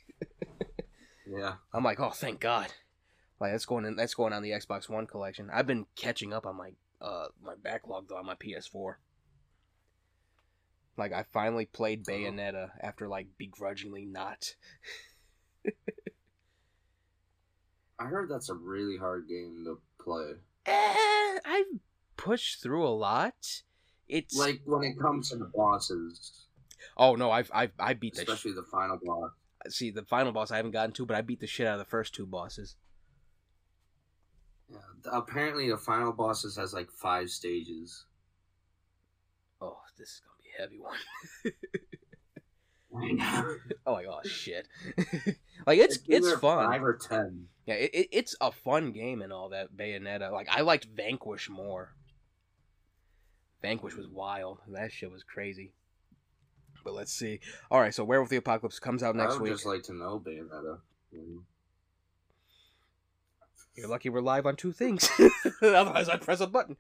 yeah. 1.27 1.55
I'm 1.73 1.83
like, 1.83 1.99
oh, 1.99 2.09
thank 2.09 2.39
God. 2.39 2.73
Like 3.39 3.53
that's 3.53 3.65
going 3.65 3.85
in. 3.85 3.95
That's 3.95 4.13
going 4.13 4.33
on 4.33 4.43
the 4.43 4.51
Xbox 4.51 4.87
One 4.87 5.07
collection. 5.07 5.49
I've 5.51 5.65
been 5.65 5.87
catching 5.95 6.31
up 6.31 6.45
on 6.45 6.55
my 6.55 6.71
uh 7.01 7.27
my 7.43 7.55
backlog 7.61 8.07
though 8.07 8.17
on 8.17 8.25
my 8.27 8.35
PS4. 8.35 8.95
Like 10.95 11.11
I 11.11 11.23
finally 11.33 11.65
played 11.65 12.05
Bayonetta 12.05 12.69
after 12.79 13.07
like 13.07 13.27
begrudgingly 13.39 14.05
not. 14.05 14.55
I 18.01 18.05
heard 18.05 18.29
that's 18.29 18.49
a 18.49 18.55
really 18.55 18.97
hard 18.97 19.27
game 19.27 19.63
to 19.65 19.79
play. 20.03 20.31
Eh, 20.65 21.39
I've 21.45 21.65
pushed 22.17 22.61
through 22.61 22.87
a 22.87 22.89
lot. 22.89 23.61
It's 24.07 24.35
Like 24.35 24.61
when 24.65 24.83
it 24.83 24.99
comes 24.99 25.29
to 25.29 25.37
the 25.37 25.51
bosses, 25.55 26.47
oh 26.97 27.15
no, 27.15 27.29
I've 27.31 27.51
I've 27.53 27.71
I 27.79 27.93
beat 27.93 28.15
the 28.15 28.21
sh- 28.21 28.27
especially 28.27 28.53
the 28.53 28.65
final 28.71 28.97
boss. 29.03 29.31
see 29.69 29.91
the 29.91 30.03
final 30.03 30.31
boss 30.31 30.51
I 30.51 30.57
haven't 30.57 30.71
gotten 30.71 30.93
to, 30.93 31.05
but 31.05 31.15
I 31.15 31.21
beat 31.21 31.39
the 31.39 31.47
shit 31.47 31.67
out 31.67 31.73
of 31.73 31.79
the 31.79 31.89
first 31.89 32.13
two 32.15 32.25
bosses. 32.25 32.75
Yeah. 34.69 34.79
Apparently, 35.11 35.69
the 35.69 35.77
final 35.77 36.11
bosses 36.11 36.55
has 36.57 36.73
like 36.73 36.89
five 36.91 37.29
stages. 37.29 38.05
Oh, 39.61 39.77
this 39.97 40.09
is 40.09 40.21
gonna 40.25 40.41
be 40.43 40.49
a 40.57 40.61
heavy 40.61 40.79
one. 40.79 40.97
oh 43.85 43.93
my 43.93 44.03
god, 44.03 44.27
shit! 44.27 44.67
like 45.65 45.79
it's 45.79 45.99
it's 46.07 46.27
either 46.27 46.37
fun. 46.37 46.65
Five 46.69 46.83
or 46.83 46.97
ten. 46.97 47.47
Yeah, 47.65 47.75
it, 47.75 47.91
it, 47.93 48.07
it's 48.11 48.35
a 48.41 48.51
fun 48.51 48.91
game 48.91 49.21
and 49.21 49.31
all 49.31 49.49
that 49.49 49.75
Bayonetta. 49.75 50.31
Like 50.31 50.49
I 50.49 50.61
liked 50.61 50.87
Vanquish 50.95 51.49
more. 51.49 51.93
Vanquish 53.61 53.95
was 53.95 54.07
wild. 54.07 54.59
That 54.67 54.91
shit 54.91 55.11
was 55.11 55.23
crazy. 55.23 55.71
But 56.83 56.93
let's 56.93 57.13
see. 57.13 57.39
All 57.69 57.79
right, 57.79 57.93
so 57.93 58.03
Werewolf 58.03 58.29
the 58.29 58.37
Apocalypse 58.37 58.79
comes 58.79 59.03
out 59.03 59.15
I 59.15 59.19
next 59.19 59.33
would 59.35 59.43
week. 59.43 59.53
just 59.53 59.65
like 59.65 59.83
to 59.83 59.93
know 59.93 60.19
Bayonetta. 60.19 60.79
Mm. 61.15 61.43
You're 63.75 63.87
lucky 63.87 64.09
we're 64.09 64.21
live 64.21 64.45
on 64.45 64.55
two 64.57 64.73
things. 64.73 65.09
Otherwise, 65.61 66.09
I'd 66.09 66.21
press 66.21 66.41
a 66.41 66.47
button. 66.47 66.75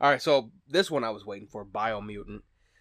All 0.00 0.10
right, 0.10 0.20
so 0.20 0.50
this 0.68 0.90
one 0.90 1.04
I 1.04 1.10
was 1.10 1.24
waiting 1.24 1.48
for, 1.48 1.64
Biomutant. 1.64 2.40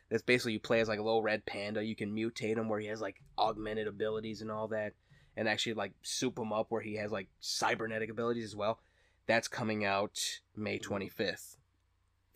That's 0.09 0.23
basically 0.23 0.53
you 0.53 0.59
play 0.59 0.79
as 0.79 0.87
like 0.87 0.99
a 0.99 1.03
little 1.03 1.21
red 1.21 1.45
panda. 1.45 1.83
You 1.83 1.95
can 1.95 2.15
mutate 2.15 2.57
him 2.57 2.67
where 2.67 2.79
he 2.79 2.87
has 2.87 2.99
like 3.01 3.21
augmented 3.37 3.87
abilities 3.87 4.41
and 4.41 4.49
all 4.51 4.67
that, 4.69 4.93
and 5.37 5.47
actually 5.47 5.75
like 5.75 5.93
soup 6.01 6.37
him 6.39 6.51
up 6.51 6.67
where 6.69 6.81
he 6.81 6.95
has 6.95 7.11
like 7.11 7.27
cybernetic 7.39 8.09
abilities 8.09 8.45
as 8.45 8.55
well. 8.55 8.79
That's 9.27 9.47
coming 9.47 9.85
out 9.85 10.19
May 10.55 10.79
25th. 10.79 11.57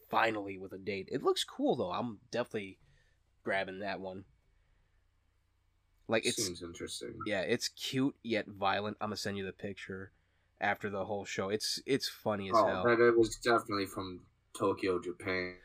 Finally, 0.09 0.59
with 0.59 0.73
a 0.73 0.77
date. 0.77 1.09
It 1.11 1.23
looks 1.23 1.43
cool 1.43 1.75
though. 1.75 1.91
I'm 1.91 2.19
definitely 2.29 2.77
grabbing 3.43 3.79
that 3.79 3.99
one. 3.99 4.25
Like 6.07 6.25
it 6.27 6.35
Seems 6.35 6.61
interesting. 6.61 7.15
yeah, 7.25 7.41
it's 7.41 7.69
cute 7.69 8.15
yet 8.21 8.45
violent. 8.47 8.97
I'm 9.01 9.07
gonna 9.07 9.17
send 9.17 9.37
you 9.37 9.45
the 9.45 9.51
picture 9.53 10.11
after 10.61 10.89
the 10.89 11.05
whole 11.05 11.25
show. 11.25 11.49
It's 11.49 11.81
it's 11.87 12.07
funny 12.07 12.49
as 12.49 12.55
Oh, 12.55 12.67
hell. 12.67 12.83
but 12.85 12.99
it 12.99 13.17
was 13.17 13.37
definitely 13.37 13.87
from 13.87 14.19
Tokyo, 14.55 14.99
Japan. 15.01 15.55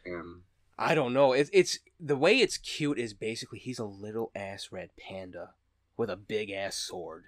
I 0.78 0.94
don't 0.94 1.12
know. 1.12 1.32
It's 1.32 1.50
it's 1.52 1.80
the 1.98 2.16
way 2.16 2.38
it's 2.38 2.56
cute 2.56 2.98
is 2.98 3.12
basically 3.12 3.58
he's 3.58 3.80
a 3.80 3.84
little 3.84 4.30
ass 4.34 4.68
red 4.70 4.90
panda 4.96 5.50
with 5.96 6.08
a 6.08 6.16
big 6.16 6.50
ass 6.50 6.76
sword, 6.76 7.24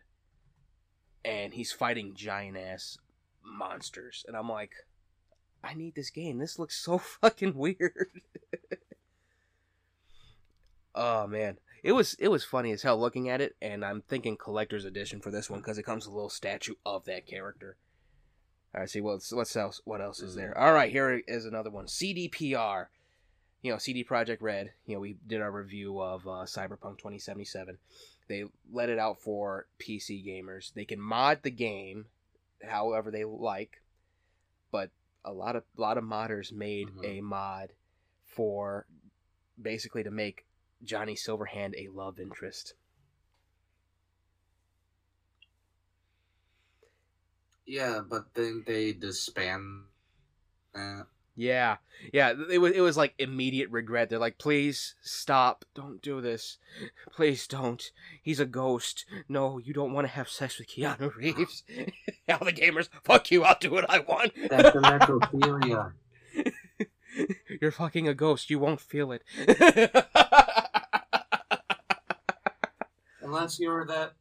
and 1.25 1.53
he's 1.55 1.73
fighting 1.73 2.15
giant 2.15 2.57
ass 2.57 2.99
monsters. 3.45 4.25
And 4.29 4.37
I'm 4.37 4.49
like, 4.49 4.73
I 5.65 5.75
need 5.75 5.97
this 5.97 6.11
game. 6.11 6.39
This 6.39 6.59
looks 6.61 6.81
so 6.81 6.99
fucking 7.21 7.57
weird. 7.57 8.23
oh 10.95 11.27
man, 11.27 11.59
it 11.83 11.93
was 11.93 12.15
it 12.21 12.29
was 12.29 12.45
funny 12.45 12.71
as 12.71 12.83
hell 12.83 13.01
looking 13.01 13.29
at 13.29 13.41
it, 13.41 13.57
and 13.61 13.85
I'm 13.85 14.03
thinking 14.03 14.37
collector's 14.37 14.85
edition 14.85 15.21
for 15.21 15.33
this 15.33 15.51
one 15.51 15.59
because 15.59 15.77
it 15.77 15.85
comes 15.85 16.07
with 16.07 16.13
a 16.13 16.17
little 16.17 16.31
statue 16.31 16.75
of 16.87 17.05
that 17.07 17.27
character. 17.27 17.77
All 18.73 18.83
right, 18.83 18.89
see 18.89 19.01
what's 19.01 19.33
what's 19.33 19.57
else? 19.57 19.81
What 19.85 20.01
else 20.01 20.21
is 20.21 20.35
hmm. 20.35 20.39
there? 20.39 20.59
All 20.59 20.73
right, 20.73 20.93
here 20.93 21.21
is 21.27 21.47
another 21.47 21.71
one. 21.71 21.87
CDPR 21.87 22.87
you 23.63 23.71
know, 23.71 23.79
CD 23.79 24.05
Projekt 24.05 24.41
Red, 24.41 24.73
you 24.87 24.95
know, 24.95 25.01
we 25.01 25.17
did 25.27 25.41
our 25.41 25.51
review 25.51 26.01
of 26.01 26.27
uh, 26.27 26.45
Cyberpunk 26.47 26.99
2077. 26.99 27.79
They 28.29 28.45
let 28.73 28.89
it 28.89 28.99
out 28.99 29.21
for 29.21 29.67
PC 29.79 30.25
gamers. 30.27 30.73
They 30.73 30.85
can 30.85 31.01
mod 31.01 31.43
the 31.43 31.51
game 31.51 32.07
however 32.63 33.11
they 33.11 33.25
like, 33.25 33.83
but 34.71 34.91
a 35.25 35.33
lot 35.33 35.57
of 35.57 35.65
a 35.77 35.81
lot 35.81 35.99
of 35.99 36.05
modders 36.05 36.53
made 36.53 36.89
Mhm. 36.89 37.05
a 37.05 37.21
mod 37.21 37.73
for 38.25 38.87
basically 39.61 40.03
to 40.05 40.11
make 40.11 40.47
Johnny 40.83 41.15
Silverhand 41.15 41.75
a 41.77 41.89
love 41.89 42.19
interest. 42.19 42.75
Yeah, 47.67 48.01
but 48.01 48.35
then 48.35 48.65
they 48.67 48.93
disband 48.93 49.85
that. 50.73 51.07
Yeah, 51.41 51.77
yeah. 52.13 52.35
It 52.51 52.59
was 52.59 52.73
it 52.73 52.83
was 52.83 52.99
like 52.99 53.15
immediate 53.19 53.71
regret. 53.71 54.11
They're 54.11 54.19
like, 54.19 54.37
please 54.37 54.95
stop, 55.01 55.65
don't 55.75 56.03
do 56.03 56.21
this, 56.21 56.59
please 57.11 57.47
don't. 57.47 57.83
He's 58.23 58.41
a 58.41 58.45
ghost. 58.45 59.07
No, 59.27 59.57
you 59.57 59.73
don't 59.73 59.95
want 59.95 60.07
to 60.07 60.13
have 60.13 60.29
sex 60.29 60.59
with 60.59 60.69
Keanu 60.69 61.17
Reeves. 61.17 61.63
All 62.29 62.45
the 62.45 62.53
gamers, 62.53 62.91
fuck 63.05 63.31
you. 63.31 63.43
I'll 63.45 63.57
do 63.59 63.71
what 63.71 63.89
I 63.89 64.01
want. 64.01 64.33
That's 64.51 64.75
the 64.75 64.81
necrophilia. 64.83 65.93
You're 67.59 67.73
fucking 67.73 68.07
a 68.07 68.13
ghost. 68.13 68.51
You 68.51 68.59
won't 68.59 68.83
feel 68.83 69.11
it. 69.11 69.25
Unless 73.23 73.59
you're 73.59 73.87
that 73.87 74.13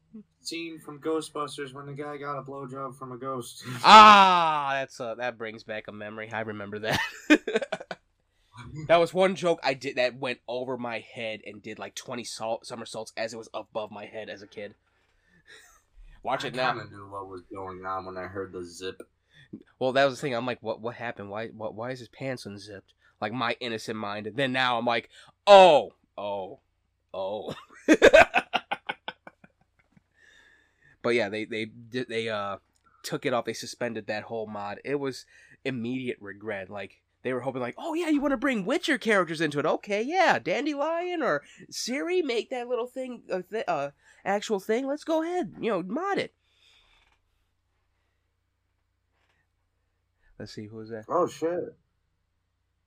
scene 0.42 0.80
from 0.80 1.00
Ghostbusters 1.00 1.74
when 1.74 1.86
the 1.86 1.94
guy 1.94 2.18
got 2.18 2.40
a 2.40 2.44
blowjob 2.44 2.98
from 2.98 3.12
a 3.12 3.18
ghost. 3.18 3.64
ah, 3.84 4.72
that's 4.74 5.00
uh, 5.00 5.16
that 5.16 5.38
brings 5.38 5.64
back 5.64 5.88
a 5.88 5.92
memory. 5.92 6.32
I 6.32 6.42
remember 6.42 6.80
that. 6.80 7.00
that 8.88 8.98
was 8.98 9.14
one 9.14 9.36
joke 9.36 9.60
I 9.64 9.74
did 9.74 9.98
that 9.98 10.18
went 10.18 10.40
over 10.48 10.78
my 10.78 11.04
head 11.14 11.42
and 11.46 11.62
did 11.62 11.80
like 11.80 11.96
twenty 11.96 12.24
salt 12.24 12.66
somersaults 12.66 13.14
as 13.16 13.34
it 13.34 13.38
was 13.38 13.50
above 13.54 13.92
my 13.92 14.06
head 14.06 14.30
as 14.30 14.42
a 14.42 14.48
kid. 14.48 14.76
Watch 16.24 16.44
it 16.44 16.54
I 16.54 16.58
now. 16.58 16.80
of 16.80 16.92
knew 16.92 17.08
what 17.10 17.30
was 17.30 17.42
going 17.54 17.86
on 17.86 18.06
when 18.06 18.18
I 18.18 18.28
heard 18.28 18.52
the 18.52 18.66
zip. 18.66 19.02
Well, 19.80 19.94
that 19.94 20.06
was 20.06 20.16
the 20.16 20.22
thing. 20.22 20.36
I'm 20.36 20.46
like, 20.46 20.62
what? 20.62 20.82
What 20.82 20.96
happened? 20.96 21.30
Why? 21.30 21.48
What? 21.48 21.76
Why 21.76 21.92
is 21.92 22.00
his 22.00 22.10
pants 22.10 22.46
unzipped? 22.46 22.94
Like 23.22 23.34
my 23.34 23.56
innocent 23.60 23.98
mind. 23.98 24.28
And 24.28 24.36
then 24.36 24.52
now 24.52 24.78
I'm 24.78 24.86
like, 24.86 25.10
oh, 25.48 25.94
oh, 26.18 26.60
oh. 27.14 27.54
but 31.02 31.10
yeah, 31.10 31.30
they 31.30 31.46
they 31.46 31.72
they 31.92 32.30
uh 32.30 32.58
took 33.04 33.26
it 33.26 33.34
off. 33.34 33.46
They 33.46 33.54
suspended 33.54 34.08
that 34.08 34.24
whole 34.24 34.48
mod. 34.48 34.80
It 34.84 35.00
was 35.00 35.26
immediate 35.66 36.18
regret. 36.20 36.70
Like 36.70 37.02
they 37.24 37.34
were 37.34 37.42
hoping, 37.42 37.62
like, 37.62 37.76
oh 37.78 37.94
yeah, 37.94 38.10
you 38.10 38.22
want 38.22 38.32
to 38.32 38.38
bring 38.38 38.66
Witcher 38.66 38.98
characters 38.98 39.42
into 39.42 39.60
it? 39.60 39.66
Okay, 39.66 40.02
yeah, 40.02 40.40
Dandelion 40.40 41.22
or 41.22 41.44
Ciri, 41.72 42.24
make 42.24 42.50
that 42.50 42.68
little 42.68 42.88
thing 42.88 43.24
a 43.30 43.42
th- 43.44 43.66
uh, 43.68 43.90
actual 44.24 44.60
thing. 44.60 44.88
Let's 44.88 45.04
go 45.04 45.22
ahead, 45.24 45.56
you 45.60 45.70
know, 45.70 45.84
mod 45.84 46.18
it. 46.18 46.34
Let's 50.38 50.54
see 50.54 50.68
who's 50.68 50.90
that. 50.90 51.06
Oh 51.10 51.28
shit! 51.28 51.76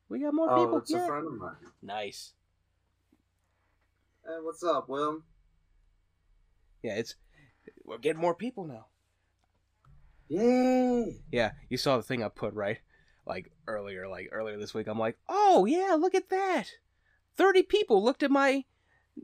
We 0.09 0.21
got 0.21 0.33
more 0.33 0.51
Oh, 0.51 0.57
people. 0.57 0.79
it's 0.79 0.93
a 0.93 1.07
friend 1.07 1.27
of 1.27 1.35
mine. 1.35 1.57
Nice. 1.83 2.33
Hey, 4.25 4.37
what's 4.41 4.63
up, 4.63 4.89
Will? 4.89 5.23
Yeah, 6.83 6.95
it's 6.95 7.17
we're 7.85 7.99
getting 7.99 8.21
more 8.21 8.35
people 8.35 8.65
now. 8.65 8.87
Yay! 10.29 11.21
Yeah, 11.31 11.53
you 11.69 11.77
saw 11.77 11.97
the 11.97 12.03
thing 12.03 12.23
I 12.23 12.29
put 12.29 12.55
right, 12.55 12.79
like 13.27 13.53
earlier, 13.67 14.09
like 14.09 14.29
earlier 14.33 14.59
this 14.59 14.73
week. 14.75 14.87
I'm 14.87 14.99
like, 14.99 15.19
oh 15.29 15.65
yeah, 15.67 15.97
look 15.99 16.15
at 16.15 16.31
that. 16.31 16.65
Thirty 17.37 17.63
people 17.63 18.03
looked 18.03 18.23
at 18.23 18.31
my 18.31 18.65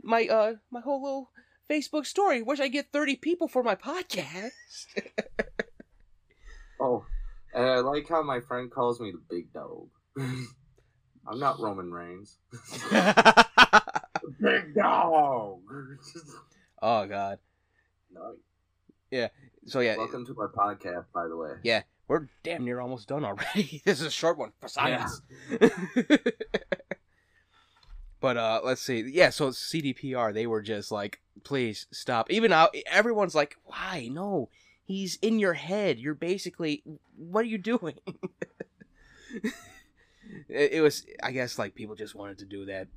my 0.02 0.26
uh 0.26 0.54
my 0.70 0.80
whole 0.80 1.02
little 1.02 1.30
Facebook 1.70 2.06
story. 2.06 2.42
Wish 2.42 2.60
I 2.60 2.68
get 2.68 2.92
thirty 2.92 3.16
people 3.16 3.48
for 3.48 3.62
my 3.62 3.74
podcast. 3.74 4.50
Oh, 6.80 7.04
and 7.54 7.64
I 7.64 7.78
like 7.80 8.08
how 8.08 8.22
my 8.22 8.40
friend 8.40 8.70
calls 8.70 9.00
me 9.00 9.10
the 9.12 9.20
big 9.28 9.52
dog. 9.52 9.88
I'm 10.16 11.38
not 11.38 11.60
Roman 11.60 11.90
Reigns. 11.90 12.38
Big 14.40 14.74
dog. 14.74 15.60
oh 16.80 17.06
god. 17.06 17.38
No. 19.12 19.28
So 19.66 19.80
yeah, 19.80 19.96
Welcome 19.96 20.24
to 20.26 20.40
our 20.40 20.48
podcast, 20.48 21.06
by 21.12 21.28
the 21.28 21.36
way. 21.36 21.52
Yeah. 21.62 21.82
we're 22.06 22.28
damn 22.42 22.64
near 22.64 22.80
almost 22.80 23.08
done 23.08 23.24
already. 23.24 23.82
this 23.84 24.00
is 24.00 24.06
a 24.06 24.10
short 24.10 24.38
one 24.38 24.52
for 24.60 24.68
science. 24.68 25.20
but 28.20 28.36
uh 28.36 28.60
let's 28.64 28.80
see. 28.80 29.00
Yeah, 29.12 29.30
so 29.30 29.50
CDPR, 29.50 30.32
they 30.32 30.46
were 30.46 30.62
just 30.62 30.90
like, 30.90 31.20
please 31.44 31.86
stop. 31.90 32.30
Even 32.30 32.50
now 32.50 32.70
everyone's 32.90 33.34
like, 33.34 33.56
why? 33.64 34.08
No. 34.10 34.48
He's 34.84 35.16
in 35.20 35.38
your 35.38 35.52
head. 35.52 35.98
You're 35.98 36.14
basically 36.14 36.82
what 37.16 37.42
are 37.42 37.48
you 37.48 37.58
doing? 37.58 37.98
it, 40.48 40.72
it 40.72 40.80
was 40.82 41.04
I 41.22 41.32
guess 41.32 41.58
like 41.58 41.74
people 41.74 41.94
just 41.94 42.14
wanted 42.14 42.38
to 42.38 42.46
do 42.46 42.64
that. 42.66 42.88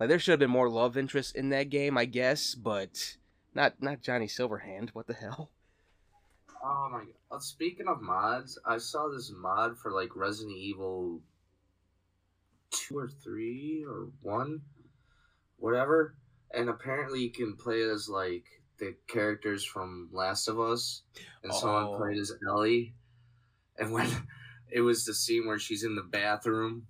Like 0.00 0.08
there 0.08 0.18
should 0.18 0.32
have 0.32 0.40
been 0.40 0.50
more 0.50 0.68
love 0.68 0.96
interest 0.96 1.36
in 1.36 1.50
that 1.50 1.70
game, 1.70 1.96
I 1.96 2.04
guess, 2.04 2.56
but 2.56 3.16
not 3.54 3.80
not 3.80 4.02
Johnny 4.02 4.26
Silverhand. 4.26 4.90
What 4.90 5.06
the 5.06 5.14
hell? 5.14 5.50
Oh 6.62 6.88
my 6.90 6.98
god. 7.00 7.08
Uh, 7.30 7.38
Speaking 7.38 7.88
of 7.88 8.00
mods, 8.00 8.58
I 8.64 8.78
saw 8.78 9.08
this 9.08 9.32
mod 9.34 9.78
for 9.78 9.90
like 9.92 10.16
Resident 10.16 10.56
Evil 10.56 11.20
2 12.70 12.96
or 12.98 13.08
3 13.08 13.84
or 13.88 14.08
1, 14.22 14.60
whatever. 15.58 16.14
And 16.54 16.68
apparently 16.68 17.20
you 17.22 17.30
can 17.30 17.56
play 17.56 17.82
as 17.82 18.08
like 18.08 18.44
the 18.78 18.94
characters 19.08 19.64
from 19.64 20.08
Last 20.12 20.48
of 20.48 20.60
Us. 20.60 21.02
And 21.42 21.52
Oh. 21.52 21.56
someone 21.58 21.96
played 21.96 22.18
as 22.18 22.32
Ellie. 22.48 22.94
And 23.78 23.92
when 23.92 24.08
it 24.70 24.80
was 24.80 25.04
the 25.04 25.14
scene 25.14 25.46
where 25.46 25.58
she's 25.58 25.84
in 25.84 25.94
the 25.94 26.02
bathroom 26.02 26.86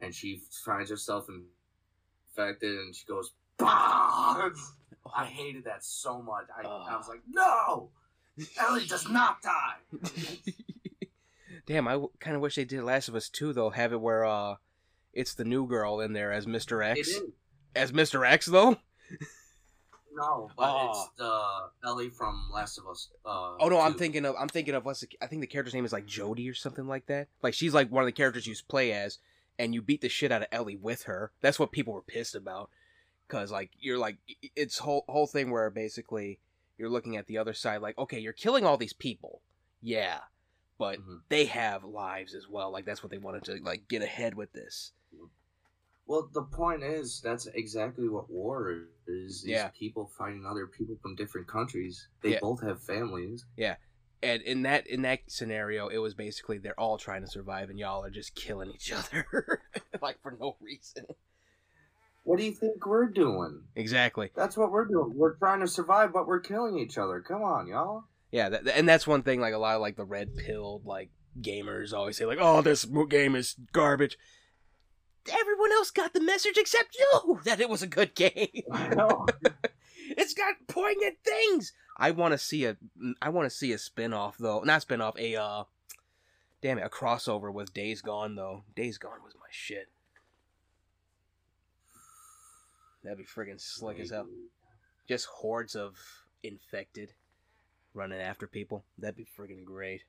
and 0.00 0.14
she 0.14 0.42
finds 0.64 0.90
herself 0.90 1.28
infected 1.28 2.78
and 2.78 2.94
she 2.94 3.06
goes, 3.06 3.32
bah! 3.58 4.50
I 5.16 5.24
hated 5.24 5.64
that 5.64 5.84
so 5.84 6.20
much. 6.22 6.44
I, 6.56 6.66
I 6.66 6.96
was 6.96 7.08
like, 7.08 7.22
no! 7.28 7.90
Ellie 8.60 8.86
does 8.86 9.08
not 9.08 9.42
die. 9.42 9.76
Damn, 11.66 11.86
I 11.88 11.92
w- 11.92 12.10
kind 12.20 12.34
of 12.36 12.42
wish 12.42 12.54
they 12.54 12.64
did 12.64 12.82
Last 12.82 13.08
of 13.08 13.14
Us 13.14 13.28
2 13.28 13.52
though. 13.52 13.70
Have 13.70 13.92
it 13.92 14.00
where 14.00 14.24
uh, 14.24 14.56
it's 15.12 15.34
the 15.34 15.44
new 15.44 15.66
girl 15.66 16.00
in 16.00 16.12
there 16.14 16.32
as 16.32 16.46
Mr. 16.46 16.84
X. 16.84 17.10
As 17.76 17.92
Mr. 17.92 18.26
X 18.26 18.46
though. 18.46 18.78
No, 20.14 20.50
but 20.56 20.64
Oh. 20.68 20.90
it's 20.90 21.08
the 21.18 21.88
Ellie 21.88 22.08
from 22.10 22.48
Last 22.52 22.78
of 22.78 22.88
Us. 22.88 23.08
Uh, 23.24 23.56
Oh 23.60 23.68
no, 23.68 23.80
I'm 23.80 23.94
thinking 23.94 24.24
of 24.24 24.34
I'm 24.38 24.48
thinking 24.48 24.74
of 24.74 24.84
what's 24.84 25.00
the, 25.00 25.08
I 25.20 25.26
think 25.26 25.40
the 25.42 25.46
character's 25.46 25.74
name 25.74 25.84
is 25.84 25.92
like 25.92 26.06
Jody 26.06 26.48
or 26.48 26.54
something 26.54 26.88
like 26.88 27.06
that. 27.06 27.28
Like 27.42 27.54
she's 27.54 27.74
like 27.74 27.90
one 27.90 28.02
of 28.02 28.06
the 28.06 28.12
characters 28.12 28.46
you 28.46 28.54
play 28.68 28.92
as, 28.92 29.18
and 29.58 29.74
you 29.74 29.82
beat 29.82 30.00
the 30.00 30.08
shit 30.08 30.32
out 30.32 30.42
of 30.42 30.48
Ellie 30.50 30.76
with 30.76 31.04
her. 31.04 31.32
That's 31.40 31.58
what 31.58 31.70
people 31.70 31.92
were 31.92 32.02
pissed 32.02 32.34
about, 32.34 32.70
because 33.28 33.52
like 33.52 33.70
you're 33.78 33.98
like 33.98 34.16
it's 34.56 34.78
whole 34.78 35.04
whole 35.08 35.26
thing 35.28 35.50
where 35.50 35.70
basically 35.70 36.40
you're 36.78 36.88
looking 36.90 37.16
at 37.16 37.26
the 37.26 37.38
other 37.38 37.52
side 37.54 37.82
like 37.82 37.98
okay 37.98 38.18
you're 38.18 38.32
killing 38.32 38.64
all 38.64 38.76
these 38.76 38.92
people, 38.92 39.42
yeah, 39.82 40.20
but 40.78 40.98
Mhm. 41.00 41.20
they 41.28 41.46
have 41.46 41.84
lives 41.84 42.34
as 42.34 42.48
well. 42.48 42.70
Like 42.70 42.84
that's 42.84 43.02
what 43.02 43.10
they 43.10 43.18
wanted 43.18 43.44
to 43.44 43.56
like 43.62 43.88
get 43.88 44.02
ahead 44.02 44.34
with 44.34 44.52
this. 44.52 44.92
Well, 46.06 46.30
the 46.32 46.42
point 46.42 46.82
is, 46.82 47.20
that's 47.20 47.46
exactly 47.48 48.08
what 48.08 48.30
war 48.30 48.86
is. 49.06 49.42
These 49.42 49.44
Yeah. 49.44 49.68
people 49.68 50.06
fighting 50.06 50.46
other 50.46 50.66
people 50.66 50.96
from 51.02 51.14
different 51.16 51.46
countries. 51.48 52.08
They 52.22 52.32
Yeah. 52.32 52.40
both 52.40 52.62
have 52.62 52.82
families. 52.82 53.44
Yeah. 53.56 53.76
And 54.22 54.40
in 54.42 54.62
that 54.62 54.86
in 54.86 55.02
that 55.02 55.20
scenario 55.30 55.88
it 55.88 55.98
was 55.98 56.14
basically 56.14 56.58
they're 56.58 56.78
all 56.80 56.98
trying 56.98 57.20
to 57.22 57.28
survive 57.30 57.68
and 57.70 57.78
y'all 57.78 58.04
are 58.04 58.10
just 58.10 58.34
killing 58.34 58.70
each 58.72 58.90
other 58.92 59.62
like 60.02 60.20
for 60.22 60.32
no 60.32 60.56
reason 60.60 61.04
What 62.28 62.38
do 62.38 62.44
you 62.44 62.52
think 62.52 62.84
we're 62.84 63.08
doing? 63.08 63.62
exactly 63.74 64.30
That's 64.36 64.54
what 64.56 64.70
we're 64.70 64.84
doing. 64.84 65.12
We're 65.14 65.36
trying 65.36 65.60
to 65.60 65.66
survive, 65.66 66.12
but 66.12 66.26
we're 66.26 66.40
killing 66.40 66.78
each 66.78 66.98
other. 66.98 67.20
Come 67.26 67.42
on, 67.42 67.66
y'all. 67.68 68.04
yeah 68.30 68.50
that, 68.50 68.66
and 68.68 68.86
that's 68.86 69.06
one 69.06 69.22
thing 69.22 69.40
like 69.40 69.54
a 69.54 69.58
lot 69.58 69.76
of 69.76 69.80
like 69.80 69.96
the 69.96 70.04
red 70.04 70.36
pilled 70.36 70.84
like 70.84 71.10
gamers 71.40 71.94
always 71.94 72.16
say 72.18 72.26
like 72.26 72.38
oh 72.40 72.60
this 72.60 72.84
game 73.08 73.34
is 73.34 73.54
garbage 73.72 74.18
everyone 75.40 75.72
else 75.72 75.90
got 75.90 76.12
the 76.12 76.20
message 76.20 76.58
except 76.58 76.96
you 76.98 77.40
that 77.44 77.60
it 77.60 77.68
was 77.70 77.82
a 77.82 77.86
good 77.86 78.14
game 78.14 78.62
I 78.72 78.88
know. 78.88 79.26
it's 80.10 80.34
got 80.34 80.54
poignant 80.66 81.16
things 81.24 81.72
i 81.96 82.10
want 82.10 82.32
to 82.32 82.38
see 82.38 82.64
a 82.64 82.76
i 83.22 83.28
want 83.28 83.48
to 83.48 83.56
see 83.56 83.72
a 83.72 83.78
spin-off 83.78 84.36
though 84.38 84.60
not 84.60 84.82
spin-off 84.82 85.16
a 85.18 85.36
uh 85.36 85.64
damn 86.60 86.78
it 86.78 86.84
a 86.84 86.88
crossover 86.88 87.52
with 87.52 87.72
days 87.72 88.02
gone 88.02 88.34
though 88.34 88.64
days 88.74 88.98
gone 88.98 89.22
was 89.24 89.34
my 89.36 89.46
shit 89.50 89.88
that'd 93.02 93.18
be 93.18 93.24
friggin' 93.24 93.60
slick 93.60 93.98
as 93.98 94.10
hell 94.10 94.26
just 95.08 95.26
hordes 95.26 95.74
of 95.74 95.96
infected 96.42 97.12
running 97.94 98.20
after 98.20 98.46
people 98.46 98.84
that'd 98.98 99.16
be 99.16 99.26
friggin' 99.38 99.64
great 99.64 100.04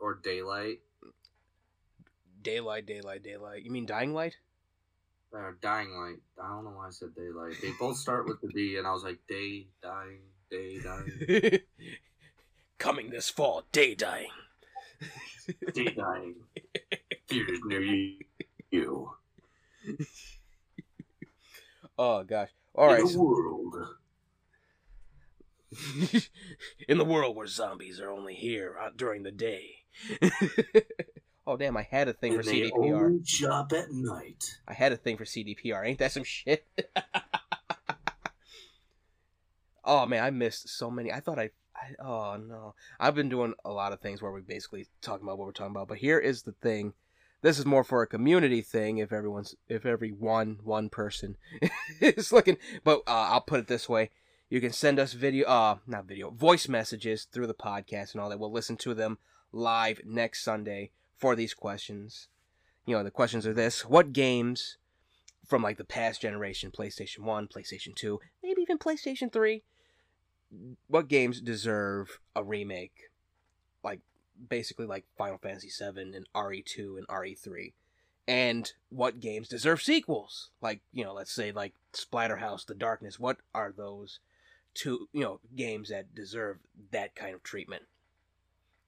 Or 0.00 0.14
daylight. 0.14 0.80
daylight 2.42 2.86
daylight 2.86 3.22
daylight 3.22 3.62
you 3.62 3.70
mean 3.70 3.86
dying 3.86 4.12
light 4.14 4.36
Or 5.32 5.56
dying 5.60 5.90
light. 5.90 6.18
I 6.42 6.48
don't 6.48 6.64
know 6.64 6.70
why 6.70 6.86
I 6.86 6.90
said 6.90 7.14
daylight. 7.14 7.56
They 7.60 7.72
both 7.78 7.96
start 7.98 8.26
with 8.26 8.40
the 8.40 8.48
D, 8.48 8.76
and 8.78 8.86
I 8.86 8.92
was 8.92 9.02
like, 9.02 9.18
day, 9.28 9.66
dying, 9.82 10.20
day, 10.50 10.78
dying, 10.78 11.60
coming 12.78 13.10
this 13.10 13.28
fall 13.28 13.64
day 13.72 13.94
dying 13.94 14.30
day, 15.74 15.84
dying. 15.94 16.34
Theaters 17.28 17.60
near 17.64 17.82
you. 18.70 19.10
you. 21.98 22.04
oh 22.04 22.24
gosh 22.24 22.50
all 22.74 22.86
right 22.88 23.00
In 23.00 23.06
the 23.12 23.18
world. 23.22 23.74
in 26.88 26.98
the 26.98 27.04
world 27.04 27.36
where 27.36 27.46
zombies 27.46 28.00
are 28.00 28.10
only 28.10 28.34
here 28.34 28.76
uh, 28.80 28.90
during 28.94 29.22
the 29.24 29.32
day. 29.32 29.70
oh 31.46 31.56
damn! 31.56 31.76
I 31.76 31.82
had 31.90 32.08
a 32.08 32.12
thing 32.12 32.34
And 32.34 32.44
for 32.44 32.50
they 32.50 32.70
CDPR. 32.70 33.04
only 33.06 33.24
shop 33.24 33.72
at 33.72 33.90
night. 33.90 34.58
I 34.68 34.74
had 34.74 34.92
a 34.92 34.96
thing 34.96 35.16
for 35.16 35.24
CDPR. 35.24 35.86
Ain't 35.86 35.98
that 35.98 36.12
some 36.12 36.24
shit? 36.24 36.66
oh 39.84 40.06
man, 40.06 40.22
I 40.24 40.30
missed 40.30 40.68
so 40.68 40.90
many. 40.90 41.12
I 41.12 41.20
thought 41.20 41.38
I, 41.38 41.50
I. 41.74 42.02
Oh 42.02 42.36
no, 42.36 42.74
I've 43.00 43.14
been 43.14 43.28
doing 43.28 43.54
a 43.64 43.70
lot 43.70 43.92
of 43.92 44.00
things 44.00 44.22
where 44.22 44.32
we 44.32 44.40
basically 44.42 44.86
talking 45.02 45.26
about 45.26 45.38
what 45.38 45.46
we're 45.46 45.52
talking 45.52 45.74
about. 45.74 45.88
But 45.88 45.98
here 45.98 46.18
is 46.18 46.42
the 46.42 46.52
thing. 46.62 46.92
This 47.42 47.58
is 47.58 47.66
more 47.66 47.84
for 47.84 48.02
a 48.02 48.06
community 48.06 48.62
thing. 48.62 48.98
If 48.98 49.12
everyone's, 49.12 49.54
if 49.68 49.84
every 49.84 50.10
one 50.10 50.58
one 50.64 50.88
person 50.88 51.36
is 52.00 52.32
looking, 52.32 52.56
but 52.82 53.00
uh, 53.06 53.28
I'll 53.30 53.40
put 53.40 53.60
it 53.60 53.66
this 53.68 53.88
way: 53.88 54.10
you 54.48 54.60
can 54.60 54.72
send 54.72 54.98
us 54.98 55.12
video, 55.12 55.46
uh, 55.46 55.76
not 55.86 56.06
video, 56.06 56.30
voice 56.30 56.68
messages 56.68 57.24
through 57.24 57.46
the 57.46 57.54
podcast 57.54 58.12
and 58.12 58.20
all 58.20 58.30
that. 58.30 58.38
We'll 58.38 58.52
listen 58.52 58.76
to 58.78 58.94
them 58.94 59.18
live 59.52 60.00
next 60.04 60.42
Sunday 60.42 60.90
for 61.16 61.36
these 61.36 61.54
questions. 61.54 62.28
you 62.84 62.96
know, 62.96 63.04
the 63.04 63.10
questions 63.10 63.46
are 63.46 63.54
this: 63.54 63.84
What 63.84 64.12
games 64.12 64.78
from 65.46 65.62
like 65.62 65.76
the 65.76 65.84
past 65.84 66.20
generation, 66.22 66.70
PlayStation 66.70 67.20
One, 67.20 67.48
PlayStation 67.48 67.94
Two, 67.94 68.18
maybe 68.42 68.62
even 68.62 68.78
PlayStation 68.78 69.32
Three, 69.32 69.62
what 70.88 71.08
games 71.08 71.40
deserve 71.40 72.18
a 72.34 72.42
remake? 72.42 73.10
Basically 74.48 74.86
like 74.86 75.04
Final 75.16 75.38
Fantasy 75.38 75.68
VII 75.68 76.14
and 76.14 76.26
RE2 76.34 76.98
and 76.98 77.06
RE3. 77.08 77.72
And 78.28 78.72
what 78.88 79.20
games 79.20 79.48
deserve 79.48 79.82
sequels? 79.82 80.50
Like, 80.60 80.80
you 80.92 81.04
know, 81.04 81.14
let's 81.14 81.32
say 81.32 81.52
like 81.52 81.74
Splatterhouse, 81.92 82.66
The 82.66 82.74
Darkness. 82.74 83.20
What 83.20 83.38
are 83.54 83.72
those 83.76 84.18
two, 84.74 85.08
you 85.12 85.22
know, 85.22 85.40
games 85.54 85.90
that 85.90 86.14
deserve 86.14 86.58
that 86.90 87.14
kind 87.14 87.34
of 87.34 87.42
treatment? 87.42 87.84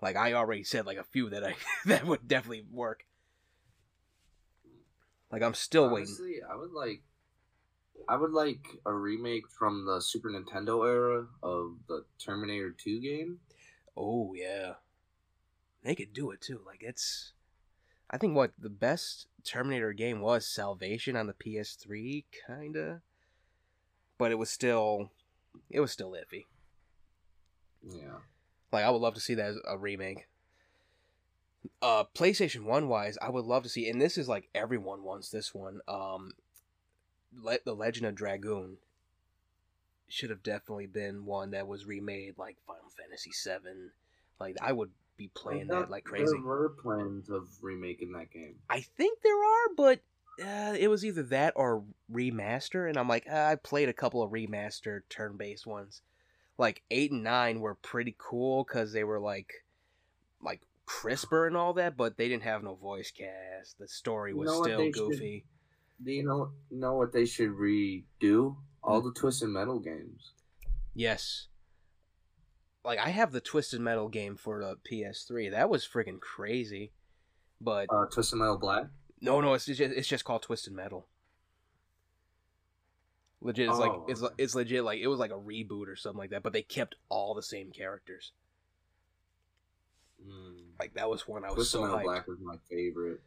Like 0.01 0.17
I 0.17 0.33
already 0.33 0.65
said 0.65 0.87
like 0.87 0.99
a 0.99 1.05
few 1.05 1.31
that 1.31 1.45
I 1.45 1.55
that 1.87 2.05
would 2.05 2.27
definitely 2.27 2.65
work. 2.71 3.05
Like 5.31 5.43
I'm 5.43 5.55
still 5.55 5.87
Honestly, 5.87 6.27
waiting. 6.27 6.43
I 6.51 6.57
would 6.57 6.73
like, 6.73 7.03
I 8.09 8.17
would 8.17 8.33
like 8.33 8.67
a 8.87 8.93
remake 8.93 9.49
from 9.51 9.85
the 9.85 10.01
Super 10.01 10.31
Nintendo 10.31 10.87
era 10.87 11.27
of 11.43 11.77
the 11.87 12.05
Terminator 12.19 12.71
Two 12.71 13.01
game. 13.01 13.39
Oh 13.97 14.35
yeah. 14.35 14.75
They 15.89 15.95
could 15.95 16.13
do 16.13 16.33
it 16.33 16.43
too. 16.43 16.61
Like 16.67 16.83
it's 16.83 17.33
I 18.11 18.19
think 18.19 18.37
what 18.37 18.53
the 18.59 18.69
best 18.69 19.27
Terminator 19.43 19.95
game 19.95 20.21
was 20.21 20.47
Salvation 20.47 21.17
on 21.17 21.27
the 21.27 21.33
PS3 21.33 22.27
kinda. 22.47 23.01
But 24.19 24.31
it 24.31 24.35
was 24.35 24.51
still 24.51 25.09
it 25.71 25.81
was 25.81 25.91
still 25.91 26.11
iffy. 26.11 26.45
Yeah, 27.83 28.19
Like 28.71 28.85
I 28.85 28.91
would 28.91 29.01
love 29.01 29.15
to 29.15 29.21
see 29.21 29.33
that 29.37 29.47
as 29.47 29.57
a 29.67 29.79
remake. 29.79 30.29
Uh 31.81 32.05
PlayStation 32.15 32.65
1 32.65 32.87
wise, 32.89 33.17
I 33.23 33.31
would 33.31 33.47
love 33.47 33.63
to 33.63 33.71
see 33.71 33.89
and 33.89 33.99
this 33.99 34.19
is 34.19 34.29
like 34.29 34.51
everyone 34.55 35.05
wants 35.05 35.31
this 35.31 35.55
one. 35.55 35.81
Um 35.89 36.33
Le- 37.35 37.61
The 37.65 37.75
Legend 37.75 38.05
of 38.05 38.15
Dragoon 38.15 38.77
should 40.07 40.29
have 40.29 40.43
definitely 40.43 40.87
been 40.87 41.25
one 41.25 41.53
that 41.53 41.67
was 41.67 41.87
remade 41.87 42.37
like 42.37 42.59
Final 42.67 42.91
Fantasy 42.91 43.33
7. 43.33 43.93
Like 44.39 44.59
I 44.61 44.73
would 44.73 44.91
be 45.19 45.31
playing 45.35 45.67
that 45.67 45.91
like 45.91 46.05
crazy. 46.05 46.25
There 46.25 46.41
were 46.41 46.71
plans 46.83 47.29
of 47.29 47.49
remaking 47.61 48.13
that 48.13 48.31
game. 48.31 48.55
I 48.71 48.81
think 48.81 49.19
there 49.23 49.37
are, 49.37 49.69
but 49.77 50.01
uh, 50.43 50.77
it 50.79 50.89
was 50.89 51.05
either 51.05 51.25
that 51.25 51.53
or 51.57 51.85
remaster, 52.11 52.89
and 52.89 52.97
I'm 52.97 53.09
like, 53.09 53.27
uh, 53.31 53.35
I 53.37 53.57
played 53.57 53.89
a 53.91 53.93
couple 53.93 54.23
of 54.23 54.31
remastered 54.31 55.01
turn-based 55.11 55.67
ones. 55.67 56.01
Like 56.57 56.83
eight 56.91 57.11
and 57.13 57.23
nine 57.25 57.61
were 57.61 57.75
pretty 57.75 58.15
cool 58.19 58.65
because 58.65 58.93
they 58.93 59.05
were 59.05 59.21
like, 59.21 59.53
like 60.43 60.63
crisper 60.87 61.47
and 61.47 61.57
all 61.57 61.75
that, 61.75 61.97
but 61.97 62.17
they 62.17 62.29
didn't 62.29 62.45
have 62.45 62.63
no 62.63 62.75
voice 62.77 63.11
cast. 63.11 63.79
The 63.79 63.89
story 63.89 64.31
You 64.31 64.39
was 64.39 64.47
know 64.51 64.59
what 64.61 64.65
still 64.65 64.79
they 64.79 64.87
should- 64.93 64.95
goofy. 65.11 65.45
Do 66.05 66.13
you 66.13 66.25
know 66.25 66.53
know 66.71 66.95
what 66.95 67.13
they 67.13 67.25
should 67.27 67.51
redo? 67.51 68.55
All 68.85 69.01
the 69.01 69.11
Twisted 69.13 69.49
Metal 69.49 69.81
games. 69.81 70.31
Yes. 70.95 71.49
Like 72.85 72.99
I 72.99 73.09
have 73.11 73.33
the 73.33 73.41
Twisted 73.41 73.81
Metal 73.81 74.09
game 74.09 74.37
for 74.37 74.61
the 74.61 74.77
PS3. 74.91 75.51
That 75.51 75.69
was 75.69 75.87
freaking 75.87 76.21
crazy. 76.21 76.93
But 77.61 77.87
Uh, 77.91 78.07
Twisted 78.07 78.39
Metal 78.39 78.57
Black. 78.57 78.87
No, 79.21 79.41
no, 79.41 79.55
it's 79.55 79.67
just 79.67 79.81
it's 79.81 80.09
just 80.09 80.25
called 80.25 80.43
Twisted 80.43 80.73
Metal. 80.73 81.07
Legit, 83.41 83.69
it's 83.69 83.77
Oh, 83.77 83.81
like 83.81 83.93
it's 84.09 84.23
it's 84.37 84.55
legit 84.55 84.83
like 84.85 85.01
it 85.01 85.07
was 85.07 85.19
like 85.21 85.31
a 85.31 85.35
reboot 85.39 85.87
or 85.89 85.97
something 85.97 86.19
like 86.19 86.31
that, 86.31 86.43
but 86.43 86.53
they 86.53 86.63
kept 86.63 86.97
all 87.09 87.35
the 87.35 87.43
same 87.43 87.71
characters. 87.71 88.33
Mm. 90.27 90.71
Like 90.81 90.95
that 90.95 91.09
was 91.09 91.29
one 91.29 91.45
I 91.45 91.49
was 91.49 91.55
Twisted 91.57 91.73
so 91.73 91.83
Metal 91.83 91.99
hyped. 91.99 92.05
Black 92.05 92.27
was 92.27 92.39
my 92.41 92.57
favorite. 92.71 93.21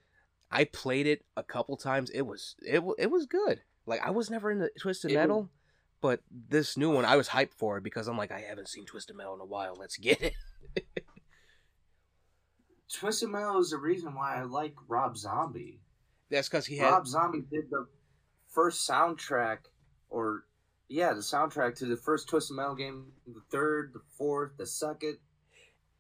I 0.50 0.66
played 0.66 1.08
it 1.08 1.24
a 1.38 1.44
couple 1.44 1.78
times. 1.78 2.10
It 2.10 2.24
was 2.24 2.56
it 2.62 2.84
it 2.98 3.10
was 3.10 3.26
good. 3.26 3.62
Like 3.86 4.02
I 4.06 4.12
was 4.12 4.30
never 4.30 4.52
into 4.52 4.70
Twisted 4.80 5.12
It 5.12 5.16
Metal, 5.16 5.50
but 6.02 6.22
this 6.30 6.76
new 6.78 6.90
one 6.90 7.06
I 7.06 7.16
was 7.16 7.30
hyped 7.30 7.54
for 7.54 7.78
it 7.78 7.84
because 7.84 8.08
I'm 8.08 8.18
like 8.18 8.32
I 8.32 8.42
haven't 8.42 8.70
seen 8.70 8.86
Twisted 8.86 9.16
Metal 9.16 9.36
in 9.36 9.42
a 9.42 9.46
while. 9.46 9.76
Let's 9.80 9.98
get 9.98 10.22
it. 10.22 10.34
Twisted 12.94 13.30
Metal 13.30 13.60
is 13.60 13.70
the 13.70 13.78
reason 13.78 14.16
why 14.16 14.36
I 14.36 14.44
like 14.44 14.76
Rob 14.88 15.16
Zombie. 15.16 15.80
That's 16.30 16.50
because 16.50 16.66
he 16.66 16.78
had 16.78 16.90
Rob 16.90 17.08
Zombie 17.08 17.44
did 17.50 17.70
the 17.70 17.88
first 18.50 18.88
soundtrack, 18.90 19.60
or 20.10 20.46
yeah, 20.90 21.14
the 21.14 21.22
soundtrack 21.22 21.76
to 21.78 21.86
the 21.86 21.96
first 21.96 22.28
Twisted 22.28 22.58
Metal 22.58 22.76
game, 22.76 23.06
the 23.26 23.42
third, 23.50 23.92
the 23.94 24.02
fourth, 24.18 24.58
the 24.58 24.66
second. 24.66 25.18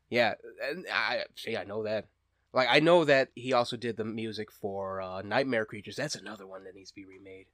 Yeah, 0.09 0.33
and 0.69 0.85
I 0.91 1.23
see. 1.35 1.55
I 1.55 1.63
know 1.63 1.83
that. 1.83 2.07
Like 2.53 2.67
I 2.69 2.81
know 2.81 3.05
that 3.05 3.29
he 3.35 3.53
also 3.53 3.77
did 3.77 3.95
the 3.95 4.03
music 4.03 4.51
for 4.51 5.01
uh, 5.01 5.21
Nightmare 5.21 5.65
Creatures. 5.65 5.95
That's 5.95 6.15
another 6.15 6.45
one 6.45 6.65
that 6.65 6.75
needs 6.75 6.91
to 6.91 6.95
be 6.95 7.05
remade. 7.05 7.47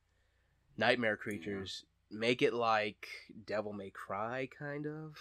Nightmare 0.77 1.17
Creatures. 1.17 1.85
Make 2.09 2.41
it 2.41 2.53
like 2.53 3.07
Devil 3.45 3.73
May 3.73 3.89
Cry, 3.89 4.47
kind 4.57 4.85
of, 4.87 5.15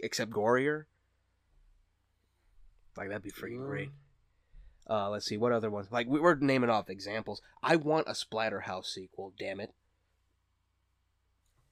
except 0.00 0.30
gorier. 0.30 0.84
Like 2.96 3.08
that'd 3.08 3.22
be 3.22 3.30
freaking 3.30 3.60
Yeah. 3.60 3.66
great. 3.66 3.90
Uh, 4.88 5.08
let's 5.10 5.26
see 5.26 5.36
what 5.36 5.52
other 5.52 5.70
ones. 5.70 5.88
Like 5.90 6.06
we 6.06 6.20
were 6.20 6.36
naming 6.36 6.70
off 6.70 6.88
examples. 6.90 7.42
I 7.62 7.76
want 7.76 8.06
a 8.08 8.12
Splatterhouse 8.12 8.86
sequel. 8.86 9.32
Damn 9.38 9.60
it, 9.60 9.72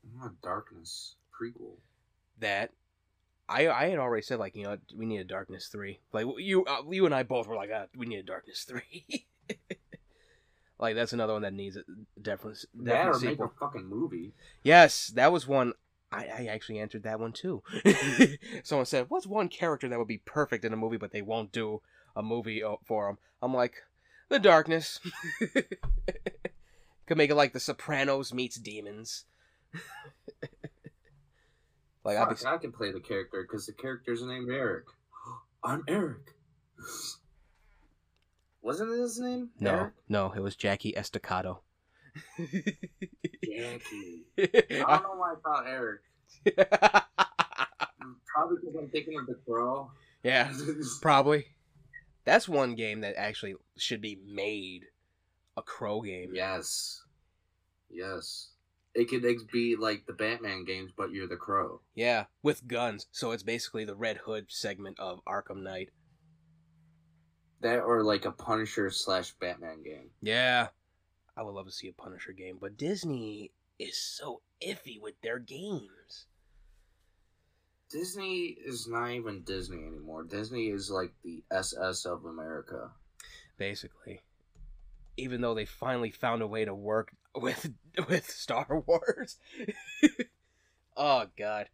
I 0.04 0.20
want 0.22 0.40
Darkness 0.42 1.14
prequel. 1.40 1.76
that. 2.38 2.72
I, 3.48 3.68
I 3.68 3.88
had 3.90 3.98
already 3.98 4.22
said 4.22 4.38
like 4.38 4.54
you 4.56 4.62
know 4.62 4.78
we 4.96 5.04
need 5.04 5.18
a 5.20 5.24
Darkness 5.24 5.66
three 5.68 5.98
like 6.12 6.24
you 6.38 6.64
uh, 6.64 6.82
you 6.88 7.04
and 7.04 7.14
I 7.14 7.22
both 7.22 7.46
were 7.46 7.56
like 7.56 7.70
ah, 7.74 7.84
we 7.94 8.06
need 8.06 8.18
a 8.20 8.22
Darkness 8.22 8.64
three 8.64 9.26
like 10.82 10.94
that's 10.96 11.12
another 11.14 11.32
one 11.32 11.42
that 11.42 11.54
needs 11.54 11.76
a 11.76 11.82
definitely 12.20 12.58
That 12.82 13.06
or 13.06 13.18
make 13.20 13.38
a 13.40 13.48
fucking 13.58 13.86
movie. 13.88 14.32
yes 14.62 15.06
that 15.14 15.32
was 15.32 15.46
one 15.46 15.72
I, 16.10 16.26
I 16.26 16.46
actually 16.50 16.78
answered 16.80 17.04
that 17.04 17.20
one 17.20 17.32
too 17.32 17.62
someone 18.64 18.84
said 18.84 19.06
what's 19.08 19.26
one 19.26 19.48
character 19.48 19.88
that 19.88 19.98
would 19.98 20.08
be 20.08 20.18
perfect 20.18 20.64
in 20.64 20.72
a 20.72 20.76
movie 20.76 20.98
but 20.98 21.12
they 21.12 21.22
won't 21.22 21.52
do 21.52 21.80
a 22.16 22.22
movie 22.22 22.62
uh, 22.62 22.74
for 22.84 23.06
them 23.06 23.18
I'm 23.40 23.54
like 23.54 23.74
the 24.28 24.38
Darkness 24.38 24.98
could 27.06 27.16
make 27.16 27.30
it 27.30 27.34
like 27.36 27.52
the 27.52 27.60
Sopranos 27.60 28.34
meets 28.34 28.56
demons 28.56 29.24
like 32.04 32.16
I'd 32.18 32.28
be 32.28 32.46
I 32.46 32.58
can 32.58 32.72
play 32.72 32.92
the 32.92 33.00
character 33.00 33.42
because 33.42 33.66
the 33.66 33.72
character's 33.72 34.22
named 34.22 34.50
Eric. 34.50 34.84
I'm 35.64 35.84
Eric. 35.88 36.34
Wasn't 38.62 38.90
it 38.92 38.98
his 39.00 39.18
name? 39.18 39.50
No, 39.60 39.70
Eric? 39.70 39.92
no, 40.08 40.32
it 40.32 40.40
was 40.40 40.54
Jackie 40.56 40.96
Estacado. 40.96 41.60
Jackie. 42.38 44.24
I 44.38 44.46
don't 44.68 45.02
know 45.02 45.16
why 45.16 45.32
I 45.32 45.36
thought 45.42 45.66
Eric. 45.66 46.00
Probably 48.34 48.56
because 48.60 48.76
I'm 48.78 48.88
thinking 48.90 49.18
of 49.18 49.26
the 49.26 49.36
crow. 49.46 49.90
yeah, 50.22 50.52
probably. 51.02 51.46
That's 52.24 52.48
one 52.48 52.74
game 52.76 53.00
that 53.00 53.14
actually 53.16 53.54
should 53.76 54.00
be 54.00 54.18
made 54.26 54.84
a 55.56 55.62
crow 55.62 56.00
game. 56.00 56.30
yes. 56.34 57.02
Yes. 57.90 58.48
It 58.94 59.08
could 59.08 59.22
be 59.50 59.76
like 59.76 60.06
the 60.06 60.12
Batman 60.12 60.64
games, 60.64 60.92
but 60.96 61.10
you're 61.12 61.26
the 61.28 61.36
crow. 61.36 61.80
Yeah, 61.94 62.24
with 62.42 62.66
guns. 62.68 63.06
So 63.10 63.30
it's 63.32 63.42
basically 63.42 63.84
the 63.84 63.94
Red 63.96 64.18
Hood 64.18 64.46
segment 64.48 64.98
of 65.00 65.20
Arkham 65.26 65.62
Knight. 65.62 65.90
That 67.62 67.80
or 67.80 68.02
like 68.02 68.24
a 68.24 68.32
Punisher 68.32 68.90
slash 68.90 69.32
Batman 69.32 69.82
game. 69.82 70.10
Yeah, 70.20 70.68
I 71.36 71.42
would 71.42 71.54
love 71.54 71.66
to 71.66 71.72
see 71.72 71.88
a 71.88 71.92
Punisher 71.92 72.32
game, 72.32 72.58
but 72.60 72.76
Disney 72.76 73.52
is 73.78 73.98
so 73.98 74.42
iffy 74.60 75.00
with 75.00 75.14
their 75.22 75.38
games. 75.38 76.26
Disney 77.90 78.56
is 78.64 78.88
not 78.88 79.10
even 79.10 79.42
Disney 79.42 79.84
anymore. 79.84 80.24
Disney 80.24 80.68
is 80.68 80.90
like 80.90 81.12
the 81.22 81.42
SS 81.50 82.04
of 82.04 82.24
America. 82.24 82.90
Basically, 83.58 84.20
even 85.16 85.40
though 85.40 85.54
they 85.54 85.66
finally 85.66 86.10
found 86.10 86.42
a 86.42 86.46
way 86.46 86.64
to 86.64 86.74
work 86.74 87.14
with 87.34 87.72
with 88.08 88.28
Star 88.28 88.82
Wars. 88.86 89.36
oh 90.96 91.26
God, 91.38 91.68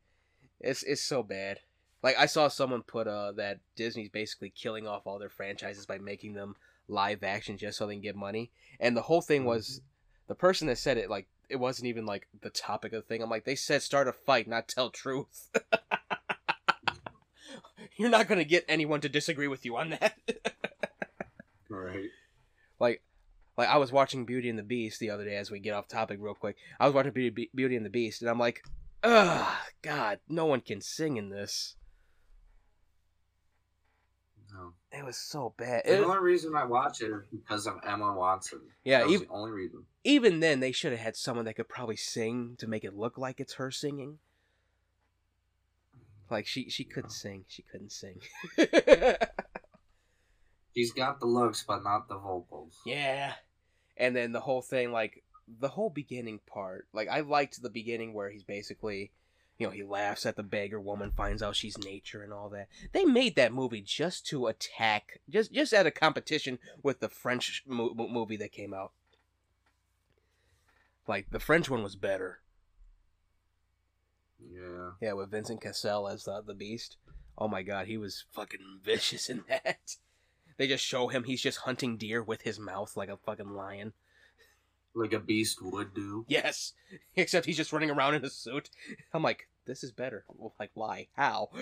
it's 0.61 0.82
it's 0.82 1.03
so 1.03 1.22
bad. 1.22 1.61
Like 2.03 2.16
I 2.18 2.26
saw 2.26 2.49
someone 2.49 2.82
put 2.82 3.09
uh 3.09 3.32
that 3.32 3.61
Disney's 3.76 4.09
basically 4.09 4.51
killing 4.51 4.86
off 4.86 5.07
all 5.07 5.18
their 5.18 5.28
franchises 5.28 5.86
by 5.86 5.99
making 5.99 6.34
them 6.34 6.57
live 6.88 7.22
action 7.22 7.59
just 7.59 7.78
so 7.78 7.86
they 7.86 7.94
can 7.94 8.03
get 8.03 8.16
money. 8.16 8.51
And 8.80 8.96
the 8.96 9.03
whole 9.03 9.20
thing 9.20 9.44
was 9.44 9.80
the 10.26 10.34
person 10.34 10.66
that 10.68 10.78
said 10.78 10.99
it 10.99 11.11
like 11.11 11.28
it 11.49 11.57
wasn't 11.57 11.88
even 11.88 12.07
like 12.07 12.28
the 12.40 12.51
topic 12.51 12.92
of 12.92 13.03
the 13.03 13.09
thing. 13.09 13.22
I'm 13.22 13.30
like 13.30 13.44
they 13.44 13.57
said 13.57 13.82
start 13.82 14.09
a 14.09 14.12
fight, 14.12 14.46
not 14.46 14.68
tell 14.68 14.90
truth. 14.90 15.51
You're 17.96 18.11
not 18.11 18.28
gonna 18.28 18.44
get 18.44 18.64
anyone 18.68 19.01
to 19.01 19.09
disagree 19.09 19.49
with 19.49 19.64
you 19.64 19.76
on 19.76 19.90
that. 19.90 20.14
Right. 21.70 22.09
like 22.80 23.03
like 23.59 23.68
I 23.68 23.76
was 23.76 23.92
watching 23.92 24.24
Beauty 24.24 24.49
and 24.49 24.59
the 24.59 24.62
Beast 24.62 25.01
the 25.01 25.11
other 25.11 25.26
day 25.26 25.36
as 25.36 25.51
we 25.51 25.59
get 25.59 25.74
off 25.74 25.86
topic 25.86 26.16
real 26.18 26.32
quick. 26.34 26.57
I 26.80 26.86
was 26.86 26.94
watching 26.94 27.12
Beauty, 27.12 27.51
Beauty 27.55 27.76
and 27.76 27.84
the 27.84 27.90
Beast 27.90 28.22
and 28.22 28.30
I'm 28.30 28.38
like, 28.38 28.64
ugh, 29.03 29.46
God, 29.82 30.18
no 30.28 30.46
one 30.46 30.62
can 30.62 30.80
sing 30.80 31.18
in 31.18 31.28
this. 31.28 31.76
It 34.99 35.05
was 35.05 35.16
so 35.16 35.55
bad. 35.57 35.84
The 35.84 35.99
It- 35.99 36.05
only 36.05 36.18
reason 36.18 36.57
I 36.57 36.64
watch 36.64 37.01
it 37.03 37.11
is 37.11 37.22
because 37.30 37.66
of 37.66 37.76
Emma 37.86 38.12
Watson. 38.14 38.61
yeah, 38.84 39.01
that 39.01 39.11
even, 39.11 39.26
the 39.28 39.32
only 39.32 39.53
reason. 39.53 39.84
even 40.05 40.40
then 40.40 40.61
they 40.61 40.72
should 40.72 40.90
have 40.92 41.01
had 41.01 41.16
someone 41.16 41.44
that 41.44 41.55
could 41.55 41.68
probably 41.68 41.96
sing 41.96 42.57
to 42.59 42.66
make 42.66 42.84
it 42.84 42.94
look 42.96 43.16
like 43.16 43.38
it's 43.40 43.55
her 43.55 43.70
singing. 43.70 44.18
Like 46.30 46.46
she 46.46 46.68
she 46.68 46.84
couldn't 46.84 47.11
sing. 47.11 47.44
She 47.49 47.62
couldn't 47.62 47.92
sing. 47.92 48.20
She's 50.76 50.92
got 50.92 51.18
the 51.20 51.26
looks, 51.26 51.64
but 51.66 51.82
not 51.82 52.09
the 52.09 52.18
vocals. 52.18 52.78
yeah. 52.86 53.32
And 53.96 54.14
then 54.14 54.30
the 54.32 54.40
whole 54.40 54.62
thing 54.62 54.92
like 54.92 55.24
the 55.61 55.68
whole 55.68 55.90
beginning 55.90 56.38
part. 56.46 56.86
Like 56.92 57.09
I 57.09 57.20
liked 57.20 57.61
the 57.62 57.70
beginning 57.70 58.12
where 58.14 58.30
he's 58.30 58.44
basically 58.44 59.11
you 59.59 59.67
know, 59.67 59.73
he 59.73 59.83
laughs 59.83 60.25
at 60.25 60.37
the 60.37 60.43
beggar 60.43 60.81
woman, 60.81 61.13
finds 61.17 61.43
out 61.43 61.57
she's 61.57 61.77
nature 61.79 62.23
and 62.23 62.33
all 62.33 62.49
that. 62.51 62.69
They 62.93 63.05
made 63.05 63.35
that 63.37 63.53
movie 63.53 63.81
just 63.81 64.25
to 64.29 64.47
attack, 64.47 65.21
just 65.29 65.53
just 65.53 65.73
at 65.73 65.87
a 65.87 65.91
competition 65.91 66.59
with 66.83 67.01
the 67.01 67.09
French 67.09 67.65
mo- 67.67 67.93
mo- 67.95 68.09
movie 68.09 68.37
that 68.37 68.53
came 68.53 68.73
out. 68.73 68.93
Like 71.09 71.31
the 71.31 71.41
French 71.41 71.69
one 71.69 71.83
was 71.83 71.97
better. 71.97 72.41
Yeah. 74.41 74.91
Yeah, 75.01 75.15
with 75.15 75.33
Vincent 75.33 75.61
Cassel 75.61 76.09
as 76.09 76.29
uh, 76.29 76.41
the 76.41 76.55
Beast. 76.55 76.97
Oh 77.37 77.49
my 77.49 77.63
god, 77.63 77.89
he 77.89 77.97
was 77.97 78.25
fucking 78.31 78.61
vicious 78.85 79.29
in 79.29 79.43
that. 79.49 79.97
They 80.57 80.69
just 80.69 80.85
show 80.85 81.09
him 81.09 81.25
he's 81.25 81.43
just 81.43 81.59
hunting 81.59 81.97
deer 81.97 82.23
with 82.23 82.43
his 82.43 82.61
mouth 82.61 82.97
like 82.97 83.09
a 83.09 83.17
fucking 83.17 83.55
lion. 83.55 83.93
Like 84.95 85.12
a 85.12 85.20
beast 85.20 85.59
would 85.62 85.95
do. 85.95 86.24
Yes, 86.28 86.72
except 87.16 87.47
he's 87.47 87.57
just 87.57 87.72
running 87.72 87.91
around 87.91 88.14
in 88.14 88.24
a 88.24 88.30
suit. 88.30 88.70
I'm 89.14 89.22
like, 89.22 89.49
this 89.66 89.84
is 89.84 89.93
better. 89.93 90.24
Well, 90.28 90.55
like, 90.59 90.70
why? 90.74 91.09
How? 91.14 91.51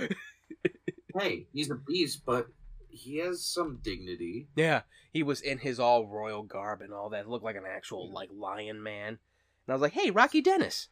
Hey, 1.18 1.46
he's 1.50 1.70
a 1.70 1.74
beast, 1.74 2.26
but 2.26 2.48
he 2.90 3.16
has 3.20 3.42
some 3.42 3.78
dignity. 3.82 4.48
yeah, 4.54 4.82
he 5.14 5.22
was 5.22 5.40
in 5.40 5.56
his 5.56 5.80
all 5.80 6.06
royal 6.06 6.42
garb 6.42 6.82
and 6.82 6.92
all 6.92 7.08
that. 7.08 7.26
Looked 7.26 7.42
like 7.44 7.56
an 7.56 7.64
actual 7.66 8.12
like 8.12 8.28
lion 8.30 8.82
man. 8.82 9.08
And 9.08 9.18
I 9.68 9.72
was 9.72 9.80
like, 9.80 9.94
hey, 9.94 10.10
Rocky 10.10 10.42
Dennis. 10.42 10.88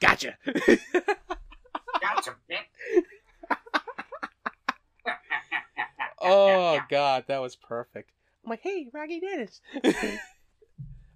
Gotcha. 0.00 0.36
Gotcha, 2.00 2.36
bitch. 2.48 3.02
Oh 6.22 6.80
god, 6.88 7.24
that 7.28 7.40
was 7.40 7.56
perfect. 7.56 8.10
I'm 8.44 8.50
like, 8.50 8.62
hey, 8.62 8.88
Rocky 8.92 9.20
Dennis. 9.20 9.60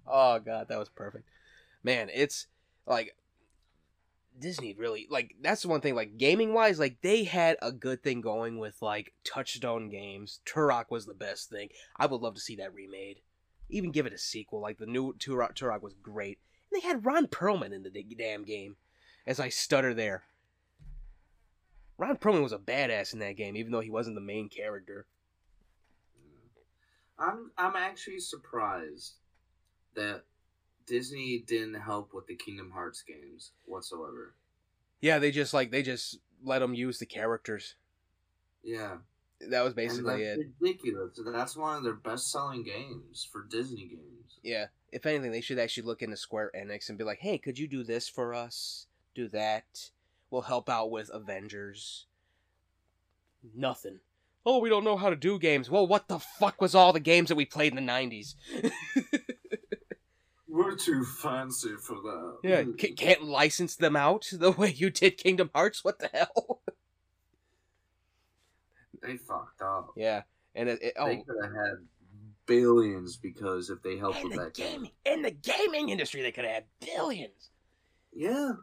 oh 0.07 0.39
god, 0.39 0.67
that 0.69 0.79
was 0.79 0.89
perfect. 0.89 1.27
Man, 1.83 2.09
it's 2.13 2.47
like 2.85 3.15
Disney 4.39 4.75
really 4.77 5.07
like 5.09 5.35
that's 5.41 5.63
the 5.63 5.67
one 5.67 5.81
thing 5.81 5.95
like 5.95 6.17
gaming 6.17 6.53
wise 6.53 6.79
like 6.79 7.01
they 7.01 7.23
had 7.23 7.57
a 7.61 7.71
good 7.71 8.03
thing 8.03 8.21
going 8.21 8.59
with 8.59 8.81
like 8.81 9.13
touchstone 9.23 9.89
games 9.89 10.39
turok 10.45 10.85
was 10.89 11.05
the 11.05 11.13
best 11.13 11.49
thing 11.49 11.69
i 11.97 12.05
would 12.05 12.21
love 12.21 12.35
to 12.35 12.41
see 12.41 12.55
that 12.55 12.73
remade 12.73 13.17
even 13.69 13.91
give 13.91 14.05
it 14.05 14.13
a 14.13 14.17
sequel 14.17 14.61
like 14.61 14.77
the 14.77 14.85
new 14.85 15.13
turok, 15.13 15.55
turok 15.55 15.81
was 15.81 15.95
great 15.95 16.39
and 16.71 16.81
they 16.81 16.87
had 16.87 17.05
ron 17.05 17.27
perlman 17.27 17.73
in 17.73 17.83
the 17.83 18.15
damn 18.17 18.43
game 18.43 18.75
as 19.25 19.39
i 19.39 19.49
stutter 19.49 19.93
there 19.93 20.23
ron 21.97 22.15
perlman 22.17 22.43
was 22.43 22.51
a 22.51 22.57
badass 22.57 23.13
in 23.13 23.19
that 23.19 23.35
game 23.37 23.55
even 23.55 23.71
though 23.71 23.79
he 23.79 23.89
wasn't 23.89 24.15
the 24.15 24.21
main 24.21 24.49
character 24.49 25.05
I'm 27.19 27.51
I'm 27.57 27.75
actually 27.75 28.19
surprised 28.19 29.15
that 29.95 30.23
Disney 30.85 31.43
didn't 31.45 31.73
help 31.81 32.13
with 32.13 32.27
the 32.27 32.35
Kingdom 32.35 32.71
Hearts 32.71 33.01
games 33.01 33.51
whatsoever. 33.65 34.35
yeah 35.01 35.19
they 35.19 35.31
just 35.31 35.53
like 35.53 35.71
they 35.71 35.81
just 35.81 36.19
let 36.43 36.59
them 36.59 36.73
use 36.75 36.99
the 36.99 37.05
characters 37.07 37.75
Yeah. 38.63 38.97
that 39.41 39.63
was 39.63 39.73
basically 39.73 40.23
it 40.23 40.39
ridiculous. 40.61 41.19
That's 41.25 41.55
one 41.57 41.77
of 41.77 41.83
their 41.83 41.93
best 41.95 42.31
selling 42.31 42.63
games 42.63 43.27
for 43.31 43.43
Disney 43.43 43.87
games. 43.87 44.37
Yeah. 44.43 44.67
If 44.91 45.05
anything, 45.05 45.31
they 45.31 45.41
should 45.41 45.59
actually 45.59 45.83
look 45.87 46.01
into 46.03 46.15
Square 46.15 46.51
Enix 46.55 46.87
and 46.89 46.97
be 46.97 47.03
like, 47.03 47.19
hey, 47.19 47.37
could 47.37 47.57
you 47.59 47.67
do 47.67 47.83
this 47.83 48.07
for 48.07 48.33
us? 48.33 48.85
Do 49.15 49.27
that. 49.29 49.89
We'll 50.29 50.41
help 50.41 50.69
out 50.69 50.91
with 50.91 51.09
Avengers. 51.13 52.05
Nothing. 53.55 53.99
Oh, 54.45 54.59
we 54.59 54.69
don't 54.69 54.83
know 54.83 54.97
how 54.97 55.09
to 55.09 55.15
do 55.15 55.39
games. 55.39 55.69
Well, 55.69 55.87
what 55.87 56.07
the 56.07 56.19
fuck 56.19 56.61
was 56.61 56.73
all 56.73 56.93
the 56.93 56.99
games 56.99 57.29
that 57.29 57.35
we 57.35 57.45
played 57.45 57.75
in 57.75 57.85
the 57.85 57.91
90s? 57.91 58.35
We're 60.47 60.75
too 60.75 61.03
fancy 61.03 61.75
for 61.81 61.95
that. 61.95 62.37
yeah, 62.43 62.63
c- 62.79 62.93
can't 62.93 63.23
license 63.23 63.75
them 63.75 63.95
out 63.95 64.27
the 64.31 64.51
way 64.51 64.71
you 64.71 64.89
did 64.89 65.17
Kingdom 65.17 65.49
Hearts? 65.53 65.83
What 65.83 65.99
the 65.99 66.09
hell? 66.13 66.61
They 68.99 69.15
fucked 69.15 69.61
up. 69.61 69.91
yeah. 69.95 70.23
And 70.55 70.67
it, 70.67 70.81
it 70.81 70.93
oh. 70.97 71.05
They 71.05 71.17
oh, 71.17 71.23
could 71.23 71.43
have 71.43 71.53
had 71.53 71.75
billions 72.47 73.15
because 73.15 73.69
if 73.69 73.81
they 73.83 73.95
helped 73.95 74.17
in 74.17 74.29
with 74.29 74.33
the 74.33 74.43
that 74.45 74.53
game. 74.55 74.71
gaming 74.71 74.91
in 75.05 75.21
the 75.21 75.31
gaming 75.31 75.89
industry, 75.89 76.23
they 76.23 76.31
could 76.31 76.45
have 76.45 76.53
had 76.55 76.63
billions. 76.81 77.51
Yeah. 78.11 78.53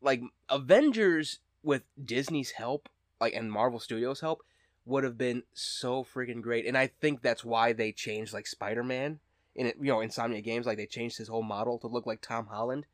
Like 0.00 0.22
Avengers 0.48 1.40
with 1.62 1.82
Disney's 2.02 2.52
help, 2.52 2.88
like 3.20 3.34
and 3.34 3.50
Marvel 3.50 3.80
Studios 3.80 4.20
help, 4.20 4.42
would 4.84 5.04
have 5.04 5.18
been 5.18 5.42
so 5.52 6.04
freaking 6.04 6.40
great. 6.40 6.66
And 6.66 6.78
I 6.78 6.86
think 6.86 7.20
that's 7.20 7.44
why 7.44 7.72
they 7.72 7.92
changed 7.92 8.32
like 8.32 8.46
Spider 8.46 8.82
Man 8.84 9.20
in 9.54 9.66
it, 9.66 9.76
you 9.80 9.88
know, 9.88 9.98
Insomniac 9.98 10.44
Games, 10.44 10.66
like 10.66 10.78
they 10.78 10.86
changed 10.86 11.18
his 11.18 11.28
whole 11.28 11.42
model 11.42 11.78
to 11.80 11.88
look 11.88 12.06
like 12.06 12.20
Tom 12.20 12.46
Holland. 12.46 12.86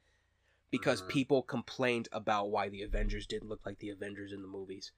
Because 0.70 1.02
Mhm. 1.02 1.08
people 1.08 1.42
complained 1.42 2.08
about 2.10 2.50
why 2.50 2.68
the 2.68 2.82
Avengers 2.82 3.26
didn't 3.26 3.48
look 3.48 3.64
like 3.64 3.78
the 3.78 3.90
Avengers 3.90 4.32
in 4.32 4.42
the 4.42 4.48
movies. 4.48 4.90